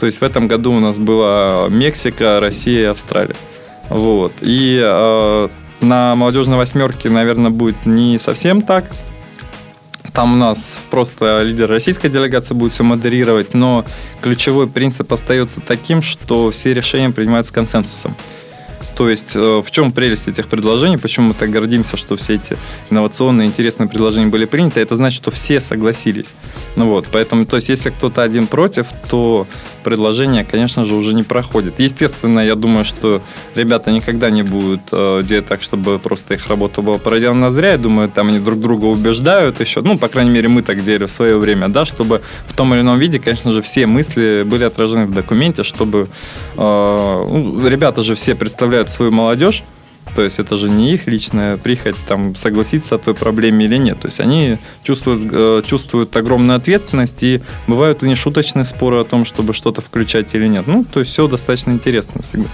То 0.02 0.08
есть 0.08 0.20
в 0.20 0.24
этом 0.24 0.47
году 0.47 0.74
у 0.74 0.80
нас 0.80 0.97
была 0.97 1.68
Мексика, 1.70 2.39
Россия, 2.39 2.89
Австралия. 2.89 3.36
Вот. 3.88 4.34
И 4.41 4.82
э, 4.84 5.49
на 5.82 6.16
молодежной 6.16 6.58
восьмерке, 6.58 7.12
наверное, 7.12 7.52
будет 7.52 7.86
не 7.86 8.18
совсем 8.18 8.64
так. 8.64 8.86
Там 10.12 10.34
у 10.34 10.38
нас 10.38 10.80
просто 10.89 11.43
лидер 11.43 11.70
российской 11.70 12.10
делегации 12.10 12.56
будет 12.56 12.74
все 12.74 12.84
модерировать, 12.84 13.54
но 13.54 13.86
ключевой 14.22 14.66
принцип 14.66 15.14
остается 15.14 15.62
таким, 15.62 16.02
что 16.02 16.49
все 16.49 16.74
решения 16.74 17.12
принимаются 17.12 17.54
консенсусом. 17.54 18.16
То 19.02 19.10
есть 19.10 19.32
э, 19.34 19.64
в 19.66 19.72
чем 19.72 19.91
прелесть 19.91 20.28
этих 20.28 20.45
предложений, 20.45 20.97
почему 20.97 21.30
мы 21.30 21.34
так 21.34 21.49
гордимся, 21.49 21.97
что 21.97 22.16
все 22.18 22.36
эти 22.36 22.56
инновационные, 22.91 23.47
интересные 23.47 23.89
предложения 23.89 24.28
были 24.28 24.45
приняты, 24.45 24.80
это 24.80 24.95
значит, 24.95 25.24
что 25.24 25.32
все 25.32 25.60
согласились. 25.60 26.28
Ну 26.76 26.88
вот, 26.88 27.08
поэтому, 27.12 27.47
то 27.47 27.56
есть 27.56 27.70
если 27.70 27.89
кто-то 27.89 28.22
один 28.22 28.45
против, 28.45 28.86
то 29.10 29.47
предложение, 29.82 30.43
конечно 30.43 30.86
же, 30.86 30.93
уже 30.93 31.16
не 31.16 31.24
проходит. 31.24 31.80
Естественно, 31.80 32.41
я 32.41 32.56
думаю, 32.56 32.86
что 32.86 33.24
ребята 33.56 33.91
никогда 33.91 34.30
не 34.30 34.43
будут 34.43 34.82
э, 34.91 35.24
делать 35.24 35.47
так, 35.47 35.64
чтобы 35.64 35.97
просто 35.97 36.36
их 36.36 36.47
работа 36.47 36.84
была 36.84 36.99
проделана 36.99 37.49
зря. 37.49 37.72
Я 37.72 37.78
думаю, 37.80 38.08
там 38.08 38.30
они 38.30 38.39
друг 38.39 38.60
друга 38.60 38.86
убеждают 38.86 39.60
еще. 39.62 39.82
Ну, 39.82 39.97
по 39.97 40.10
крайней 40.10 40.30
мере, 40.30 40.47
мы 40.47 40.62
так 40.62 40.84
делали 40.84 41.06
в 41.06 41.12
свое 41.12 41.38
время, 41.38 41.70
да, 41.70 41.86
чтобы 41.86 42.22
в 42.47 42.54
том 42.54 42.74
или 42.76 42.82
ином 42.82 42.99
виде, 42.99 43.20
конечно 43.20 43.52
же, 43.52 43.64
все 43.64 43.88
мысли 43.88 44.43
были 44.45 44.64
отражены 44.64 45.06
в 45.06 45.14
документе, 45.14 45.64
чтобы 45.64 46.08
э, 46.56 47.28
ну, 47.32 47.68
ребята 47.68 48.04
же 48.04 48.14
все 48.14 48.36
представляют 48.36 48.91
свою 48.92 49.12
молодежь, 49.12 49.64
то 50.16 50.22
есть 50.24 50.39
это 50.39 50.58
же 50.58 50.70
не 50.70 50.94
их 50.94 51.08
личная 51.08 51.58
прихоть 51.58 51.96
там 52.08 52.36
согласиться 52.36 52.96
о 52.96 52.98
той 52.98 53.14
проблеме 53.14 53.66
или 53.66 53.78
нет. 53.78 54.00
То 54.00 54.08
есть 54.08 54.20
они 54.20 54.58
чувствуют, 54.84 55.32
э, 55.32 55.62
чувствуют 55.66 56.16
огромную 56.18 56.58
ответственность 56.58 57.24
и 57.24 57.42
бывают 57.68 58.04
и 58.04 58.08
нешуточные 58.08 58.66
споры 58.66 59.00
о 59.00 59.04
том, 59.06 59.24
чтобы 59.24 59.54
что-то 59.54 59.82
включать 59.82 60.34
или 60.36 60.48
нет. 60.48 60.68
Ну, 60.68 60.84
то 60.84 61.00
есть 61.00 61.12
все 61.12 61.28
достаточно 61.28 61.72
интересно 61.72 62.22
всегда. 62.24 62.50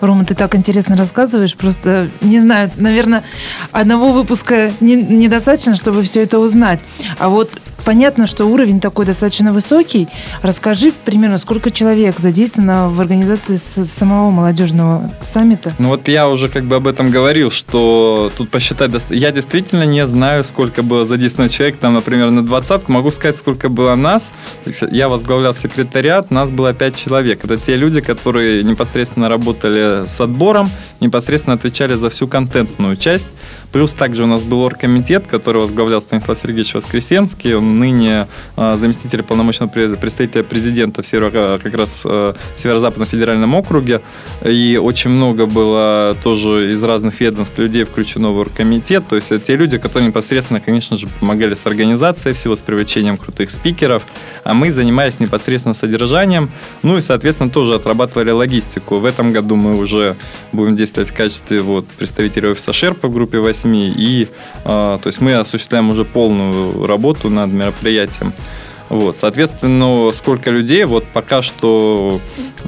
Рома, 0.00 0.24
ты 0.24 0.34
так 0.34 0.54
интересно 0.54 0.96
рассказываешь, 0.96 1.54
просто 1.54 2.08
не 2.22 2.38
знаю, 2.38 2.70
наверное, 2.76 3.22
одного 3.70 4.12
выпуска 4.12 4.72
не, 4.80 4.94
недостаточно, 4.94 5.76
чтобы 5.76 6.02
все 6.02 6.22
это 6.22 6.38
узнать. 6.38 6.80
А 7.18 7.28
вот 7.28 7.50
понятно, 7.84 8.26
что 8.26 8.46
уровень 8.46 8.80
такой 8.80 9.06
достаточно 9.06 9.52
высокий. 9.52 10.08
Расскажи 10.42 10.92
примерно, 11.04 11.38
сколько 11.38 11.70
человек 11.70 12.18
задействовано 12.18 12.88
в 12.90 13.00
организации 13.00 13.56
самого 13.56 14.30
молодежного 14.30 15.10
саммита? 15.22 15.72
Ну 15.78 15.88
вот 15.88 16.08
я 16.08 16.28
уже 16.28 16.48
как 16.48 16.64
бы 16.64 16.76
об 16.76 16.86
этом 16.86 17.10
говорил, 17.10 17.50
что 17.50 18.30
тут 18.36 18.50
посчитать... 18.50 18.90
Я 19.10 19.32
действительно 19.32 19.84
не 19.84 20.06
знаю, 20.06 20.44
сколько 20.44 20.82
было 20.82 21.04
задействовано 21.04 21.48
человек, 21.48 21.78
там, 21.78 21.94
например, 21.94 22.30
на 22.30 22.44
20 22.44 22.88
Могу 22.88 23.10
сказать, 23.10 23.36
сколько 23.36 23.68
было 23.68 23.94
нас. 23.94 24.32
Я 24.90 25.08
возглавлял 25.08 25.54
секретариат, 25.54 26.30
нас 26.30 26.50
было 26.50 26.74
5 26.74 26.96
человек. 26.96 27.44
Это 27.44 27.56
те 27.56 27.76
люди, 27.76 28.00
которые 28.00 28.64
непосредственно 28.64 29.28
работали 29.28 30.06
с 30.06 30.20
отбором, 30.20 30.70
непосредственно 31.00 31.54
отвечали 31.54 31.94
за 31.94 32.10
всю 32.10 32.28
контентную 32.28 32.96
часть. 32.96 33.26
Плюс 33.72 33.92
также 33.92 34.24
у 34.24 34.26
нас 34.26 34.42
был 34.42 34.62
оргкомитет, 34.62 35.26
который 35.26 35.60
возглавлял 35.60 36.00
Станислав 36.00 36.36
Сергеевич 36.36 36.74
Воскресенский. 36.74 37.54
Он 37.54 37.78
ныне 37.78 38.26
а, 38.56 38.76
заместитель 38.76 39.22
полномочного 39.22 39.70
представителя 39.70 40.42
президента 40.42 41.02
в 41.02 41.06
северо, 41.06 41.58
как 41.58 41.74
раз 41.74 42.04
в 42.04 42.34
Северо-Западном 42.56 43.06
федеральном 43.06 43.54
округе. 43.54 44.00
И 44.44 44.78
очень 44.82 45.10
много 45.10 45.46
было 45.46 46.16
тоже 46.24 46.72
из 46.72 46.82
разных 46.82 47.20
ведомств 47.20 47.58
людей 47.58 47.84
включено 47.84 48.30
в 48.30 48.38
оргкомитет. 48.38 49.06
То 49.08 49.16
есть 49.16 49.30
это 49.30 49.44
те 49.44 49.56
люди, 49.56 49.78
которые 49.78 50.08
непосредственно, 50.08 50.60
конечно 50.60 50.96
же, 50.96 51.06
помогали 51.20 51.54
с 51.54 51.64
организацией 51.64 52.34
всего, 52.34 52.56
с 52.56 52.60
привлечением 52.60 53.16
крутых 53.16 53.50
спикеров. 53.50 54.02
А 54.42 54.52
мы 54.52 54.72
занимались 54.72 55.20
непосредственно 55.20 55.74
содержанием. 55.74 56.50
Ну 56.82 56.98
и, 56.98 57.00
соответственно, 57.00 57.50
тоже 57.50 57.74
отрабатывали 57.74 58.30
логистику. 58.30 58.98
В 58.98 59.04
этом 59.04 59.32
году 59.32 59.54
мы 59.54 59.76
уже 59.76 60.16
будем 60.52 60.74
действовать 60.74 61.10
в 61.10 61.14
качестве 61.14 61.60
вот, 61.60 61.86
представителей 61.86 62.48
офиса 62.48 62.72
Шерпа 62.72 63.06
в 63.06 63.12
группе 63.12 63.38
8 63.38 63.59
СМИ. 63.60 63.92
И, 63.96 64.28
а, 64.64 64.98
то 64.98 65.08
есть 65.08 65.20
мы 65.20 65.34
осуществляем 65.34 65.90
уже 65.90 66.04
полную 66.04 66.86
работу 66.86 67.30
над 67.30 67.50
мероприятием. 67.50 68.32
Вот, 68.90 69.18
соответственно, 69.18 70.10
сколько 70.12 70.50
людей, 70.50 70.84
вот 70.84 71.04
пока 71.04 71.42
что 71.42 72.20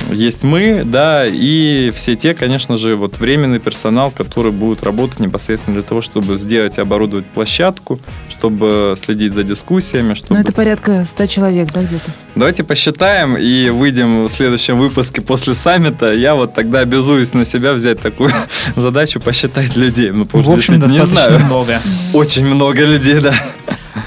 есть 0.08 0.44
мы, 0.44 0.84
да, 0.84 1.26
и 1.26 1.92
все 1.96 2.14
те, 2.14 2.32
конечно 2.32 2.76
же, 2.76 2.94
вот 2.94 3.18
временный 3.18 3.58
персонал, 3.58 4.12
который 4.12 4.52
будет 4.52 4.84
работать 4.84 5.18
непосредственно 5.18 5.74
для 5.74 5.82
того, 5.82 6.00
чтобы 6.00 6.38
сделать 6.38 6.78
и 6.78 6.80
оборудовать 6.80 7.26
площадку, 7.26 7.98
чтобы 8.30 8.94
следить 8.96 9.34
за 9.34 9.42
дискуссиями. 9.42 10.14
Чтобы... 10.14 10.36
Ну, 10.36 10.40
это 10.40 10.52
порядка 10.52 11.04
100 11.04 11.26
человек, 11.26 11.72
да, 11.72 11.82
где-то? 11.82 12.12
Давайте 12.36 12.62
посчитаем 12.62 13.36
и 13.36 13.70
выйдем 13.70 14.26
в 14.26 14.30
следующем 14.30 14.78
выпуске 14.78 15.22
после 15.22 15.56
саммита. 15.56 16.12
Я 16.12 16.36
вот 16.36 16.54
тогда 16.54 16.78
обязуюсь 16.78 17.34
на 17.34 17.44
себя 17.44 17.72
взять 17.72 18.00
такую 18.00 18.30
задачу 18.76 19.18
посчитать 19.18 19.74
людей. 19.74 20.12
Ну, 20.12 20.28
в 20.30 20.50
общем, 20.50 20.78
достаточно 20.78 21.02
не 21.02 21.26
знаю. 21.26 21.40
много. 21.40 21.82
Очень 22.12 22.46
много 22.46 22.84
людей, 22.84 23.18
да. 23.18 23.34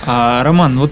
А, 0.05 0.43
Роман, 0.43 0.79
вот 0.79 0.91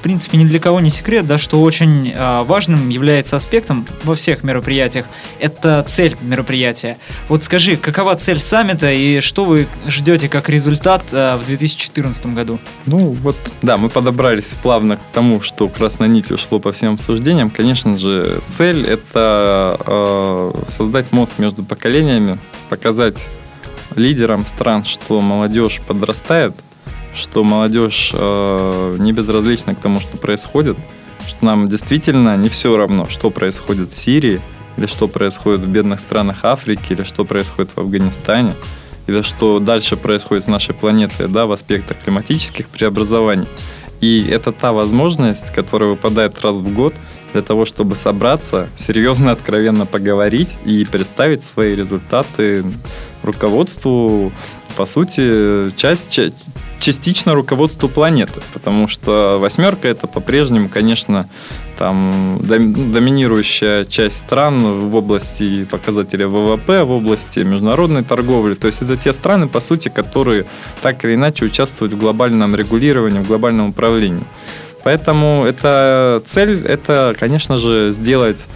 в 0.00 0.02
принципе 0.02 0.38
ни 0.38 0.46
для 0.46 0.58
кого 0.58 0.80
не 0.80 0.88
секрет, 0.88 1.26
да, 1.26 1.36
что 1.36 1.60
очень 1.60 2.14
а, 2.16 2.42
важным 2.44 2.88
является 2.88 3.36
аспектом 3.36 3.86
во 4.02 4.14
всех 4.14 4.42
мероприятиях 4.42 5.04
это 5.38 5.84
цель 5.86 6.16
мероприятия. 6.22 6.96
Вот 7.28 7.44
скажи, 7.44 7.76
какова 7.76 8.16
цель 8.16 8.38
саммита 8.38 8.90
и 8.90 9.20
что 9.20 9.44
вы 9.44 9.66
ждете 9.86 10.30
как 10.30 10.48
результат 10.48 11.02
а, 11.12 11.36
в 11.36 11.44
2014 11.44 12.26
году? 12.28 12.58
Ну 12.86 13.12
вот, 13.12 13.36
да, 13.60 13.76
мы 13.76 13.90
подобрались 13.90 14.54
плавно 14.62 14.96
к 14.96 15.00
тому, 15.12 15.42
что 15.42 15.68
красной 15.68 16.08
нитью 16.08 16.38
шло 16.38 16.58
по 16.60 16.72
всем 16.72 16.94
обсуждениям. 16.94 17.50
Конечно 17.50 17.98
же, 17.98 18.40
цель 18.48 18.86
это 18.86 19.76
э, 19.86 20.52
создать 20.70 21.12
мост 21.12 21.34
между 21.38 21.62
поколениями, 21.62 22.38
показать 22.70 23.28
лидерам 23.96 24.46
стран, 24.46 24.82
что 24.84 25.20
молодежь 25.20 25.82
подрастает– 25.86 26.54
что 27.14 27.44
молодежь 27.44 28.12
э, 28.14 28.96
не 28.98 29.12
безразлична 29.12 29.74
к 29.74 29.80
тому, 29.80 30.00
что 30.00 30.16
происходит, 30.16 30.76
что 31.26 31.44
нам 31.44 31.68
действительно 31.68 32.36
не 32.36 32.48
все 32.48 32.76
равно, 32.76 33.06
что 33.08 33.30
происходит 33.30 33.90
в 33.90 33.96
Сирии, 33.96 34.40
или 34.76 34.86
что 34.86 35.08
происходит 35.08 35.60
в 35.60 35.68
бедных 35.68 36.00
странах 36.00 36.44
Африки, 36.44 36.92
или 36.92 37.02
что 37.02 37.24
происходит 37.24 37.72
в 37.74 37.78
Афганистане, 37.78 38.54
или 39.06 39.22
что 39.22 39.58
дальше 39.58 39.96
происходит 39.96 40.44
с 40.44 40.46
нашей 40.46 40.74
планетой 40.74 41.28
да, 41.28 41.46
в 41.46 41.52
аспектах 41.52 41.98
климатических 41.98 42.68
преобразований. 42.68 43.48
И 44.00 44.26
это 44.30 44.52
та 44.52 44.72
возможность, 44.72 45.52
которая 45.52 45.90
выпадает 45.90 46.40
раз 46.40 46.56
в 46.56 46.74
год 46.74 46.94
для 47.32 47.42
того, 47.42 47.64
чтобы 47.64 47.96
собраться, 47.96 48.68
серьезно, 48.76 49.30
откровенно 49.32 49.86
поговорить 49.86 50.50
и 50.64 50.84
представить 50.84 51.44
свои 51.44 51.74
результаты 51.74 52.64
руководству, 53.22 54.32
по 54.80 54.86
сути, 54.86 55.70
часть, 55.76 56.18
частично 56.78 57.34
руководству 57.34 57.86
планеты, 57.86 58.40
потому 58.54 58.88
что 58.88 59.36
восьмерка 59.38 59.88
это 59.88 60.06
по-прежнему, 60.06 60.70
конечно, 60.70 61.28
там 61.76 62.38
доминирующая 62.40 63.84
часть 63.84 64.16
стран 64.16 64.88
в 64.88 64.96
области 64.96 65.64
показателя 65.64 66.28
ВВП, 66.28 66.84
в 66.84 66.92
области 66.92 67.40
международной 67.40 68.02
торговли. 68.02 68.54
То 68.54 68.68
есть 68.68 68.80
это 68.80 68.96
те 68.96 69.12
страны, 69.12 69.48
по 69.48 69.60
сути, 69.60 69.90
которые 69.90 70.46
так 70.80 71.04
или 71.04 71.14
иначе 71.14 71.44
участвуют 71.44 71.92
в 71.92 71.98
глобальном 71.98 72.56
регулировании, 72.56 73.18
в 73.20 73.28
глобальном 73.28 73.68
управлении. 73.68 74.24
Поэтому 74.82 75.44
эта 75.44 76.22
цель, 76.24 76.64
это, 76.64 77.14
конечно 77.20 77.58
же, 77.58 77.90
сделать 77.92 78.46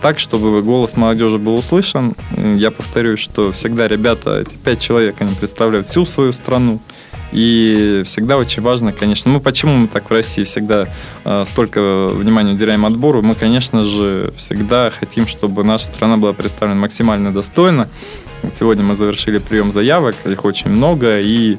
так, 0.00 0.18
чтобы 0.18 0.62
голос 0.62 0.96
молодежи 0.96 1.38
был 1.38 1.56
услышан. 1.56 2.14
Я 2.36 2.70
повторюсь, 2.70 3.20
что 3.20 3.52
всегда 3.52 3.88
ребята, 3.88 4.40
эти 4.40 4.54
пять 4.54 4.80
человек, 4.80 5.16
они 5.20 5.34
представляют 5.34 5.88
всю 5.88 6.04
свою 6.04 6.32
страну. 6.32 6.80
И 7.32 8.02
всегда 8.06 8.36
очень 8.36 8.60
важно, 8.60 8.92
конечно, 8.92 9.30
мы 9.30 9.40
почему 9.40 9.76
мы 9.76 9.86
так 9.86 10.10
в 10.10 10.12
России 10.12 10.42
всегда 10.42 10.88
э, 11.24 11.44
столько 11.46 12.08
внимания 12.08 12.54
уделяем 12.54 12.84
отбору, 12.84 13.22
мы, 13.22 13.36
конечно 13.36 13.84
же, 13.84 14.32
всегда 14.36 14.90
хотим, 14.90 15.28
чтобы 15.28 15.62
наша 15.62 15.84
страна 15.84 16.16
была 16.16 16.32
представлена 16.32 16.80
максимально 16.80 17.32
достойно. 17.32 17.88
Сегодня 18.52 18.82
мы 18.82 18.96
завершили 18.96 19.38
прием 19.38 19.70
заявок, 19.70 20.16
их 20.24 20.44
очень 20.44 20.70
много, 20.70 21.20
и 21.20 21.58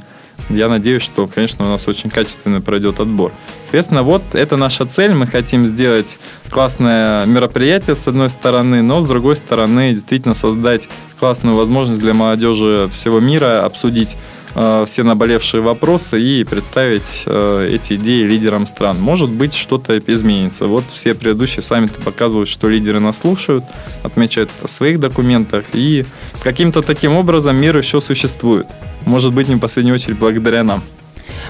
я 0.50 0.70
надеюсь, 0.70 1.04
что, 1.04 1.28
конечно, 1.28 1.66
у 1.66 1.70
нас 1.70 1.88
очень 1.88 2.10
качественно 2.10 2.62
пройдет 2.62 3.00
отбор. 3.00 3.32
Соответственно, 3.64 4.04
вот 4.04 4.24
это 4.34 4.58
наша 4.58 4.86
цель. 4.86 5.14
Мы 5.14 5.28
хотим 5.28 5.66
сделать 5.66 6.20
классное 6.50 7.26
мероприятие, 7.26 7.96
с 7.96 8.08
одной 8.08 8.30
стороны, 8.30 8.82
но 8.82 9.02
с 9.02 9.08
другой 9.08 9.36
стороны, 9.36 9.94
действительно 9.94 10.36
создать 10.36 10.90
классную 11.20 11.56
возможность 11.56 12.00
для 12.00 12.14
молодежи 12.14 12.90
всего 12.94 13.20
мира 13.20 13.64
обсудить 13.64 14.18
э, 14.56 14.86
все 14.88 15.04
наболевшие 15.04 15.62
вопросы 15.62 16.22
и 16.22 16.44
представить 16.44 17.24
э, 17.26 17.70
эти 17.72 17.94
идеи 17.94 18.24
лидерам 18.24 18.66
стран. 18.68 19.00
Может 19.00 19.30
быть, 19.30 19.54
что-то 19.54 19.98
изменится. 19.98 20.68
Вот 20.68 20.84
все 20.92 21.14
предыдущие 21.14 21.62
саммиты 21.62 22.02
показывают, 22.02 22.50
что 22.50 22.70
лидеры 22.70 23.00
нас 23.00 23.20
слушают, 23.20 23.64
отмечают 24.04 24.50
это 24.58 24.68
в 24.68 24.72
своих 24.72 25.00
документах, 25.00 25.66
и 25.74 26.06
каким-то 26.44 26.82
таким 26.82 27.14
образом 27.14 27.56
мир 27.56 27.78
еще 27.78 28.02
существует. 28.02 28.68
Может 29.06 29.34
быть, 29.34 29.48
не 29.48 29.56
в 29.56 29.60
последнюю 29.60 29.96
очередь 29.96 30.18
благодаря 30.18 30.64
нам. 30.64 30.84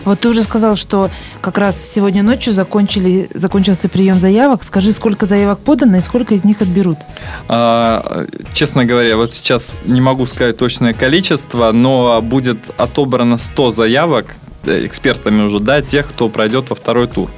Вот 0.05 0.19
ты 0.19 0.29
уже 0.29 0.43
сказал, 0.43 0.75
что 0.75 1.09
как 1.41 1.57
раз 1.57 1.81
сегодня 1.81 2.23
ночью 2.23 2.53
закончили, 2.53 3.29
закончился 3.33 3.89
прием 3.89 4.19
заявок. 4.19 4.63
Скажи, 4.63 4.91
сколько 4.91 5.25
заявок 5.25 5.59
подано 5.59 5.97
и 5.97 6.01
сколько 6.01 6.33
из 6.33 6.43
них 6.43 6.61
отберут? 6.61 6.97
А, 7.47 8.25
честно 8.53 8.85
говоря, 8.85 9.17
вот 9.17 9.33
сейчас 9.33 9.79
не 9.85 10.01
могу 10.01 10.25
сказать 10.25 10.57
точное 10.57 10.93
количество, 10.93 11.71
но 11.71 12.21
будет 12.21 12.57
отобрано 12.77 13.37
100 13.37 13.71
заявок 13.71 14.35
э, 14.65 14.85
экспертами 14.85 15.43
уже, 15.43 15.59
да, 15.59 15.81
тех, 15.81 16.07
кто 16.07 16.29
пройдет 16.29 16.69
во 16.69 16.75
второй 16.75 17.07
тур. 17.07 17.29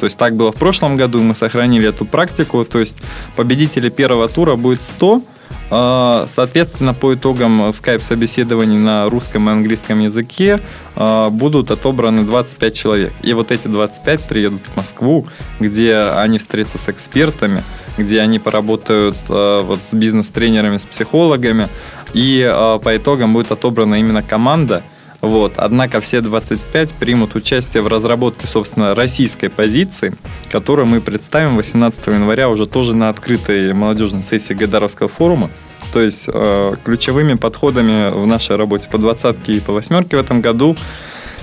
То 0.00 0.06
есть 0.06 0.18
так 0.18 0.34
было 0.34 0.50
в 0.50 0.56
прошлом 0.56 0.96
году, 0.96 1.22
мы 1.22 1.34
сохранили 1.34 1.88
эту 1.88 2.04
практику. 2.04 2.64
То 2.64 2.80
есть 2.80 2.96
победители 3.36 3.88
первого 3.88 4.28
тура 4.28 4.56
будет 4.56 4.82
100, 4.82 5.16
а, 5.16 5.31
соответственно, 5.72 6.92
по 6.92 7.14
итогам 7.14 7.72
скайп-собеседований 7.72 8.76
на 8.76 9.08
русском 9.08 9.48
и 9.48 9.52
английском 9.52 10.00
языке 10.00 10.60
а, 10.96 11.30
будут 11.30 11.70
отобраны 11.70 12.24
25 12.24 12.74
человек. 12.74 13.12
И 13.22 13.32
вот 13.32 13.50
эти 13.50 13.68
25 13.68 14.24
приедут 14.24 14.60
в 14.66 14.76
Москву, 14.76 15.26
где 15.60 15.96
они 15.96 16.38
встретятся 16.38 16.78
с 16.78 16.88
экспертами, 16.88 17.62
где 17.96 18.20
они 18.20 18.38
поработают 18.38 19.16
а, 19.30 19.62
вот 19.62 19.80
с 19.82 19.94
бизнес-тренерами, 19.94 20.76
с 20.76 20.84
психологами. 20.84 21.68
И 22.12 22.42
по 22.84 22.94
итогам 22.94 23.32
будет 23.32 23.52
отобрана 23.52 23.94
именно 23.94 24.22
команда, 24.22 24.82
вот. 25.22 25.52
Однако 25.56 26.00
все 26.00 26.20
25 26.20 26.94
примут 26.94 27.36
участие 27.36 27.82
в 27.82 27.86
разработке, 27.86 28.48
собственно, 28.48 28.94
российской 28.94 29.48
позиции, 29.48 30.14
которую 30.50 30.86
мы 30.86 31.00
представим 31.00 31.56
18 31.56 32.04
января 32.08 32.50
уже 32.50 32.66
тоже 32.66 32.96
на 32.96 33.08
открытой 33.08 33.72
молодежной 33.72 34.24
сессии 34.24 34.52
Гайдаровского 34.52 35.08
форума. 35.08 35.48
То 35.92 36.00
есть 36.00 36.24
э, 36.26 36.74
ключевыми 36.84 37.34
подходами 37.34 38.10
в 38.10 38.26
нашей 38.26 38.56
работе 38.56 38.88
по 38.90 38.98
двадцатке 38.98 39.54
и 39.54 39.60
по 39.60 39.72
восьмерке 39.72 40.16
в 40.16 40.20
этом 40.20 40.40
году 40.40 40.76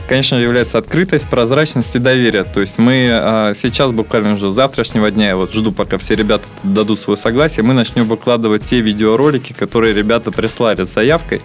конечно, 0.10 0.36
является 0.36 0.80
открытость, 0.80 1.30
прозрачность 1.30 1.96
и 1.96 2.00
доверие. 2.00 2.44
То 2.44 2.60
есть 2.60 2.80
мы 2.80 3.10
а, 3.12 3.54
сейчас 3.54 3.92
буквально 3.92 4.34
уже 4.34 4.52
завтрашнего 4.52 5.12
дня, 5.12 5.28
я 5.28 5.36
вот 5.38 5.54
жду, 5.54 5.72
пока 5.72 6.00
все 6.00 6.16
ребята 6.16 6.44
дадут 6.64 7.00
свое 7.00 7.16
согласие, 7.16 7.64
мы 7.64 7.76
начнем 7.76 8.06
выкладывать 8.06 8.66
те 8.66 8.82
видеоролики, 8.82 9.54
которые 9.54 9.94
ребята 9.94 10.32
прислали 10.32 10.84
с 10.84 10.94
заявкой. 10.94 11.42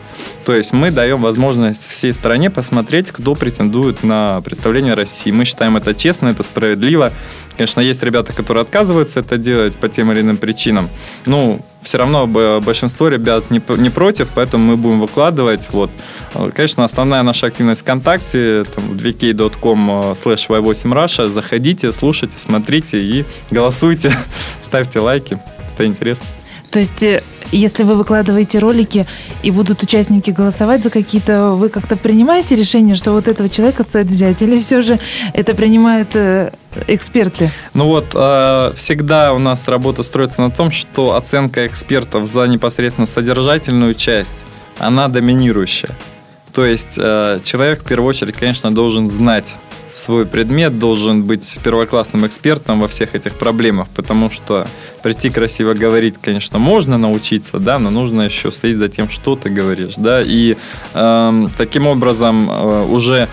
То 0.47 0.55
есть 0.55 0.73
мы 0.73 0.91
даем 0.91 1.21
возможность 1.21 1.87
всей 1.87 2.15
стране 2.15 2.49
посмотреть, 2.49 3.11
кто 3.11 3.35
претендует 3.35 4.03
на 4.03 4.41
представление 4.41 4.95
России. 4.95 5.31
Мы 5.31 5.45
считаем 5.45 5.77
это 5.77 5.95
честно, 5.95 6.29
это 6.29 6.43
справедливо. 6.43 7.13
Конечно, 7.57 7.81
есть 7.81 8.03
ребята, 8.03 8.33
которые 8.33 8.63
отказываются 8.63 9.21
это 9.21 9.39
делать 9.39 9.77
по 9.77 9.89
тем 9.89 10.11
или 10.11 10.21
иным 10.21 10.39
причинам. 10.39 10.89
Ну, 11.27 11.61
все 11.83 11.99
равно 11.99 12.27
большинство 12.27 13.09
ребят 13.09 13.51
не, 13.51 13.63
не 13.77 13.91
против, 13.91 14.29
поэтому 14.35 14.65
мы 14.65 14.77
будем 14.77 15.01
выкладывать. 15.01 15.69
Вот. 15.71 15.91
Конечно, 16.55 16.85
основная 16.85 17.23
наша 17.23 17.47
активность 17.47 17.83
ВКонтакте, 17.83 18.65
там, 18.65 18.93
vk.com 18.93 19.91
slash 20.15 20.49
y8russia. 20.49 21.29
Заходите, 21.29 21.93
слушайте, 21.93 22.39
смотрите 22.39 23.01
и 23.01 23.25
голосуйте, 23.51 24.13
ставьте 24.63 24.99
лайки. 24.99 25.39
Это 25.73 25.87
интересно. 25.87 26.27
То 26.75 26.81
есть, 26.81 27.05
э, 27.05 27.23
если 27.53 27.85
вы 27.85 27.95
выкладываете 27.95 28.59
ролики 28.59 29.07
и 29.45 29.53
будут 29.53 29.85
участники 29.85 30.31
голосовать 30.31 30.83
за 30.83 30.91
какие-то, 30.91 31.51
вы 31.51 31.69
как-то 31.69 31.95
принимаете 31.95 32.57
решение, 32.57 32.97
что 32.97 33.13
вот 33.13 33.29
этого 33.29 33.49
человека 33.49 33.85
стоит 33.85 34.07
взять, 34.07 34.43
или 34.43 34.59
все 34.59 34.83
же 34.83 34.99
это 35.35 35.55
принимают 35.55 36.17
э, 36.17 36.51
эксперты? 36.89 37.53
Ну 37.75 37.87
вот, 37.87 38.07
э, 38.13 38.73
всегда 38.75 39.33
у 39.35 39.39
нас 39.39 39.69
работа 39.69 40.03
строится 40.03 40.41
на 40.41 40.51
том, 40.51 40.73
что 40.73 41.15
оценка 41.15 41.65
экспертов 41.69 42.27
за 42.27 42.47
непосредственно 42.47 43.07
содержательную 43.07 43.95
часть, 43.95 44.35
она 44.81 45.07
доминирующая. 45.07 45.91
То 46.53 46.65
есть 46.65 46.95
человек 46.95 47.83
в 47.83 47.85
первую 47.85 48.09
очередь, 48.09 48.35
конечно, 48.35 48.75
должен 48.75 49.09
знать 49.09 49.55
свой 49.95 50.27
предмет, 50.27 50.79
должен 50.79 51.23
быть 51.23 51.59
первоклассным 51.63 52.27
экспертом 52.27 52.81
во 52.81 52.89
всех 52.89 53.15
этих 53.15 53.35
проблемах, 53.35 53.89
потому 53.95 54.31
что 54.31 54.67
прийти 55.03 55.31
красиво 55.31 55.75
говорить, 55.75 56.17
конечно, 56.21 56.59
можно 56.59 56.99
научиться, 56.99 57.59
да, 57.59 57.79
но 57.79 57.91
нужно 57.91 58.23
еще 58.23 58.51
следить 58.51 58.79
за 58.79 58.89
тем, 58.89 59.09
что 59.09 59.37
ты 59.37 59.49
говоришь, 59.51 59.95
да, 59.97 60.23
и 60.23 60.57
э, 60.95 61.47
таким 61.57 61.87
образом 61.87 62.51
э, 62.51 62.87
уже 62.87 63.29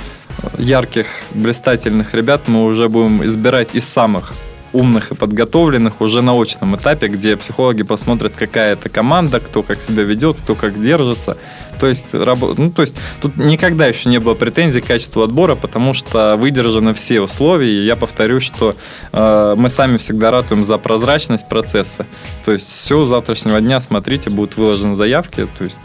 ярких, 0.57 1.07
блистательных 1.31 2.13
ребят 2.13 2.47
мы 2.47 2.65
уже 2.65 2.89
будем 2.89 3.25
избирать 3.25 3.75
из 3.75 3.85
самых 3.85 4.33
умных 4.73 5.11
и 5.11 5.15
подготовленных 5.15 6.01
уже 6.01 6.21
на 6.21 6.39
очном 6.39 6.75
этапе, 6.75 7.07
где 7.07 7.35
психологи 7.35 7.83
посмотрят, 7.83 8.33
какая 8.35 8.73
это 8.73 8.89
команда, 8.89 9.39
кто 9.39 9.63
как 9.63 9.81
себя 9.81 10.03
ведет, 10.03 10.37
кто 10.37 10.55
как 10.55 10.81
держится. 10.81 11.37
То 11.79 11.87
есть, 11.87 12.13
раб... 12.13 12.39
ну, 12.57 12.71
то 12.71 12.83
есть 12.83 12.95
тут 13.21 13.37
никогда 13.37 13.87
еще 13.87 14.09
не 14.09 14.19
было 14.19 14.35
претензий 14.35 14.81
к 14.81 14.85
качеству 14.85 15.23
отбора, 15.23 15.55
потому 15.55 15.93
что 15.93 16.35
выдержаны 16.37 16.93
все 16.93 17.21
условия. 17.21 17.71
И 17.71 17.85
я 17.85 17.95
повторю, 17.95 18.39
что 18.39 18.75
э, 19.11 19.55
мы 19.57 19.67
сами 19.69 19.97
всегда 19.97 20.29
ратуем 20.29 20.63
за 20.63 20.77
прозрачность 20.77 21.49
процесса. 21.49 22.05
То 22.45 22.51
есть 22.51 22.69
все 22.69 23.05
завтрашнего 23.05 23.59
дня, 23.61 23.79
смотрите, 23.79 24.29
будут 24.29 24.57
выложены 24.57 24.95
заявки. 24.95 25.47
То 25.57 25.63
есть 25.63 25.75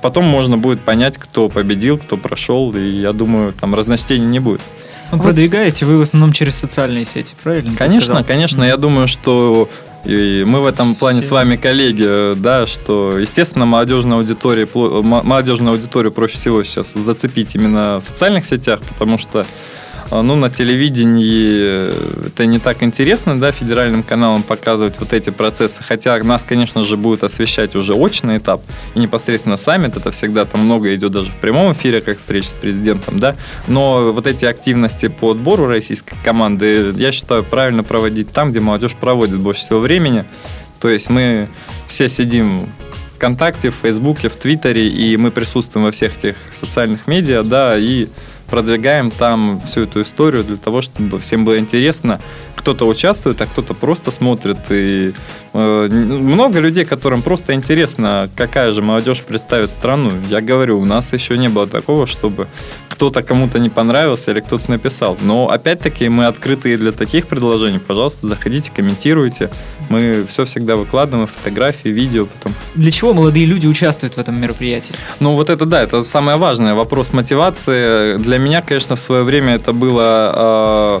потом 0.00 0.24
можно 0.24 0.56
будет 0.56 0.80
понять, 0.80 1.18
кто 1.18 1.48
победил, 1.48 1.98
кто 1.98 2.16
прошел, 2.16 2.74
и 2.74 2.80
я 2.80 3.12
думаю, 3.12 3.52
там 3.52 3.74
разночтений 3.74 4.26
не 4.26 4.38
будет. 4.38 4.60
Ну, 5.12 5.18
продвигаете 5.18 5.84
вы 5.86 5.98
в 5.98 6.02
основном 6.02 6.32
через 6.32 6.56
социальные 6.56 7.04
сети, 7.04 7.34
правильно? 7.42 7.76
Конечно, 7.76 8.22
конечно. 8.22 8.62
Mm-hmm. 8.62 8.68
Я 8.68 8.76
думаю, 8.76 9.08
что 9.08 9.68
и 10.04 10.44
мы 10.46 10.60
в 10.60 10.66
этом 10.66 10.94
плане 10.94 11.20
с 11.20 11.30
вами 11.30 11.56
коллеги, 11.56 12.34
да, 12.34 12.64
что, 12.64 13.18
естественно, 13.18 13.66
молодежная 13.66 14.16
аудитория, 14.16 14.66
молодежную 14.72 15.74
аудиторию 15.74 16.10
проще 16.10 16.34
всего 16.34 16.64
сейчас 16.64 16.92
зацепить 16.94 17.54
именно 17.54 18.00
в 18.00 18.02
социальных 18.02 18.46
сетях, 18.46 18.80
потому 18.80 19.18
что 19.18 19.44
ну, 20.10 20.36
на 20.36 20.50
телевидении 20.50 22.26
это 22.26 22.46
не 22.46 22.58
так 22.58 22.82
интересно, 22.82 23.38
да, 23.38 23.52
федеральным 23.52 24.02
каналам 24.02 24.42
показывать 24.42 24.98
вот 24.98 25.12
эти 25.12 25.30
процессы, 25.30 25.82
хотя 25.82 26.18
нас, 26.22 26.44
конечно 26.44 26.82
же, 26.82 26.96
будет 26.96 27.24
освещать 27.24 27.74
уже 27.76 27.94
очный 27.94 28.38
этап, 28.38 28.62
и 28.94 28.98
непосредственно 28.98 29.56
саммит, 29.56 29.96
это 29.96 30.10
всегда 30.10 30.44
там 30.44 30.62
много 30.62 30.94
идет 30.94 31.12
даже 31.12 31.30
в 31.30 31.36
прямом 31.36 31.72
эфире, 31.72 32.00
как 32.00 32.18
встреча 32.18 32.48
с 32.48 32.54
президентом, 32.54 33.18
да, 33.18 33.36
но 33.68 34.12
вот 34.12 34.26
эти 34.26 34.44
активности 34.44 35.08
по 35.08 35.30
отбору 35.32 35.66
российской 35.66 36.16
команды, 36.24 36.92
я 36.96 37.12
считаю, 37.12 37.44
правильно 37.44 37.84
проводить 37.84 38.32
там, 38.32 38.50
где 38.50 38.60
молодежь 38.60 38.94
проводит 38.94 39.38
больше 39.38 39.60
всего 39.60 39.80
времени, 39.80 40.24
то 40.80 40.88
есть 40.88 41.10
мы 41.10 41.48
все 41.86 42.08
сидим 42.08 42.68
ВКонтакте, 43.14 43.70
в 43.70 43.74
Фейсбуке, 43.82 44.30
в 44.30 44.36
Твиттере, 44.36 44.88
и 44.88 45.16
мы 45.18 45.30
присутствуем 45.30 45.84
во 45.84 45.92
всех 45.92 46.16
этих 46.16 46.36
социальных 46.54 47.06
медиа, 47.06 47.42
да, 47.42 47.76
и 47.76 48.08
продвигаем 48.50 49.10
там 49.10 49.60
всю 49.60 49.82
эту 49.82 50.02
историю 50.02 50.44
для 50.44 50.56
того, 50.56 50.82
чтобы 50.82 51.18
всем 51.20 51.44
было 51.44 51.58
интересно. 51.58 52.20
Кто-то 52.56 52.86
участвует, 52.86 53.40
а 53.40 53.46
кто-то 53.46 53.74
просто 53.74 54.10
смотрит. 54.10 54.58
И 54.70 55.14
э, 55.52 55.88
много 55.88 56.58
людей, 56.58 56.84
которым 56.84 57.22
просто 57.22 57.54
интересно, 57.54 58.28
какая 58.36 58.72
же 58.72 58.82
молодежь 58.82 59.22
представит 59.22 59.70
страну. 59.70 60.12
Я 60.28 60.40
говорю, 60.40 60.78
у 60.78 60.84
нас 60.84 61.12
еще 61.12 61.38
не 61.38 61.48
было 61.48 61.66
такого, 61.66 62.06
чтобы 62.06 62.48
кто-то 62.88 63.22
кому-то 63.22 63.58
не 63.58 63.70
понравился 63.70 64.32
или 64.32 64.40
кто-то 64.40 64.70
написал. 64.70 65.16
Но 65.22 65.48
опять-таки 65.48 66.10
мы 66.10 66.26
открыты 66.26 66.76
для 66.76 66.92
таких 66.92 67.28
предложений. 67.28 67.80
Пожалуйста, 67.86 68.26
заходите, 68.26 68.70
комментируйте. 68.70 69.48
Мы 69.88 70.26
все 70.28 70.44
всегда 70.44 70.76
выкладываем, 70.76 71.26
фотографии, 71.26 71.88
видео 71.88 72.26
потом. 72.26 72.54
Для 72.74 72.90
чего 72.90 73.14
молодые 73.14 73.46
люди 73.46 73.66
участвуют 73.66 74.14
в 74.14 74.18
этом 74.18 74.38
мероприятии? 74.38 74.94
Ну 75.18 75.34
вот 75.34 75.48
это 75.48 75.64
да, 75.64 75.82
это 75.82 76.04
самое 76.04 76.36
важное. 76.36 76.74
Вопрос 76.74 77.14
мотивации. 77.14 78.18
Для 78.18 78.36
меня, 78.40 78.62
конечно, 78.62 78.96
в 78.96 79.00
свое 79.00 79.22
время 79.22 79.54
это 79.54 79.72
было... 79.72 81.00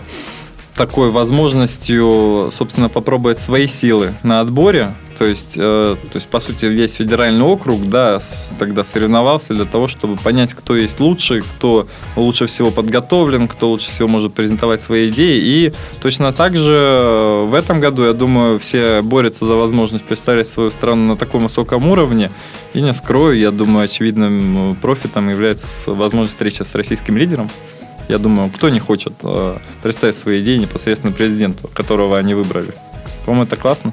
такой 0.80 1.10
возможностью, 1.10 2.48
собственно, 2.52 2.88
попробовать 2.88 3.38
свои 3.38 3.66
силы 3.66 4.14
на 4.22 4.40
отборе. 4.40 4.94
То 5.20 5.26
есть, 5.26 5.52
э, 5.58 5.96
то 6.00 6.16
есть, 6.16 6.28
по 6.28 6.40
сути, 6.40 6.64
весь 6.64 6.94
федеральный 6.94 7.44
округ, 7.44 7.90
да, 7.90 8.20
с- 8.20 8.52
тогда 8.58 8.84
соревновался 8.84 9.52
для 9.52 9.66
того, 9.66 9.86
чтобы 9.86 10.16
понять, 10.16 10.54
кто 10.54 10.74
есть 10.74 10.98
лучший, 10.98 11.42
кто 11.42 11.86
лучше 12.16 12.46
всего 12.46 12.70
подготовлен, 12.70 13.46
кто 13.46 13.68
лучше 13.68 13.90
всего 13.90 14.08
может 14.08 14.32
презентовать 14.32 14.80
свои 14.80 15.10
идеи. 15.10 15.38
И 15.42 15.72
точно 16.00 16.32
так 16.32 16.56
же 16.56 16.74
э, 16.74 17.44
в 17.44 17.52
этом 17.52 17.80
году, 17.80 18.04
я 18.04 18.14
думаю, 18.14 18.58
все 18.58 19.02
борются 19.02 19.44
за 19.44 19.56
возможность 19.56 20.04
представлять 20.06 20.48
свою 20.48 20.70
страну 20.70 21.08
на 21.08 21.16
таком 21.18 21.42
высоком 21.42 21.86
уровне. 21.88 22.30
И 22.72 22.80
не 22.80 22.94
скрою, 22.94 23.38
я 23.38 23.50
думаю, 23.50 23.84
очевидным 23.84 24.70
э, 24.70 24.74
профитом 24.76 25.28
является 25.28 25.66
возможность 25.92 26.32
встречи 26.32 26.62
с 26.62 26.74
российским 26.74 27.18
лидером. 27.18 27.50
Я 28.08 28.16
думаю, 28.16 28.48
кто 28.48 28.70
не 28.70 28.80
хочет 28.80 29.12
э, 29.22 29.58
представить 29.82 30.16
свои 30.16 30.40
идеи 30.40 30.56
непосредственно 30.56 31.12
президенту, 31.12 31.68
которого 31.74 32.16
они 32.16 32.32
выбрали. 32.32 32.72
По-моему, 33.26 33.44
это 33.44 33.56
классно. 33.56 33.92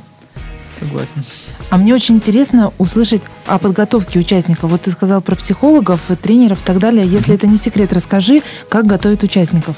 Согласен. 0.70 1.24
А 1.70 1.78
мне 1.78 1.94
очень 1.94 2.16
интересно 2.16 2.74
услышать 2.78 3.22
о 3.46 3.58
подготовке 3.58 4.20
участников. 4.20 4.72
Вот 4.72 4.82
ты 4.82 4.92
сказал 4.92 5.22
про 5.22 5.36
психологов, 5.36 6.00
э, 6.10 6.16
тренеров 6.16 6.62
и 6.62 6.66
так 6.66 6.80
далее. 6.80 7.08
Если 7.08 7.36
это 7.36 7.48
не 7.48 7.58
секрет, 7.58 7.94
расскажи, 7.94 8.42
как 8.70 8.86
готовят 8.86 9.24
участников. 9.24 9.76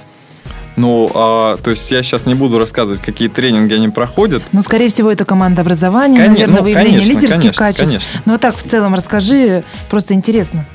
Ну, 0.76 1.12
а, 1.14 1.58
то 1.58 1.72
есть 1.72 1.92
я 1.92 2.02
сейчас 2.04 2.26
не 2.26 2.36
буду 2.36 2.58
рассказывать, 2.58 3.02
какие 3.02 3.28
тренинги 3.28 3.74
они 3.74 3.90
проходят. 3.90 4.44
Ну, 4.54 4.62
скорее 4.62 4.88
всего, 4.88 5.12
это 5.12 5.26
команда 5.26 5.62
образования, 5.62 6.18
Коне- 6.20 6.30
наверное, 6.30 6.58
ну, 6.58 6.64
выявление 6.64 7.02
конечно, 7.02 7.12
лидерских 7.12 7.40
конечно, 7.42 7.66
качеств. 7.66 7.86
конечно. 7.88 8.22
Ну, 8.26 8.34
а 8.36 8.38
так, 8.38 8.56
в 8.56 8.64
целом, 8.64 8.94
расскажи, 8.94 9.64
просто 9.90 10.14
интересно. 10.14 10.66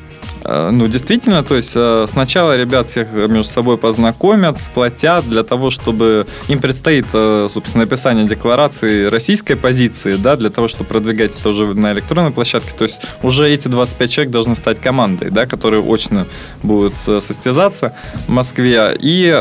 Э, 0.44 0.70
Ну, 0.70 0.86
действительно, 0.88 1.42
то 1.42 1.56
есть 1.56 1.72
э, 1.74 2.06
сначала 2.08 2.56
ребят 2.56 2.88
всех 2.88 3.12
между 3.12 3.44
собой 3.50 3.78
познакомят, 3.78 4.60
сплотят 4.60 5.28
для 5.28 5.42
того, 5.42 5.70
чтобы 5.70 6.26
им 6.48 6.60
предстоит, 6.60 7.06
э, 7.12 7.46
собственно, 7.50 7.84
написание 7.84 8.26
декларации 8.26 9.06
российской 9.06 9.54
позиции, 9.54 10.16
да, 10.16 10.36
для 10.36 10.50
того, 10.50 10.68
чтобы 10.68 10.88
продвигать 10.88 11.38
это 11.38 11.48
уже 11.48 11.66
на 11.74 11.92
электронной 11.92 12.30
площадке. 12.30 12.72
То 12.76 12.84
есть 12.84 13.00
уже 13.22 13.48
эти 13.50 13.68
25 13.68 14.10
человек 14.10 14.32
должны 14.32 14.56
стать 14.56 14.80
командой, 14.80 15.30
да, 15.30 15.46
которые 15.46 15.82
очно 15.82 16.26
будут 16.62 16.94
состязаться 16.96 17.94
в 18.26 18.30
Москве. 18.30 18.96
И 19.00 19.32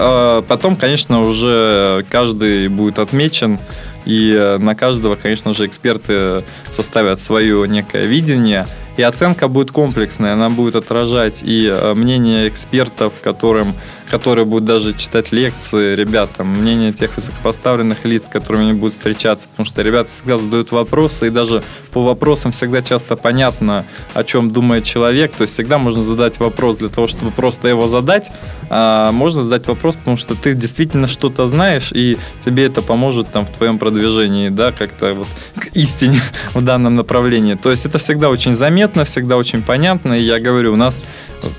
потом, 0.48 0.76
конечно, 0.76 1.20
уже 1.22 2.06
каждый 2.10 2.68
будет 2.68 3.00
отмечен 3.00 3.60
и 4.06 4.58
на 4.60 4.76
каждого, 4.76 5.16
конечно 5.16 5.54
же, 5.54 5.66
эксперты 5.66 6.44
составят 6.72 7.20
свое 7.20 7.68
некое 7.68 8.04
видение. 8.06 8.66
И 8.96 9.02
оценка 9.02 9.48
будет 9.48 9.72
комплексная, 9.72 10.34
она 10.34 10.50
будет 10.50 10.76
отражать 10.76 11.42
и 11.42 11.68
э, 11.68 11.94
мнение 11.96 12.48
экспертов, 12.48 13.14
которым, 13.24 13.74
которые 14.10 14.46
будут 14.46 14.66
даже 14.66 14.94
читать 14.94 15.32
лекции 15.32 15.96
ребятам, 15.96 16.48
мнение 16.48 16.94
тех 16.94 17.16
высокопоставленных 17.16 18.06
лиц, 18.06 18.26
с 18.26 18.30
которыми 18.30 18.66
они 18.70 18.74
будут 18.74 18.94
встречаться, 18.94 19.48
потому 19.48 19.66
что 19.66 19.82
ребята 19.82 20.12
всегда 20.12 20.38
задают 20.38 20.72
вопросы, 20.72 21.28
и 21.28 21.30
даже 21.32 21.64
по 21.92 22.04
вопросам 22.04 22.52
всегда 22.52 22.84
часто 22.84 23.16
понятно, 23.16 23.86
о 24.14 24.24
чем 24.24 24.52
думает 24.52 24.84
человек, 24.84 25.32
то 25.32 25.42
есть 25.42 25.56
всегда 25.56 25.80
можно 25.80 26.04
задать 26.04 26.40
вопрос. 26.40 26.78
Для 26.78 26.90
того, 26.90 27.08
чтобы 27.08 27.32
просто 27.32 27.68
его 27.68 27.88
задать, 27.88 28.30
а 28.70 29.12
можно 29.12 29.44
задать 29.44 29.68
вопрос, 29.68 29.96
потому 29.96 30.18
что 30.18 30.36
ты 30.36 30.54
действительно 30.54 31.08
что-то 31.08 31.48
знаешь, 31.48 31.92
и 31.94 32.18
тебе 32.44 32.66
это 32.66 32.82
поможет 32.82 33.32
там 33.32 33.46
в 33.46 33.50
твоем 33.50 33.80
продвижении, 33.80 34.50
да, 34.50 34.72
как-то 34.72 35.14
вот 35.14 35.28
к 35.56 35.68
истине 35.76 36.22
в 36.54 36.62
данном 36.62 36.96
направлении. 36.96 37.56
То 37.56 37.72
есть 37.72 37.86
это 37.86 37.98
всегда 37.98 38.30
очень 38.30 38.54
заметно, 38.54 38.83
всегда 39.06 39.38
очень 39.38 39.62
понятно, 39.62 40.14
и 40.14 40.22
я 40.22 40.40
говорю, 40.40 40.74
у 40.74 40.76
нас 40.76 41.02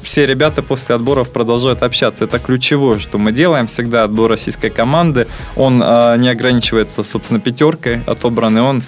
все 0.02 0.26
ребята 0.26 0.62
после 0.62 0.94
отборов 0.94 1.32
продолжают 1.32 1.82
общаться. 1.82 2.24
Это 2.24 2.38
ключевое, 2.38 2.98
что 2.98 3.18
мы 3.18 3.32
делаем 3.32 3.66
всегда 3.66 4.04
отбор 4.04 4.30
российской 4.30 4.70
команды. 4.70 5.26
Он 5.56 5.82
а, 5.84 6.16
не 6.16 6.28
ограничивается, 6.28 7.04
собственно, 7.04 7.40
пятеркой 7.40 8.00
отобранной, 8.06 8.62
он 8.62 8.82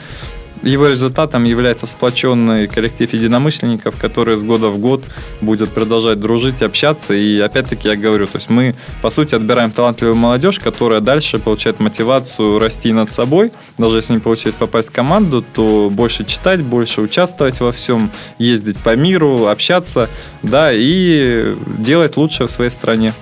его 0.66 0.88
результатом 0.88 1.44
является 1.44 1.86
сплоченный 1.86 2.66
коллектив 2.66 3.12
единомышленников, 3.12 3.98
который 4.00 4.36
с 4.36 4.42
года 4.42 4.68
в 4.68 4.78
год 4.78 5.04
будет 5.40 5.70
продолжать 5.70 6.20
дружить, 6.20 6.62
общаться. 6.62 7.14
И 7.14 7.38
опять-таки 7.38 7.88
я 7.88 7.96
говорю, 7.96 8.26
то 8.26 8.36
есть 8.36 8.50
мы, 8.50 8.74
по 9.02 9.10
сути, 9.10 9.34
отбираем 9.34 9.70
талантливую 9.70 10.16
молодежь, 10.16 10.58
которая 10.58 11.00
дальше 11.00 11.38
получает 11.38 11.80
мотивацию 11.80 12.58
расти 12.58 12.92
над 12.92 13.12
собой. 13.12 13.52
Даже 13.78 13.98
если 13.98 14.14
не 14.14 14.18
получилось 14.18 14.56
попасть 14.56 14.88
в 14.88 14.92
команду, 14.92 15.44
то 15.54 15.88
больше 15.90 16.24
читать, 16.24 16.62
больше 16.62 17.00
участвовать 17.00 17.60
во 17.60 17.72
всем, 17.72 18.10
ездить 18.38 18.78
по 18.78 18.96
миру, 18.96 19.46
общаться, 19.46 20.08
да, 20.42 20.70
и 20.72 21.54
делать 21.78 22.16
лучше 22.16 22.46
в 22.46 22.50
своей 22.50 22.70
стране. 22.70 23.12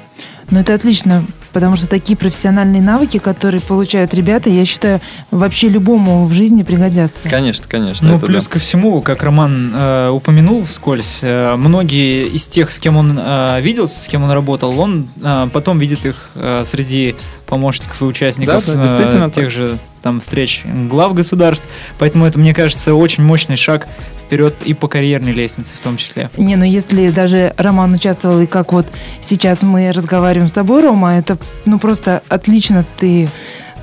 Ну, 0.50 0.60
это 0.60 0.74
отлично, 0.74 1.24
потому 1.54 1.76
что 1.76 1.86
такие 1.86 2.16
профессиональные 2.16 2.82
навыки, 2.82 3.18
которые 3.18 3.62
получают 3.62 4.12
ребята, 4.12 4.50
я 4.50 4.64
считаю, 4.64 5.00
вообще 5.30 5.68
любому 5.68 6.26
в 6.26 6.34
жизни 6.34 6.64
пригодятся. 6.64 7.28
Конечно, 7.30 7.66
конечно. 7.68 8.06
Ну, 8.06 8.18
плюс 8.20 8.44
да. 8.44 8.50
ко 8.50 8.58
всему, 8.58 9.00
как 9.00 9.22
Роман 9.22 9.72
э, 9.74 10.08
упомянул 10.10 10.64
вскользь, 10.64 11.20
э, 11.22 11.54
многие 11.56 12.26
из 12.26 12.46
тех, 12.48 12.72
с 12.72 12.80
кем 12.80 12.96
он 12.96 13.18
э, 13.18 13.60
виделся, 13.62 14.02
с 14.02 14.08
кем 14.08 14.24
он 14.24 14.32
работал, 14.32 14.78
он 14.78 15.08
э, 15.22 15.48
потом 15.52 15.78
видит 15.78 16.04
их 16.04 16.30
э, 16.34 16.62
среди 16.64 17.14
помощников 17.46 18.00
и 18.00 18.04
участников 18.04 18.66
Да, 18.66 18.72
да, 18.72 18.78
э, 18.78 18.82
действительно 18.82 19.30
тех 19.30 19.44
так. 19.44 19.50
же 19.50 19.78
там 20.02 20.20
встреч 20.20 20.64
глав 20.64 21.14
государств. 21.14 21.68
Поэтому 21.98 22.26
это, 22.26 22.38
мне 22.38 22.54
кажется, 22.54 22.94
очень 22.94 23.24
мощный 23.24 23.56
шаг 23.56 23.86
вперед 24.20 24.54
и 24.64 24.74
по 24.74 24.88
карьерной 24.88 25.32
лестнице 25.32 25.76
в 25.76 25.80
том 25.80 25.96
числе. 25.96 26.30
Не, 26.36 26.56
ну 26.56 26.64
если 26.64 27.10
даже 27.10 27.54
Роман 27.56 27.92
участвовал, 27.94 28.40
и 28.40 28.46
как 28.46 28.72
вот 28.72 28.86
сейчас 29.20 29.62
мы 29.62 29.92
разговариваем 29.92 30.48
с 30.48 30.52
тобой, 30.52 30.82
Рома, 30.82 31.18
это 31.18 31.38
ну 31.64 31.78
просто 31.78 32.22
отлично 32.28 32.84
ты 32.98 33.28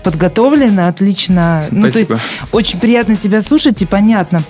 подготовлен, 0.04 0.80
отлично. 0.80 1.66
Ну, 1.72 1.92
то 1.92 2.00
есть 2.00 2.10
Спасибо. 2.10 2.48
очень 2.52 2.80
приятно 2.80 3.16
тебя 3.16 3.42
слушать 3.42 3.82
и 3.82 3.86
понятно. 3.86 4.42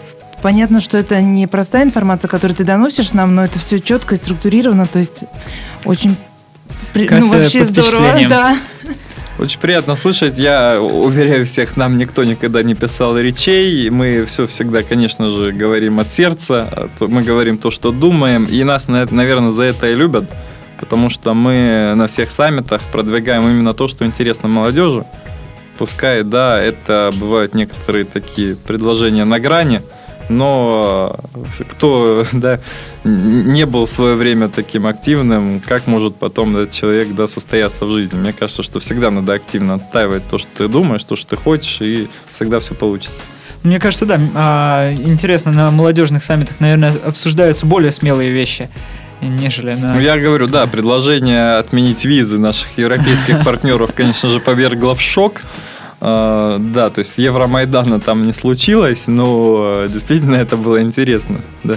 Понятно, 0.42 0.80
что 0.80 0.98
это 0.98 1.22
не 1.22 1.46
простая 1.46 1.84
информация, 1.84 2.28
которую 2.28 2.56
ты 2.56 2.64
доносишь 2.64 3.14
нам, 3.14 3.36
но 3.36 3.44
это 3.44 3.60
все 3.60 3.80
четко 3.80 4.16
и 4.16 4.18
структурировано, 4.18 4.88
то 4.88 4.98
есть 4.98 5.26
очень 5.86 6.16
при- 6.94 7.08
Катя 7.08 7.26
ну, 7.26 7.40
вообще 7.40 7.60
под 7.60 7.68
здорово, 7.68 8.20
да. 8.28 8.58
Очень 9.40 9.60
приятно 9.60 9.96
слышать. 9.96 10.38
Я 10.38 10.80
уверяю 10.80 11.46
всех, 11.46 11.76
нам 11.76 11.98
никто 11.98 12.24
никогда 12.24 12.62
не 12.62 12.76
писал 12.76 13.18
речей. 13.18 13.90
Мы 13.90 14.26
все 14.26 14.46
всегда, 14.46 14.84
конечно 14.84 15.32
же, 15.32 15.52
говорим 15.52 16.00
от 16.00 16.12
сердца. 16.12 16.70
А 16.72 16.90
Мы 17.00 17.24
говорим 17.24 17.58
то, 17.58 17.72
что 17.72 17.92
думаем. 17.92 18.44
И 18.46 18.64
нас, 18.64 18.88
наверное, 18.88 19.52
за 19.52 19.64
это 19.64 19.90
и 19.90 19.96
любят. 19.96 20.26
Потому 20.80 21.10
что 21.10 21.34
мы 21.34 21.94
на 21.96 22.08
всех 22.08 22.30
саммитах 22.30 22.82
продвигаем 22.92 23.44
именно 23.44 23.74
то, 23.74 23.88
что 23.88 24.06
интересно 24.06 24.48
молодежи. 24.48 25.06
Пускай, 25.78 26.24
да, 26.24 26.62
это 26.62 27.12
бывают 27.16 27.56
некоторые 27.56 28.06
такие 28.06 28.56
предложения 28.56 29.26
на 29.26 29.40
грани, 29.40 29.82
но 30.38 31.16
э, 31.34 31.64
кто 31.70 32.26
да, 32.34 32.60
не 33.04 33.66
был 33.66 33.86
в 33.86 33.90
свое 33.90 34.16
время 34.16 34.50
таким 34.50 34.88
активным, 34.88 35.62
как 35.62 35.88
может 35.88 36.16
потом 36.16 36.56
этот 36.56 36.72
человек 36.72 37.14
да, 37.14 37.28
состояться 37.28 37.86
в 37.86 37.92
жизни? 37.92 38.18
Мне 38.18 38.34
кажется, 38.34 38.64
что 38.64 38.80
всегда 38.80 39.12
надо 39.12 39.34
активно 39.34 39.76
отстаивать 39.76 40.28
то, 40.30 40.38
что 40.38 40.50
ты 40.56 40.68
думаешь, 40.68 41.04
то, 41.04 41.16
что 41.16 41.36
ты 41.36 41.36
хочешь, 41.36 41.82
и 41.82 42.10
всегда 42.32 42.60
все 42.60 42.76
получится. 42.76 43.22
Мне 43.64 43.80
кажется, 43.80 44.06
да, 44.06 44.20
а, 44.34 44.92
интересно, 44.94 45.52
на 45.52 45.70
молодежных 45.70 46.24
саммитах, 46.24 46.60
наверное, 46.60 46.94
обсуждаются 47.06 47.68
более 47.68 47.92
смелые 47.92 48.32
вещи, 48.32 48.70
нежели 49.22 49.76
на... 49.76 49.94
Ну, 49.94 50.00
я 50.00 50.18
говорю, 50.18 50.48
да, 50.48 50.66
предложение 50.66 51.58
отменить 51.58 52.04
визы 52.04 52.40
наших 52.40 52.76
европейских 52.78 53.44
партнеров, 53.46 53.92
конечно 53.96 54.30
же, 54.30 54.40
повергло 54.40 54.96
в 54.96 55.02
шок. 55.02 55.42
А, 56.02 56.58
Да, 56.60 56.90
то 56.90 57.00
есть 57.00 57.18
Евромайдана 57.18 58.00
там 58.00 58.24
не 58.24 58.34
случилось, 58.34 59.08
но 59.08 59.86
действительно 59.88 60.36
это 60.36 60.58
было 60.58 60.82
интересно, 60.82 61.38
да. 61.64 61.76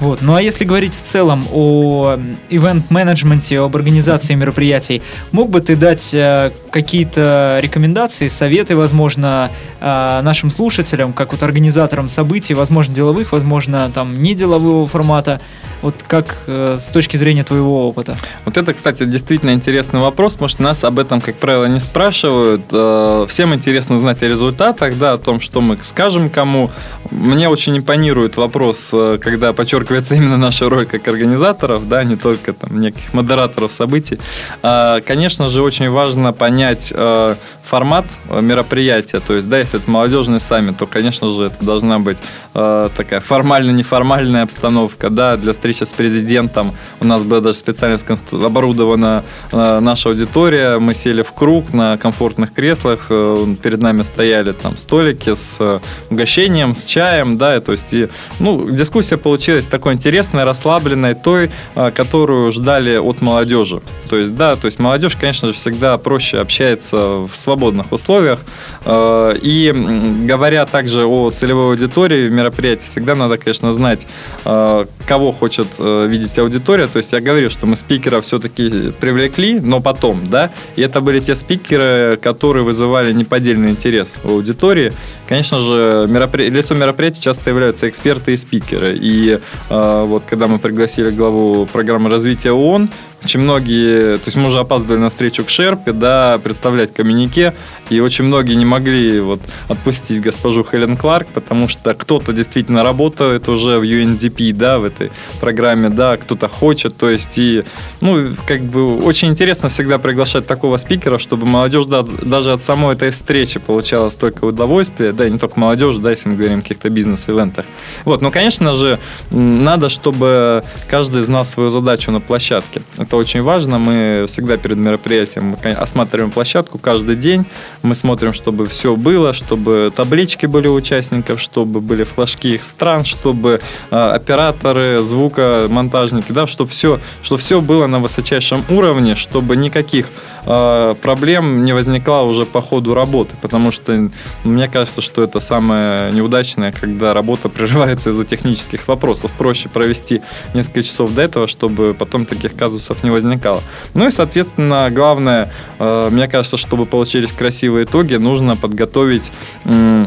Вот. 0.00 0.20
Ну 0.20 0.34
а 0.34 0.42
если 0.42 0.64
говорить 0.64 0.94
в 0.96 1.02
целом 1.02 1.46
о 1.52 2.18
ивент-менеджменте, 2.48 3.60
об 3.60 3.76
организации 3.76 4.34
мероприятий, 4.34 5.00
мог 5.30 5.48
бы 5.48 5.60
ты 5.60 5.76
дать 5.76 6.12
э, 6.12 6.50
какие-то 6.72 7.60
рекомендации, 7.62 8.26
советы, 8.26 8.74
возможно, 8.74 9.48
нашим 9.82 10.50
слушателям, 10.50 11.12
как 11.12 11.32
вот 11.32 11.42
организаторам 11.42 12.08
событий, 12.08 12.54
возможно, 12.54 12.94
деловых, 12.94 13.32
возможно, 13.32 13.90
там, 13.92 14.22
не 14.22 14.34
делового 14.34 14.86
формата, 14.86 15.40
вот 15.82 15.96
как 16.06 16.36
э, 16.46 16.76
с 16.78 16.92
точки 16.92 17.16
зрения 17.16 17.42
твоего 17.42 17.88
опыта? 17.88 18.16
Вот 18.44 18.56
это, 18.56 18.72
кстати, 18.72 19.04
действительно 19.04 19.50
интересный 19.50 19.98
вопрос, 19.98 20.34
потому 20.34 20.48
что 20.48 20.62
нас 20.62 20.84
об 20.84 20.98
этом, 21.00 21.20
как 21.20 21.34
правило, 21.36 21.66
не 21.66 21.80
спрашивают. 21.80 22.62
Э, 22.70 23.26
Всем 23.28 23.52
интересно 23.52 23.98
знать 23.98 24.22
о 24.22 24.28
результатах, 24.28 24.96
да, 24.96 25.14
о 25.14 25.18
том, 25.18 25.40
что 25.40 25.60
мы 25.60 25.76
скажем 25.82 26.30
кому. 26.30 26.70
Мне 27.10 27.48
очень 27.48 27.76
импонирует 27.76 28.36
вопрос, 28.36 28.90
э, 28.92 29.18
когда 29.20 29.52
подчеркивается 29.52 30.14
именно 30.14 30.36
наша 30.36 30.68
роль 30.68 30.86
как 30.86 31.08
организаторов, 31.08 31.88
да, 31.88 32.04
не 32.04 32.16
только 32.16 32.52
там 32.52 32.80
неких 32.80 33.12
модераторов 33.12 33.72
событий. 33.72 34.20
А, 34.62 35.00
Конечно 35.00 35.48
же, 35.48 35.62
очень 35.62 35.90
важно 35.90 36.32
понять 36.32 36.92
э, 36.94 37.34
формат 37.64 38.04
э, 38.28 38.40
мероприятия, 38.40 39.18
то 39.18 39.34
есть, 39.34 39.48
да, 39.48 39.58
если 39.72 39.84
это 39.84 39.90
молодежный 39.90 40.40
саммит, 40.40 40.76
то, 40.76 40.86
конечно 40.86 41.30
же, 41.30 41.44
это 41.44 41.64
должна 41.64 41.98
быть 41.98 42.18
э, 42.54 42.88
такая 42.96 43.20
формально-неформальная 43.20 44.42
обстановка, 44.42 45.10
да, 45.10 45.36
для 45.36 45.52
встречи 45.52 45.84
с 45.84 45.92
президентом. 45.92 46.74
У 47.00 47.04
нас 47.04 47.24
была 47.24 47.40
даже 47.40 47.58
специально 47.58 47.98
оборудована 48.32 49.24
э, 49.50 49.80
наша 49.80 50.10
аудитория, 50.10 50.78
мы 50.78 50.94
сели 50.94 51.22
в 51.22 51.32
круг 51.32 51.72
на 51.72 51.96
комфортных 51.96 52.52
креслах, 52.52 53.06
э, 53.08 53.54
перед 53.62 53.80
нами 53.80 54.02
стояли 54.02 54.52
там 54.52 54.76
столики 54.76 55.34
с 55.34 55.56
э, 55.60 55.80
угощением, 56.10 56.74
с 56.74 56.84
чаем, 56.84 57.38
да, 57.38 57.60
то 57.60 57.72
есть, 57.72 57.92
и, 57.92 58.08
ну, 58.40 58.70
дискуссия 58.70 59.16
получилась 59.16 59.66
такой 59.66 59.94
интересной, 59.94 60.44
расслабленной, 60.44 61.14
той, 61.14 61.50
э, 61.74 61.90
которую 61.90 62.52
ждали 62.52 62.96
от 62.96 63.20
молодежи. 63.22 63.80
То 64.08 64.18
есть, 64.18 64.34
да, 64.36 64.56
то 64.56 64.66
есть 64.66 64.78
молодежь, 64.78 65.16
конечно 65.16 65.48
же, 65.48 65.54
всегда 65.54 65.96
проще 65.96 66.38
общается 66.38 66.96
в 66.96 67.30
свободных 67.34 67.92
условиях. 67.92 68.40
Э, 68.84 69.34
и 69.40 69.61
говоря 69.70 70.66
также 70.66 71.06
о 71.06 71.30
целевой 71.30 71.66
аудитории 71.66 72.28
мероприятия, 72.28 72.86
всегда 72.86 73.14
надо, 73.14 73.38
конечно, 73.38 73.72
знать, 73.72 74.06
э, 74.44 74.84
кого 75.06 75.30
хочет 75.30 75.68
э, 75.78 76.06
видеть 76.08 76.38
аудитория. 76.38 76.86
То 76.86 76.96
есть 76.96 77.12
я 77.12 77.20
говорю, 77.20 77.48
что 77.48 77.66
мы 77.66 77.76
спикеров 77.76 78.24
все-таки 78.26 78.92
привлекли, 78.98 79.60
но 79.60 79.80
потом, 79.80 80.18
да, 80.30 80.50
и 80.76 80.82
это 80.82 81.00
были 81.00 81.20
те 81.20 81.34
спикеры, 81.34 82.18
которые 82.20 82.64
вызывали 82.64 83.12
неподдельный 83.12 83.70
интерес 83.70 84.16
у 84.24 84.30
аудитории. 84.30 84.92
Конечно 85.28 85.60
же, 85.60 86.06
меропри... 86.08 86.50
лицо 86.50 86.74
мероприятия 86.74 87.20
часто 87.20 87.50
являются 87.50 87.88
эксперты 87.88 88.32
и 88.32 88.36
спикеры. 88.36 88.98
И 89.00 89.38
вот 89.68 90.24
когда 90.28 90.46
мы 90.46 90.58
пригласили 90.58 91.10
главу 91.10 91.66
программы 91.66 92.10
развития 92.10 92.52
ООН, 92.52 92.88
очень 93.24 93.40
многие, 93.40 94.16
то 94.16 94.24
есть 94.26 94.36
мы 94.36 94.46
уже 94.46 94.58
опаздывали 94.58 95.00
на 95.00 95.08
встречу 95.08 95.44
к 95.44 95.48
Шерпе, 95.48 95.92
да, 95.92 96.40
представлять 96.42 96.92
коммюнике, 96.92 97.54
и 97.90 98.00
очень 98.00 98.24
многие 98.24 98.54
не 98.54 98.64
могли 98.64 99.20
вот 99.20 99.40
отпустить 99.68 100.20
госпожу 100.20 100.64
Хелен 100.64 100.96
Кларк, 100.96 101.28
потому 101.28 101.68
что 101.68 101.94
кто-то 101.94 102.32
действительно 102.32 102.82
работает 102.82 103.48
уже 103.48 103.78
в 103.78 103.82
UNDP, 103.82 104.52
да, 104.52 104.78
в 104.78 104.84
этой 104.84 105.12
программе, 105.40 105.88
да, 105.88 106.16
кто-то 106.16 106.48
хочет, 106.48 106.96
то 106.96 107.08
есть 107.08 107.38
и, 107.38 107.64
ну, 108.00 108.30
как 108.46 108.62
бы 108.62 108.98
очень 108.98 109.28
интересно 109.28 109.68
всегда 109.68 109.98
приглашать 109.98 110.46
такого 110.46 110.76
спикера, 110.76 111.18
чтобы 111.18 111.46
молодежь 111.46 111.86
да, 111.86 112.02
даже 112.02 112.52
от 112.52 112.62
самой 112.62 112.94
этой 112.94 113.10
встречи 113.10 113.60
получала 113.60 114.10
столько 114.10 114.44
удовольствия, 114.44 115.12
да, 115.12 115.26
и 115.26 115.30
не 115.30 115.38
только 115.38 115.58
молодежь, 115.58 115.96
да, 115.96 116.10
если 116.10 116.28
мы 116.28 116.36
говорим 116.36 116.58
о 116.58 116.62
каких-то 116.62 116.90
бизнес-ивентах. 116.90 117.66
Вот, 118.04 118.20
но, 118.20 118.30
конечно 118.30 118.74
же, 118.74 118.98
надо, 119.30 119.88
чтобы 119.88 120.64
каждый 120.88 121.22
знал 121.22 121.44
свою 121.44 121.70
задачу 121.70 122.10
на 122.10 122.20
площадке 122.20 122.82
это 123.12 123.18
очень 123.18 123.42
важно. 123.42 123.78
Мы 123.78 124.24
всегда 124.26 124.56
перед 124.56 124.78
мероприятием 124.78 125.58
осматриваем 125.62 126.30
площадку 126.30 126.78
каждый 126.78 127.14
день. 127.14 127.44
Мы 127.82 127.94
смотрим, 127.94 128.32
чтобы 128.32 128.66
все 128.66 128.96
было, 128.96 129.34
чтобы 129.34 129.92
таблички 129.94 130.46
были 130.46 130.66
у 130.66 130.74
участников, 130.74 131.38
чтобы 131.38 131.82
были 131.82 132.04
флажки 132.04 132.54
их 132.54 132.62
стран, 132.62 133.04
чтобы 133.04 133.60
э, 133.90 133.96
операторы, 133.96 135.00
звукомонтажники, 135.02 136.32
да, 136.32 136.46
чтобы 136.46 136.70
все, 136.70 137.00
чтобы 137.22 137.42
все 137.42 137.60
было 137.60 137.86
на 137.86 138.00
высочайшем 138.00 138.64
уровне, 138.70 139.14
чтобы 139.14 139.56
никаких 139.56 140.08
проблем 140.44 141.64
не 141.64 141.72
возникало 141.72 142.26
уже 142.26 142.46
по 142.46 142.60
ходу 142.60 142.94
работы. 142.94 143.34
Потому 143.40 143.70
что 143.70 144.10
мне 144.44 144.68
кажется, 144.68 145.00
что 145.00 145.22
это 145.22 145.40
самое 145.40 146.12
неудачное, 146.12 146.72
когда 146.72 147.14
работа 147.14 147.48
прерывается 147.48 148.10
из-за 148.10 148.24
технических 148.24 148.88
вопросов. 148.88 149.30
Проще 149.38 149.68
провести 149.68 150.22
несколько 150.54 150.82
часов 150.82 151.14
до 151.14 151.22
этого, 151.22 151.46
чтобы 151.46 151.94
потом 151.94 152.26
таких 152.26 152.54
казусов 152.56 153.04
не 153.04 153.10
возникало. 153.10 153.62
Ну 153.94 154.06
и, 154.06 154.10
соответственно, 154.10 154.90
главное, 154.90 155.52
э, 155.78 156.08
мне 156.10 156.28
кажется, 156.28 156.56
чтобы 156.56 156.86
получились 156.86 157.32
красивые 157.32 157.84
итоги, 157.84 158.14
нужно 158.14 158.56
подготовить 158.56 159.30
Э, 159.64 160.06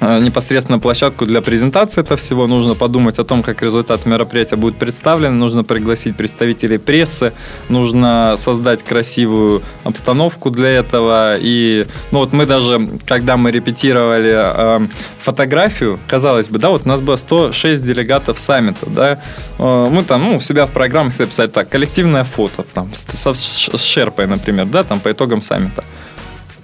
непосредственно 0.00 0.78
площадку 0.78 1.26
для 1.26 1.40
презентации 1.40 2.00
этого 2.00 2.16
всего. 2.16 2.46
Нужно 2.46 2.74
подумать 2.74 3.18
о 3.18 3.24
том, 3.24 3.42
как 3.42 3.62
результат 3.62 4.06
мероприятия 4.06 4.56
будет 4.56 4.76
представлен. 4.76 5.38
Нужно 5.38 5.64
пригласить 5.64 6.16
представителей 6.16 6.78
прессы. 6.78 7.32
Нужно 7.68 8.36
создать 8.38 8.82
красивую 8.82 9.62
обстановку 9.84 10.50
для 10.50 10.70
этого. 10.70 11.34
И 11.38 11.86
ну 12.10 12.18
вот 12.20 12.32
мы 12.32 12.46
даже, 12.46 12.88
когда 13.06 13.36
мы 13.36 13.50
репетировали 13.50 14.34
э, 14.34 14.88
фотографию, 15.20 15.98
казалось 16.06 16.48
бы, 16.48 16.58
да, 16.58 16.70
вот 16.70 16.82
у 16.84 16.88
нас 16.88 17.00
было 17.00 17.16
106 17.16 17.84
делегатов 17.84 18.38
саммита, 18.38 18.86
да, 18.86 19.20
э, 19.58 19.88
мы 19.90 20.02
там, 20.04 20.22
ну, 20.22 20.36
у 20.36 20.40
себя 20.40 20.66
в 20.66 20.70
программах 20.70 21.18
написали 21.18 21.48
так, 21.48 21.68
коллективное 21.68 22.24
фото, 22.24 22.64
там, 22.74 22.90
с, 22.94 23.04
с, 23.34 23.68
с 23.74 23.82
Шерпой, 23.82 24.26
например, 24.26 24.66
да, 24.66 24.84
там, 24.84 25.00
по 25.00 25.10
итогам 25.10 25.42
саммита. 25.42 25.84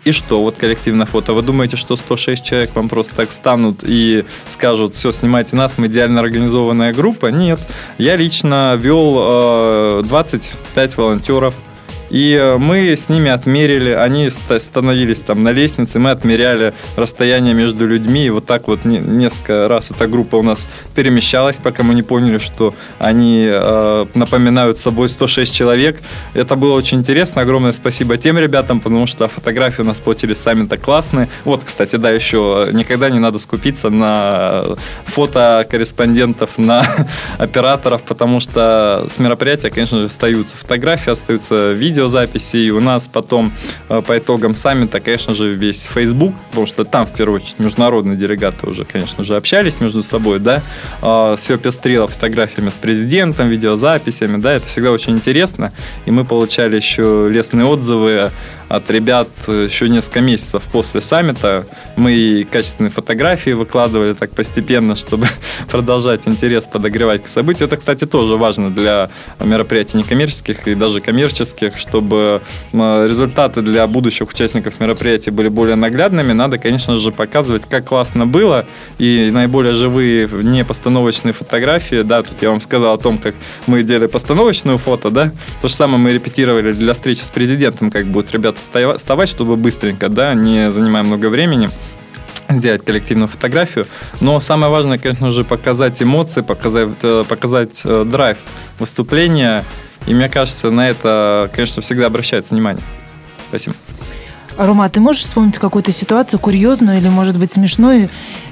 И 0.04 0.10
что, 0.10 0.42
вот 0.42 0.56
коллективное 0.56 1.06
фото. 1.06 1.32
Вы 1.32 1.42
думаете, 1.42 1.76
что 1.76 1.94
106 1.94 2.44
человек 2.44 2.74
вам 2.74 2.88
просто 2.88 3.14
так 3.14 3.30
станут 3.30 3.84
и 3.84 4.24
скажут, 4.48 4.96
все, 4.96 5.12
снимайте 5.12 5.54
нас, 5.54 5.78
мы 5.78 5.86
идеально 5.86 6.20
организованная 6.20 6.92
группа? 6.92 7.28
Нет. 7.28 7.60
Я 7.98 8.16
лично 8.16 8.74
вел 8.76 10.00
э, 10.00 10.02
25 10.04 10.96
волонтеров, 10.96 11.54
и 12.12 12.34
э, 12.38 12.58
мы 12.58 12.92
с 12.92 13.08
ними 13.08 13.30
отмерили, 13.30 13.90
они 13.90 14.28
становились 14.28 15.20
там 15.20 15.40
на 15.40 15.50
лестнице, 15.50 15.98
мы 15.98 16.10
отмеряли 16.10 16.74
расстояние 16.94 17.54
между 17.54 17.86
людьми. 17.86 18.26
И 18.26 18.30
вот 18.30 18.44
так 18.44 18.68
вот 18.68 18.84
несколько 18.84 19.66
раз 19.66 19.90
эта 19.90 20.06
группа 20.06 20.36
у 20.36 20.42
нас 20.42 20.68
перемещалась, 20.94 21.56
пока 21.56 21.82
мы 21.82 21.94
не 21.94 22.02
поняли, 22.02 22.36
что 22.36 22.74
они 22.98 23.48
э, 23.50 24.06
напоминают 24.12 24.78
собой 24.78 25.08
106 25.08 25.54
человек. 25.54 26.02
Это 26.34 26.54
было 26.54 26.74
очень 26.74 26.98
интересно. 26.98 27.40
Огромное 27.40 27.72
спасибо 27.72 28.18
тем 28.18 28.38
ребятам, 28.38 28.80
потому 28.80 29.06
что 29.06 29.26
фотографии 29.28 29.80
у 29.80 29.86
нас 29.86 29.98
получились 29.98 30.36
сами-то 30.36 30.76
классные. 30.76 31.28
Вот, 31.46 31.64
кстати, 31.64 31.96
да, 31.96 32.10
еще 32.10 32.68
никогда 32.72 33.08
не 33.08 33.20
надо 33.20 33.38
скупиться 33.38 33.88
на 33.88 34.76
фото 35.06 35.66
корреспондентов, 35.70 36.58
на 36.58 36.86
операторов, 37.38 38.02
потому 38.02 38.38
что 38.40 39.06
с 39.08 39.18
мероприятия, 39.18 39.70
конечно 39.70 39.98
же, 39.98 40.06
остаются 40.06 40.58
фотографии, 40.58 41.10
остаются 41.10 41.72
видео, 41.72 42.01
видеозаписи, 42.02 42.56
и 42.56 42.70
у 42.70 42.80
нас 42.80 43.08
потом 43.12 43.52
э, 43.88 44.02
по 44.02 44.18
итогам 44.18 44.54
саммита, 44.54 45.00
конечно 45.00 45.34
же, 45.34 45.54
весь 45.54 45.84
Facebook, 45.84 46.34
потому 46.50 46.66
что 46.66 46.84
там, 46.84 47.06
в 47.06 47.10
первую 47.10 47.40
очередь, 47.40 47.58
международные 47.58 48.16
делегаты 48.16 48.66
уже, 48.66 48.84
конечно 48.84 49.24
же, 49.24 49.36
общались 49.36 49.80
между 49.80 50.02
собой, 50.02 50.40
да, 50.40 50.62
э, 51.02 51.36
все 51.38 51.58
пестрило 51.58 52.08
фотографиями 52.08 52.70
с 52.70 52.74
президентом, 52.74 53.48
видеозаписями, 53.48 54.40
да, 54.40 54.54
это 54.54 54.66
всегда 54.66 54.90
очень 54.90 55.12
интересно, 55.12 55.72
и 56.06 56.10
мы 56.10 56.24
получали 56.24 56.76
еще 56.76 57.28
лестные 57.30 57.66
отзывы 57.66 58.30
от 58.72 58.90
ребят 58.90 59.28
еще 59.48 59.90
несколько 59.90 60.22
месяцев 60.22 60.62
после 60.72 61.02
саммита. 61.02 61.66
Мы 61.96 62.46
качественные 62.50 62.90
фотографии 62.90 63.50
выкладывали 63.50 64.14
так 64.14 64.30
постепенно, 64.30 64.96
чтобы 65.02 65.28
продолжать 65.70 66.26
интерес 66.26 66.64
подогревать 66.64 67.22
к 67.24 67.28
событию. 67.28 67.66
Это, 67.66 67.76
кстати, 67.76 68.06
тоже 68.06 68.36
важно 68.36 68.70
для 68.70 69.10
мероприятий 69.40 69.98
некоммерческих 69.98 70.66
и 70.66 70.74
даже 70.74 71.02
коммерческих, 71.02 71.78
чтобы 71.92 72.40
результаты 72.72 73.60
для 73.60 73.86
будущих 73.86 74.30
участников 74.30 74.80
мероприятия 74.80 75.30
были 75.30 75.48
более 75.48 75.76
наглядными. 75.76 76.32
Надо, 76.32 76.56
конечно 76.56 76.96
же, 76.96 77.12
показывать, 77.12 77.66
как 77.68 77.84
классно 77.88 78.26
было, 78.26 78.64
и 78.96 79.30
наиболее 79.30 79.74
живые 79.74 80.26
непостановочные 80.26 81.34
фотографии. 81.34 82.00
Да, 82.00 82.22
тут 82.22 82.40
я 82.40 82.48
вам 82.48 82.62
сказал 82.62 82.94
о 82.94 82.98
том, 82.98 83.18
как 83.18 83.34
мы 83.66 83.82
делали 83.82 84.06
постановочную 84.06 84.78
фото, 84.78 85.10
да. 85.10 85.32
То 85.60 85.68
же 85.68 85.74
самое 85.74 85.98
мы 85.98 86.12
репетировали 86.12 86.72
для 86.72 86.94
встречи 86.94 87.20
с 87.20 87.28
президентом, 87.28 87.90
как 87.90 88.06
будут 88.06 88.32
ребята 88.32 88.58
вставать, 88.96 89.28
чтобы 89.28 89.56
быстренько, 89.56 90.08
да, 90.08 90.32
не 90.32 90.72
занимая 90.72 91.02
много 91.02 91.26
времени 91.26 91.68
сделать 92.48 92.84
коллективную 92.84 93.28
фотографию. 93.28 93.86
Но 94.20 94.40
самое 94.40 94.72
важное, 94.72 94.98
конечно 94.98 95.30
же, 95.30 95.44
показать 95.44 96.02
эмоции, 96.02 96.40
показать, 96.40 96.88
э, 97.02 97.24
показать 97.28 97.82
э, 97.84 98.04
драйв 98.06 98.38
выступления. 98.78 99.64
И 100.06 100.14
мне 100.14 100.28
кажется, 100.28 100.70
на 100.70 100.88
это, 100.88 101.50
конечно, 101.54 101.82
всегда 101.82 102.06
обращается 102.06 102.54
внимание. 102.54 102.82
Спасибо. 103.48 103.76
Рома, 104.58 104.84
а 104.84 104.90
ты 104.90 105.00
можешь 105.00 105.22
вспомнить 105.22 105.58
какую-то 105.58 105.92
ситуацию 105.92 106.38
курьезную 106.38 106.98
или, 106.98 107.08
может 107.08 107.38
быть, 107.38 107.52
смешную, 107.52 108.10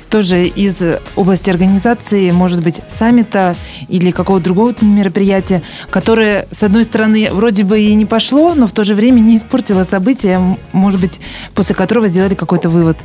тоже 0.08 0.46
из 0.46 0.76
области 1.14 1.50
организации, 1.50 2.30
может 2.30 2.62
быть, 2.62 2.80
саммита 2.88 3.54
или 3.88 4.10
какого-то 4.10 4.44
другого 4.44 4.74
мероприятия, 4.80 5.62
которое, 5.90 6.48
с 6.50 6.62
одной 6.62 6.84
стороны, 6.84 7.28
вроде 7.30 7.64
бы 7.64 7.80
и 7.80 7.94
не 7.94 8.06
пошло, 8.06 8.54
но 8.54 8.66
в 8.66 8.72
то 8.72 8.82
же 8.82 8.94
время 8.94 9.20
не 9.20 9.36
испортило 9.36 9.84
события, 9.84 10.40
может 10.72 11.00
быть, 11.00 11.20
после 11.54 11.74
которого 11.76 12.08
сделали 12.08 12.34
какой-то 12.34 12.68
вывод? 12.68 12.96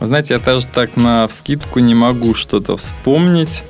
Вы 0.00 0.06
знаете, 0.08 0.34
я 0.34 0.40
даже 0.40 0.66
так 0.66 0.96
на 0.96 1.28
вскидку 1.28 1.78
не 1.78 1.94
могу 1.94 2.34
что-то 2.34 2.76
вспомнить. 2.76 3.62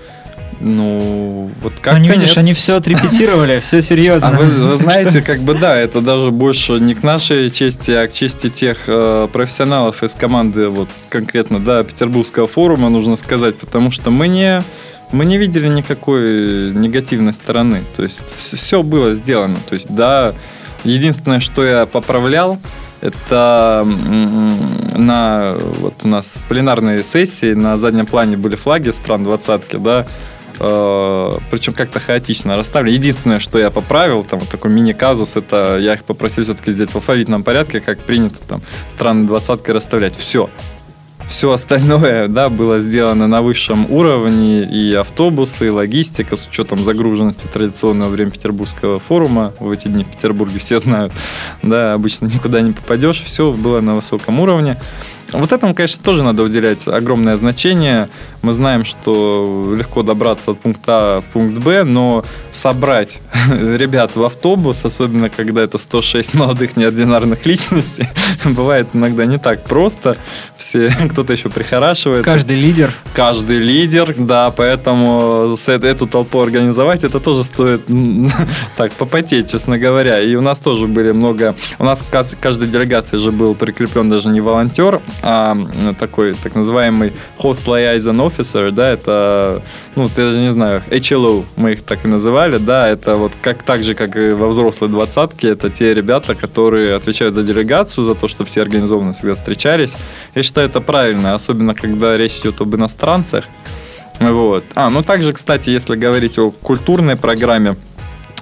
Ну, 0.63 1.51
вот 1.61 1.73
как 1.81 1.95
Ну, 1.95 2.01
не 2.01 2.09
видишь, 2.09 2.39
они 2.39 2.53
все 2.53 2.77
отрепетировали, 2.77 3.59
все 3.61 3.83
серьезно. 3.83 4.29
А 4.33 4.37
вы, 4.37 4.45
вы 4.45 4.77
знаете, 4.83 5.21
как 5.21 5.41
бы 5.41 5.55
да, 5.55 5.77
это 5.77 6.01
даже 6.01 6.31
больше 6.31 6.75
не 6.75 6.95
к 6.95 7.03
нашей 7.03 7.51
чести, 7.51 7.91
а 7.91 8.07
к 8.07 8.13
чести 8.13 8.49
тех 8.49 8.79
э, 8.87 9.29
профессионалов 9.33 10.03
из 10.05 10.13
команды, 10.13 10.69
вот 10.69 10.89
конкретно, 11.09 11.59
да, 11.59 11.83
Петербургского 11.83 12.47
форума, 12.47 12.89
нужно 12.89 13.17
сказать, 13.17 13.59
потому 13.59 13.91
что 13.91 14.11
мы 14.11 14.29
не, 14.29 14.63
мы 15.11 15.25
не 15.25 15.37
видели 15.37 15.67
никакой 15.67 16.73
негативной 16.73 17.35
стороны. 17.35 17.83
То 17.97 18.05
есть 18.05 18.21
все 18.37 18.83
было 18.83 19.15
сделано. 19.15 19.57
То 19.69 19.75
есть, 19.75 19.93
да, 19.93 20.35
единственное, 20.85 21.41
что 21.41 21.65
я 21.65 21.87
поправлял, 21.87 22.59
это 23.01 23.85
на 24.97 25.57
вот 25.81 25.95
у 26.05 26.09
нас 26.09 26.39
пленарные 26.49 27.03
сессии 27.03 27.53
на 27.53 27.77
заднем 27.77 28.07
плане 28.07 28.37
были 28.37 28.55
флаги 28.55 28.91
стран 28.91 29.25
двадцатки, 29.25 29.77
да, 29.77 30.07
причем 30.59 31.73
как-то 31.75 32.01
хаотично 32.01 32.57
расставили. 32.57 32.93
Единственное, 32.93 33.39
что 33.39 33.59
я 33.59 33.71
поправил, 33.71 34.25
там 34.25 34.41
вот 34.41 34.49
такой 34.49 34.71
мини-казус, 34.71 35.37
это 35.37 35.79
я 35.79 35.95
их 35.95 36.05
попросил 36.05 36.45
все-таки 36.45 36.71
сделать 36.71 36.93
в 36.93 36.97
алфавитном 36.97 37.45
порядке, 37.45 37.81
как 37.81 38.01
принято 38.01 38.37
там 38.49 38.63
страны 38.91 39.27
двадцатки 39.27 39.71
расставлять. 39.71 40.17
Все. 40.17 40.49
Все 41.29 41.51
остальное, 41.51 42.29
да, 42.29 42.49
было 42.49 42.81
сделано 42.81 43.27
на 43.27 43.43
высшем 43.43 43.91
уровне, 43.91 44.65
и 44.65 44.93
автобусы, 44.95 45.69
и 45.69 45.71
логистика, 45.71 46.37
с 46.37 46.47
учетом 46.47 46.85
загруженности 46.85 47.47
традиционного 47.53 48.11
время 48.11 48.31
Петербургского 48.31 48.99
форума, 48.99 49.53
в 49.59 49.71
эти 49.71 49.89
дни 49.89 50.05
в 50.05 50.11
Петербурге 50.11 50.59
все 50.59 50.79
знают, 50.79 51.13
да, 51.63 51.95
обычно 51.95 52.27
никуда 52.27 52.61
не 52.61 52.73
попадешь, 52.73 53.23
все 53.23 53.53
было 53.53 53.81
на 53.81 53.95
высоком 53.95 54.41
уровне. 54.41 54.77
Вот 55.33 55.53
этому, 55.53 55.75
конечно, 55.75 56.03
тоже 56.03 56.23
надо 56.23 56.43
уделять 56.43 56.87
огромное 56.87 57.37
значение. 57.37 58.09
Мы 58.43 58.53
знаем, 58.53 58.85
что 58.85 59.75
легко 59.77 60.03
добраться 60.03 60.53
от 60.53 60.61
пункта 60.61 61.17
А 61.17 61.21
в 61.21 61.25
пункт 61.33 61.59
Б, 61.59 61.85
но 61.85 62.25
собрать 62.51 63.19
ребят 63.51 64.15
в 64.17 64.25
автобус, 64.25 64.85
особенно 64.85 65.29
когда 65.29 65.63
это 65.63 65.79
106 65.79 66.35
молодых 66.35 66.77
неординарных 66.77 67.47
личностей, 67.47 68.09
бывает 68.45 68.89
иногда 68.93 69.25
не 69.25 69.39
так 69.39 69.65
просто. 69.65 70.17
Все, 70.57 70.93
кто-то 71.11 71.33
еще 71.33 71.49
прихорашивает. 71.49 72.25
Каждый 72.25 72.57
лидер. 72.57 72.93
Каждый 73.15 73.59
лидер, 73.59 74.15
да, 74.17 74.51
поэтому 74.51 75.57
эту 75.67 76.07
толпу 76.07 76.41
организовать, 76.41 77.05
это 77.05 77.21
тоже 77.21 77.45
стоит 77.45 77.83
так 78.77 78.93
попотеть, 78.93 79.51
честно 79.51 79.79
говоря. 79.79 80.21
И 80.21 80.35
у 80.35 80.41
нас 80.41 80.59
тоже 80.59 80.87
были 80.87 81.13
много... 81.13 81.55
У 81.79 81.85
нас 81.85 82.03
в 82.03 82.37
каждой 82.41 82.69
делегации 82.69 83.17
же 83.17 83.33
был 83.33 83.55
прикреплен 83.55 84.09
даже 84.09 84.29
не 84.29 84.41
волонтер, 84.41 85.01
а 85.23 85.57
такой 85.99 86.35
так 86.35 86.55
называемый 86.55 87.13
Host 87.39 87.65
Liaison 87.67 88.17
Officer, 88.29 88.71
да, 88.71 88.91
это, 88.91 89.63
ну, 89.95 90.05
я 90.05 90.25
даже 90.25 90.41
не 90.41 90.51
знаю, 90.51 90.83
HLO 90.91 91.45
мы 91.57 91.73
их 91.73 91.83
так 91.83 92.05
и 92.05 92.09
называли, 92.09 92.59
да, 92.59 92.89
это 92.89 93.15
вот 93.15 93.33
как 93.41 93.63
так 93.63 93.85
же, 93.85 93.95
как 93.95 94.17
и 94.17 94.33
во 94.33 94.49
взрослой 94.49 94.89
двадцатке, 94.89 95.51
это 95.51 95.71
те 95.71 95.95
ребята, 95.95 96.35
которые 96.35 96.97
отвечают 96.97 97.35
за 97.35 97.43
делегацию, 97.43 98.05
за 98.05 98.15
то, 98.15 98.29
что 98.29 98.45
все 98.45 98.63
организованно 98.63 99.13
всегда 99.13 99.35
встречались. 99.35 99.95
Я 100.35 100.43
считаю, 100.43 100.69
это 100.69 100.81
правильно, 100.81 101.35
особенно 101.35 101.75
когда 101.75 102.17
речь 102.17 102.41
идет 102.41 102.61
об 102.61 102.75
иностранцах. 102.75 103.45
Вот. 104.21 104.65
А, 104.75 104.91
ну 104.91 105.03
также, 105.03 105.33
кстати, 105.33 105.71
если 105.71 105.97
говорить 105.97 106.39
о 106.39 106.51
культурной 106.51 107.17
программе, 107.17 107.77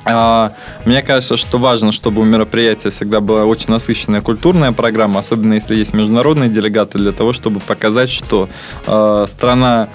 мне 0.04 1.02
кажется, 1.02 1.36
что 1.36 1.58
важно, 1.58 1.92
чтобы 1.92 2.22
у 2.22 2.24
мероприятия 2.24 2.90
всегда 2.90 3.20
была 3.20 3.44
очень 3.44 3.70
насыщенная 3.70 4.22
культурная 4.22 4.72
программа, 4.72 5.20
особенно 5.20 5.54
если 5.54 5.76
есть 5.76 5.92
международные 5.92 6.48
делегаты, 6.48 6.98
для 6.98 7.12
того, 7.12 7.32
чтобы 7.32 7.60
показать, 7.60 8.10
что 8.10 8.48
э, 8.86 9.24
страна 9.28 9.88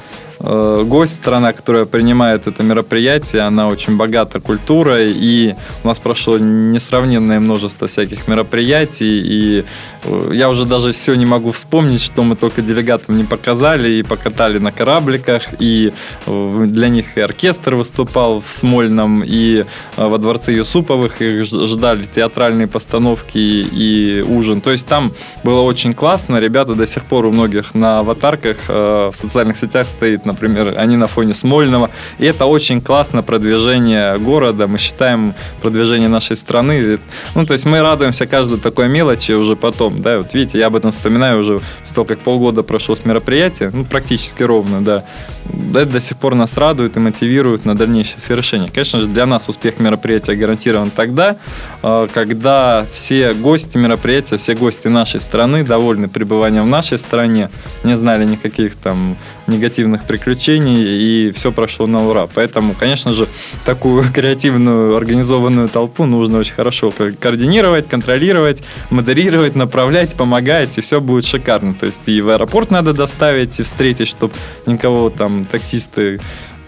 Э, 0.48 0.84
гость, 0.86 1.16
страна, 1.16 1.54
которая 1.54 1.86
принимает 1.86 2.46
это 2.46 2.62
мероприятие, 2.62 3.42
она 3.42 3.68
очень 3.68 3.98
богата 3.98 4.40
культурой, 4.40 5.12
и 5.12 5.56
у 5.84 5.88
нас 5.88 6.00
прошло 6.00 6.38
несравненное 6.38 7.40
множество 7.40 7.88
всяких 7.88 8.28
мероприятий, 8.28 9.24
и 9.26 9.66
э, 10.04 10.32
я 10.34 10.50
уже 10.50 10.66
даже 10.66 10.92
все 10.92 11.16
не 11.16 11.26
могу 11.26 11.52
вспомнить, 11.52 12.02
что 12.02 12.24
мы 12.24 12.36
только 12.36 12.62
делегатам 12.62 13.18
не 13.18 13.24
показали, 13.24 13.90
и 13.90 14.04
покатали 14.04 14.60
на 14.60 14.72
корабликах, 14.72 15.46
и 15.58 15.94
э, 16.28 16.66
для 16.68 16.90
них 16.90 17.18
и 17.18 17.22
оркестр 17.22 17.74
выступал 17.74 18.44
в 18.48 18.54
Смольном, 18.54 19.24
и 19.26 19.66
во 19.98 20.18
дворце 20.20 20.54
Юсуповых 20.54 21.22
их 21.24 21.46
ждали 21.46 22.04
театральные 22.04 22.68
постановки 22.68 23.38
и 23.38 24.22
ужин. 24.22 24.62
То 24.62 24.72
есть 24.72 24.86
там 24.86 25.12
было 25.44 25.62
очень 25.62 25.96
классно, 25.96 26.38
ребята 26.38 26.76
до 26.76 26.86
сих 26.86 27.04
пор 27.06 27.26
у 27.26 27.32
многих 27.32 27.74
на 27.74 28.00
аватарках 28.00 28.58
в 28.68 29.14
социальных 29.14 29.58
сетях 29.58 29.88
стоит 29.88 30.26
например, 30.36 30.76
они 30.78 30.98
на 30.98 31.08
фоне 31.08 31.34
Смольного. 31.34 31.90
И 32.20 32.26
это 32.26 32.46
очень 32.46 32.82
классно 32.82 33.24
продвижение 33.24 34.18
города. 34.18 34.68
Мы 34.68 34.78
считаем 34.78 35.34
продвижение 35.62 36.10
нашей 36.10 36.36
страны. 36.36 37.00
Ну, 37.36 37.46
то 37.46 37.54
есть 37.54 37.66
мы 37.66 37.82
радуемся 37.82 38.28
каждой 38.28 38.60
такой 38.60 38.90
мелочи 38.90 39.32
уже 39.32 39.56
потом. 39.56 40.02
Да, 40.02 40.18
вот 40.18 40.34
видите, 40.34 40.60
я 40.60 40.68
об 40.68 40.76
этом 40.76 40.92
вспоминаю 40.92 41.40
уже 41.40 41.62
с 41.84 41.92
того, 41.92 42.06
как 42.06 42.20
полгода 42.20 42.64
прошло 42.64 42.96
с 42.96 43.06
мероприятия. 43.06 43.72
Ну, 43.74 43.86
практически 43.86 44.44
ровно, 44.44 44.82
да. 44.84 45.06
Это 45.54 45.86
до 45.86 46.00
сих 46.00 46.18
пор 46.18 46.36
нас 46.36 46.58
радует 46.58 46.98
и 46.98 47.00
мотивирует 47.00 47.66
на 47.66 47.76
дальнейшее 47.76 48.20
совершение. 48.20 48.70
Конечно 48.70 49.00
же, 49.00 49.08
для 49.08 49.26
нас 49.26 49.50
успех 49.50 49.80
мероприятия 49.80 50.36
гарантирован 50.36 50.90
тогда, 50.90 51.38
э, 51.84 52.08
когда 52.14 52.86
все 52.94 53.34
гости 53.34 53.78
мероприятия, 53.78 54.38
все 54.38 54.56
гости 54.56 54.88
нашей 54.88 55.20
страны 55.20 55.64
довольны 55.64 56.08
пребыванием 56.08 56.64
в 56.64 56.70
нашей 56.70 56.98
стране, 56.98 57.50
не 57.84 57.96
знали 57.96 58.26
никаких 58.26 58.76
там 58.76 59.18
негативных 59.48 60.04
приключений, 60.04 61.28
и 61.28 61.32
все 61.32 61.52
прошло 61.52 61.88
на 61.88 62.08
ура. 62.08 62.28
Поэтому, 62.34 62.74
конечно 62.74 63.14
же, 63.14 63.28
такую 63.66 64.06
креативную, 64.14 64.96
организованную 64.96 65.70
толпу 65.70 66.06
нужно 66.06 66.40
очень 66.40 66.54
хорошо 66.54 66.92
координировать, 67.20 67.88
контролировать, 67.88 68.64
модерировать, 68.90 69.56
направлять, 69.56 70.16
помогать, 70.16 70.78
и 70.78 70.82
все 70.82 71.00
будет 71.02 71.26
шикарно. 71.26 71.74
То 71.74 71.86
есть 71.86 72.02
и 72.08 72.22
в 72.22 72.30
аэропорт 72.30 72.72
надо 72.72 72.94
доставить, 72.94 73.60
и 73.60 73.64
встретить, 73.64 74.08
чтобы 74.08 74.34
никого 74.66 75.10
там 75.10 75.35
таксисты 75.44 76.22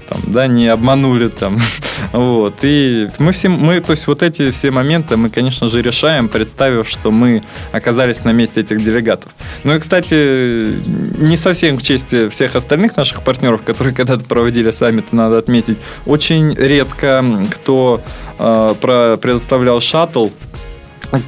там, 0.08 0.22
да, 0.28 0.48
не 0.48 0.68
обманули 0.68 1.28
там, 1.28 1.60
вот, 2.14 2.60
и 2.62 3.10
мы 3.20 3.32
все, 3.32 3.50
мы, 3.50 3.80
то 3.82 3.92
есть 3.92 4.08
вот 4.08 4.24
эти 4.24 4.52
все 4.52 4.72
моменты 4.72 5.18
мы, 5.18 5.30
конечно 5.30 5.68
же, 5.68 5.82
решаем, 5.82 6.30
представив, 6.30 6.90
что 6.90 7.12
мы 7.12 7.44
оказались 7.72 8.24
на 8.24 8.32
месте 8.32 8.62
этих 8.62 8.84
делегатов. 8.84 9.32
Ну 9.64 9.76
и, 9.76 9.80
кстати, 9.80 10.78
не 11.20 11.38
совсем 11.38 11.78
к 11.78 11.82
чести 11.82 12.30
всех 12.30 12.56
остальных 12.56 12.96
наших 12.96 13.22
партнеров, 13.24 13.62
которые 13.64 13.94
когда-то 13.96 14.24
проводили 14.24 14.72
саммит, 14.72 15.12
надо 15.12 15.38
отметить, 15.38 15.78
очень 16.06 16.54
редко 16.54 17.24
кто 17.52 18.02
э, 18.40 18.76
про, 18.80 19.18
предоставлял 19.18 19.82
шаттл, 19.82 20.30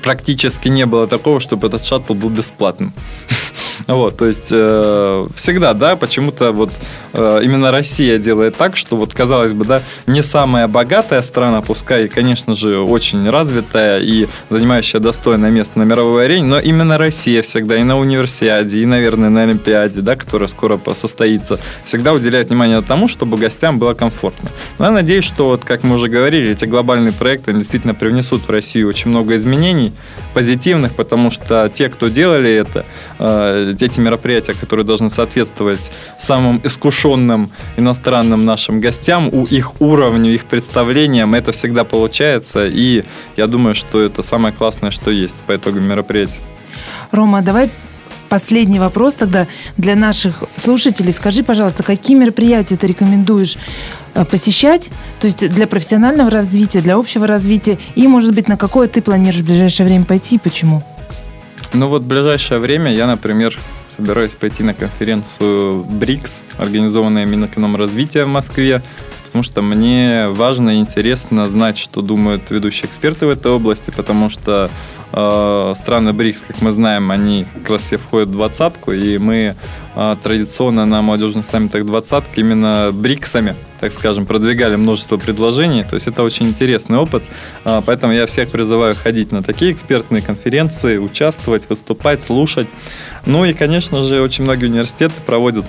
практически 0.03 0.69
не 0.69 0.85
было 0.85 1.07
такого, 1.07 1.39
чтобы 1.39 1.67
этот 1.67 1.85
шаттл 1.85 2.13
был 2.13 2.29
бесплатным. 2.29 2.93
Вот, 3.87 4.17
то 4.17 4.25
есть 4.25 4.49
э, 4.51 5.27
всегда, 5.35 5.73
да, 5.73 5.95
почему-то 5.95 6.51
вот 6.51 6.71
э, 7.13 7.41
именно 7.43 7.71
Россия 7.71 8.17
делает 8.17 8.55
так, 8.55 8.75
что 8.75 8.97
вот 8.97 9.13
казалось 9.13 9.53
бы, 9.53 9.65
да, 9.65 9.81
не 10.05 10.21
самая 10.21 10.67
богатая 10.67 11.21
страна, 11.21 11.61
пускай, 11.61 12.07
конечно 12.07 12.53
же, 12.53 12.79
очень 12.79 13.29
развитая 13.29 13.99
и 13.99 14.27
занимающая 14.49 14.99
достойное 14.99 15.49
место 15.49 15.79
на 15.79 15.83
мировой 15.83 16.25
арене, 16.25 16.45
но 16.45 16.59
именно 16.59 16.97
Россия 16.97 17.41
всегда 17.41 17.77
и 17.77 17.83
на 17.83 17.97
универсиаде, 17.97 18.79
и, 18.79 18.85
наверное, 18.85 19.29
на 19.29 19.43
Олимпиаде, 19.43 20.01
да, 20.01 20.15
которая 20.15 20.47
скоро 20.47 20.79
состоится, 20.93 21.59
всегда 21.85 22.13
уделяет 22.13 22.49
внимание 22.49 22.81
тому, 22.81 23.07
чтобы 23.07 23.37
гостям 23.37 23.79
было 23.79 23.93
комфортно. 23.93 24.49
Но 24.77 24.85
я 24.85 24.91
надеюсь, 24.91 25.23
что, 25.23 25.49
вот, 25.49 25.63
как 25.63 25.83
мы 25.83 25.95
уже 25.95 26.07
говорили, 26.07 26.51
эти 26.51 26.65
глобальные 26.65 27.13
проекты 27.13 27.53
действительно 27.53 27.93
привнесут 27.93 28.47
в 28.47 28.49
Россию 28.49 28.89
очень 28.89 29.09
много 29.09 29.35
изменений 29.35 29.93
позитивных, 30.33 30.93
потому 30.93 31.29
что 31.29 31.69
те, 31.73 31.89
кто 31.89 32.07
делали 32.07 32.51
это, 32.51 32.85
э, 33.19 33.68
эти 33.69 33.99
мероприятия, 33.99 34.53
которые 34.53 34.85
должны 34.85 35.09
соответствовать 35.09 35.91
самым 36.17 36.61
искушенным 36.63 37.51
иностранным 37.77 38.45
нашим 38.45 38.79
гостям, 38.79 39.29
у 39.31 39.45
их 39.45 39.81
уровню, 39.81 40.33
их 40.33 40.45
представлениям, 40.45 41.33
это 41.33 41.51
всегда 41.51 41.83
получается. 41.83 42.67
И 42.67 43.03
я 43.37 43.47
думаю, 43.47 43.75
что 43.75 44.01
это 44.01 44.23
самое 44.23 44.53
классное, 44.53 44.91
что 44.91 45.11
есть 45.11 45.35
по 45.47 45.55
итогам 45.55 45.83
мероприятия. 45.83 46.39
Рома, 47.11 47.41
давай 47.41 47.69
последний 48.29 48.79
вопрос 48.79 49.15
тогда 49.15 49.47
для 49.75 49.95
наших 49.95 50.43
слушателей. 50.55 51.11
Скажи, 51.11 51.43
пожалуйста, 51.43 51.83
какие 51.83 52.15
мероприятия 52.15 52.77
ты 52.77 52.87
рекомендуешь 52.87 53.57
э, 54.13 54.23
посещать, 54.23 54.89
то 55.19 55.27
есть 55.27 55.47
для 55.49 55.67
профессионального 55.67 56.29
развития, 56.29 56.81
для 56.81 56.95
общего 56.95 57.27
развития, 57.27 57.77
и, 57.95 58.07
может 58.07 58.33
быть, 58.33 58.47
на 58.47 58.55
какое 58.55 58.87
ты 58.87 59.01
планируешь 59.01 59.41
в 59.41 59.45
ближайшее 59.45 59.87
время 59.87 60.05
пойти 60.05 60.35
и 60.35 60.39
почему? 60.39 60.83
Ну 61.73 61.87
вот 61.87 62.01
в 62.01 62.07
ближайшее 62.07 62.59
время 62.59 62.93
я, 62.93 63.05
например, 63.05 63.57
собираюсь 63.87 64.33
пойти 64.33 64.63
на 64.63 64.73
конференцию 64.73 65.83
БРИКС, 65.83 66.41
организованная 66.57 67.25
Минэкономразвития 67.25 68.25
в 68.25 68.27
Москве, 68.27 68.81
потому 69.29 69.43
что 69.43 69.61
мне 69.61 70.27
важно 70.29 70.71
и 70.71 70.79
интересно 70.79 71.47
знать, 71.47 71.77
что 71.77 72.01
думают 72.01 72.49
ведущие 72.49 72.87
эксперты 72.87 73.27
в 73.27 73.29
этой 73.29 73.51
области, 73.51 73.91
потому 73.91 74.31
что 74.31 74.71
э, 75.13 75.73
страны 75.77 76.13
БРИКС, 76.13 76.41
как 76.47 76.61
мы 76.63 76.71
знаем, 76.71 77.11
они 77.11 77.45
как 77.53 77.69
раз 77.69 77.83
все 77.83 77.97
входят 77.97 78.29
в 78.29 78.31
двадцатку, 78.31 78.91
и 78.91 79.19
мы 79.19 79.55
э, 79.95 80.15
традиционно 80.23 80.87
на 80.87 81.03
молодежных 81.03 81.45
саммитах 81.45 81.85
двадцатки 81.85 82.39
именно 82.39 82.89
БРИКСами, 82.91 83.55
так 83.79 83.93
скажем, 83.93 84.25
продвигали 84.25 84.75
множество 84.77 85.17
предложений, 85.17 85.85
то 85.87 85.93
есть 85.93 86.07
это 86.07 86.23
очень 86.23 86.47
интересный 86.47 86.97
опыт, 86.97 87.21
э, 87.65 87.83
поэтому 87.85 88.13
я 88.13 88.25
всех 88.25 88.49
призываю 88.49 88.95
ходить 88.95 89.31
на 89.31 89.43
такие 89.43 89.71
экспертные 89.71 90.23
конференции, 90.23 90.97
участвовать, 90.97 91.69
выступать, 91.69 92.23
слушать. 92.23 92.67
Ну 93.27 93.45
и, 93.45 93.53
конечно 93.53 94.01
же, 94.01 94.23
очень 94.23 94.45
многие 94.45 94.65
университеты 94.65 95.13
проводят 95.23 95.65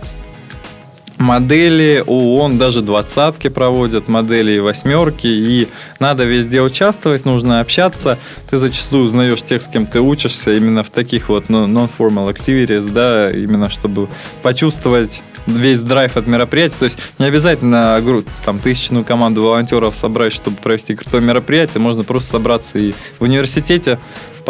модели 1.21 2.03
ООН, 2.07 2.59
даже 2.59 2.81
двадцатки 2.81 3.49
проводят, 3.49 4.09
модели 4.09 4.53
и 4.53 4.59
восьмерки, 4.59 5.27
и 5.27 5.69
надо 6.01 6.25
везде 6.25 6.63
участвовать, 6.63 7.27
нужно 7.27 7.61
общаться. 7.61 8.19
Ты 8.49 8.57
зачастую 8.57 9.05
узнаешь 9.05 9.43
тех, 9.43 9.61
с 9.61 9.69
кем 9.69 9.87
ты 9.87 10.01
учишься, 10.01 10.53
именно 10.53 10.83
в 10.83 10.91
таких 10.91 11.29
вот 11.29 11.51
ну, 11.51 11.67
non-formal 11.69 12.35
activities, 12.35 12.91
да, 12.91 13.31
именно 13.31 13.71
чтобы 13.71 14.09
почувствовать 14.43 15.23
весь 15.47 15.81
драйв 15.81 16.17
от 16.17 16.27
мероприятия. 16.27 16.77
То 16.79 16.85
есть 16.87 16.99
не 17.19 17.27
обязательно 17.27 18.03
там 18.45 18.59
тысячную 18.59 19.05
команду 19.05 19.43
волонтеров 19.43 19.95
собрать, 19.95 20.33
чтобы 20.33 20.57
провести 20.57 20.95
крутое 20.95 21.23
мероприятие. 21.23 21.81
Можно 21.81 22.03
просто 22.03 22.33
собраться 22.33 22.79
и 22.79 22.93
в 23.19 23.25
университете 23.25 23.99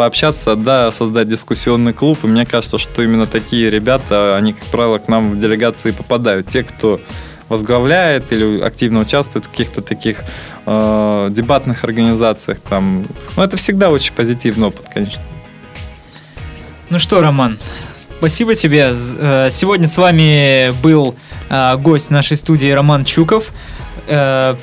пообщаться, 0.01 0.55
да, 0.55 0.91
создать 0.91 1.29
дискуссионный 1.29 1.93
клуб. 1.93 2.17
И 2.23 2.27
мне 2.27 2.43
кажется, 2.43 2.79
что 2.79 3.03
именно 3.03 3.27
такие 3.27 3.69
ребята, 3.69 4.35
они, 4.35 4.53
как 4.53 4.63
правило, 4.69 4.97
к 4.97 5.07
нам 5.07 5.33
в 5.33 5.39
делегации 5.39 5.91
попадают. 5.91 6.47
Те, 6.49 6.63
кто 6.63 6.99
возглавляет 7.49 8.33
или 8.33 8.61
активно 8.61 9.01
участвует 9.01 9.45
в 9.45 9.49
каких-то 9.49 9.83
таких 9.83 10.23
э, 10.65 11.27
дебатных 11.29 11.83
организациях. 11.83 12.57
Там. 12.67 13.05
Ну, 13.37 13.43
это 13.43 13.57
всегда 13.57 13.91
очень 13.91 14.13
позитивный 14.13 14.69
опыт, 14.69 14.87
конечно. 14.91 15.21
Ну 16.89 16.97
что, 16.97 17.21
Роман, 17.21 17.59
спасибо 18.17 18.55
тебе. 18.55 18.91
Э, 19.19 19.49
сегодня 19.51 19.85
с 19.85 19.99
вами 19.99 20.71
был 20.81 21.13
э, 21.51 21.77
гость 21.77 22.09
нашей 22.09 22.37
студии 22.37 22.71
Роман 22.71 23.05
Чуков. 23.05 23.51
Э, 24.07 24.55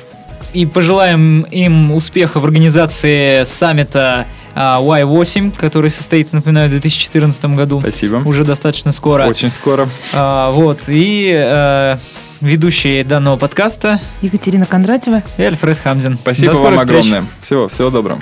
и 0.51 0.65
пожелаем 0.65 1.43
им 1.43 1.93
успеха 1.93 2.41
в 2.41 2.43
организации 2.43 3.45
саммита 3.45 4.25
Y8, 4.55 5.57
который 5.57 5.89
состоится, 5.89 6.35
напоминаю, 6.35 6.67
в 6.67 6.71
2014 6.71 7.45
году. 7.45 7.79
Спасибо. 7.81 8.17
Уже 8.25 8.43
достаточно 8.43 8.91
скоро. 8.91 9.25
Очень 9.25 9.49
скоро. 9.49 9.89
Вот. 10.13 10.83
И 10.87 11.97
ведущие 12.41 13.03
данного 13.03 13.35
подкаста 13.35 13.99
Екатерина 14.21 14.65
Кондратьева 14.65 15.23
и 15.37 15.43
Альфред 15.43 15.79
Хамзин. 15.79 16.17
Спасибо 16.21 16.53
вам 16.53 16.79
встреч. 16.79 17.05
огромное. 17.05 17.25
Всего, 17.41 17.67
всего 17.67 17.89
доброго. 17.89 18.21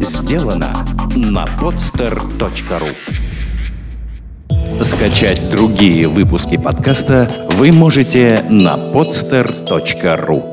Сделано 0.00 0.86
на 1.14 1.44
podster.ru 1.44 2.88
Скачать 4.82 5.50
другие 5.50 6.08
выпуски 6.08 6.56
подкаста 6.56 7.30
вы 7.50 7.70
можете 7.70 8.44
на 8.48 8.76
podster.ru 8.76 10.51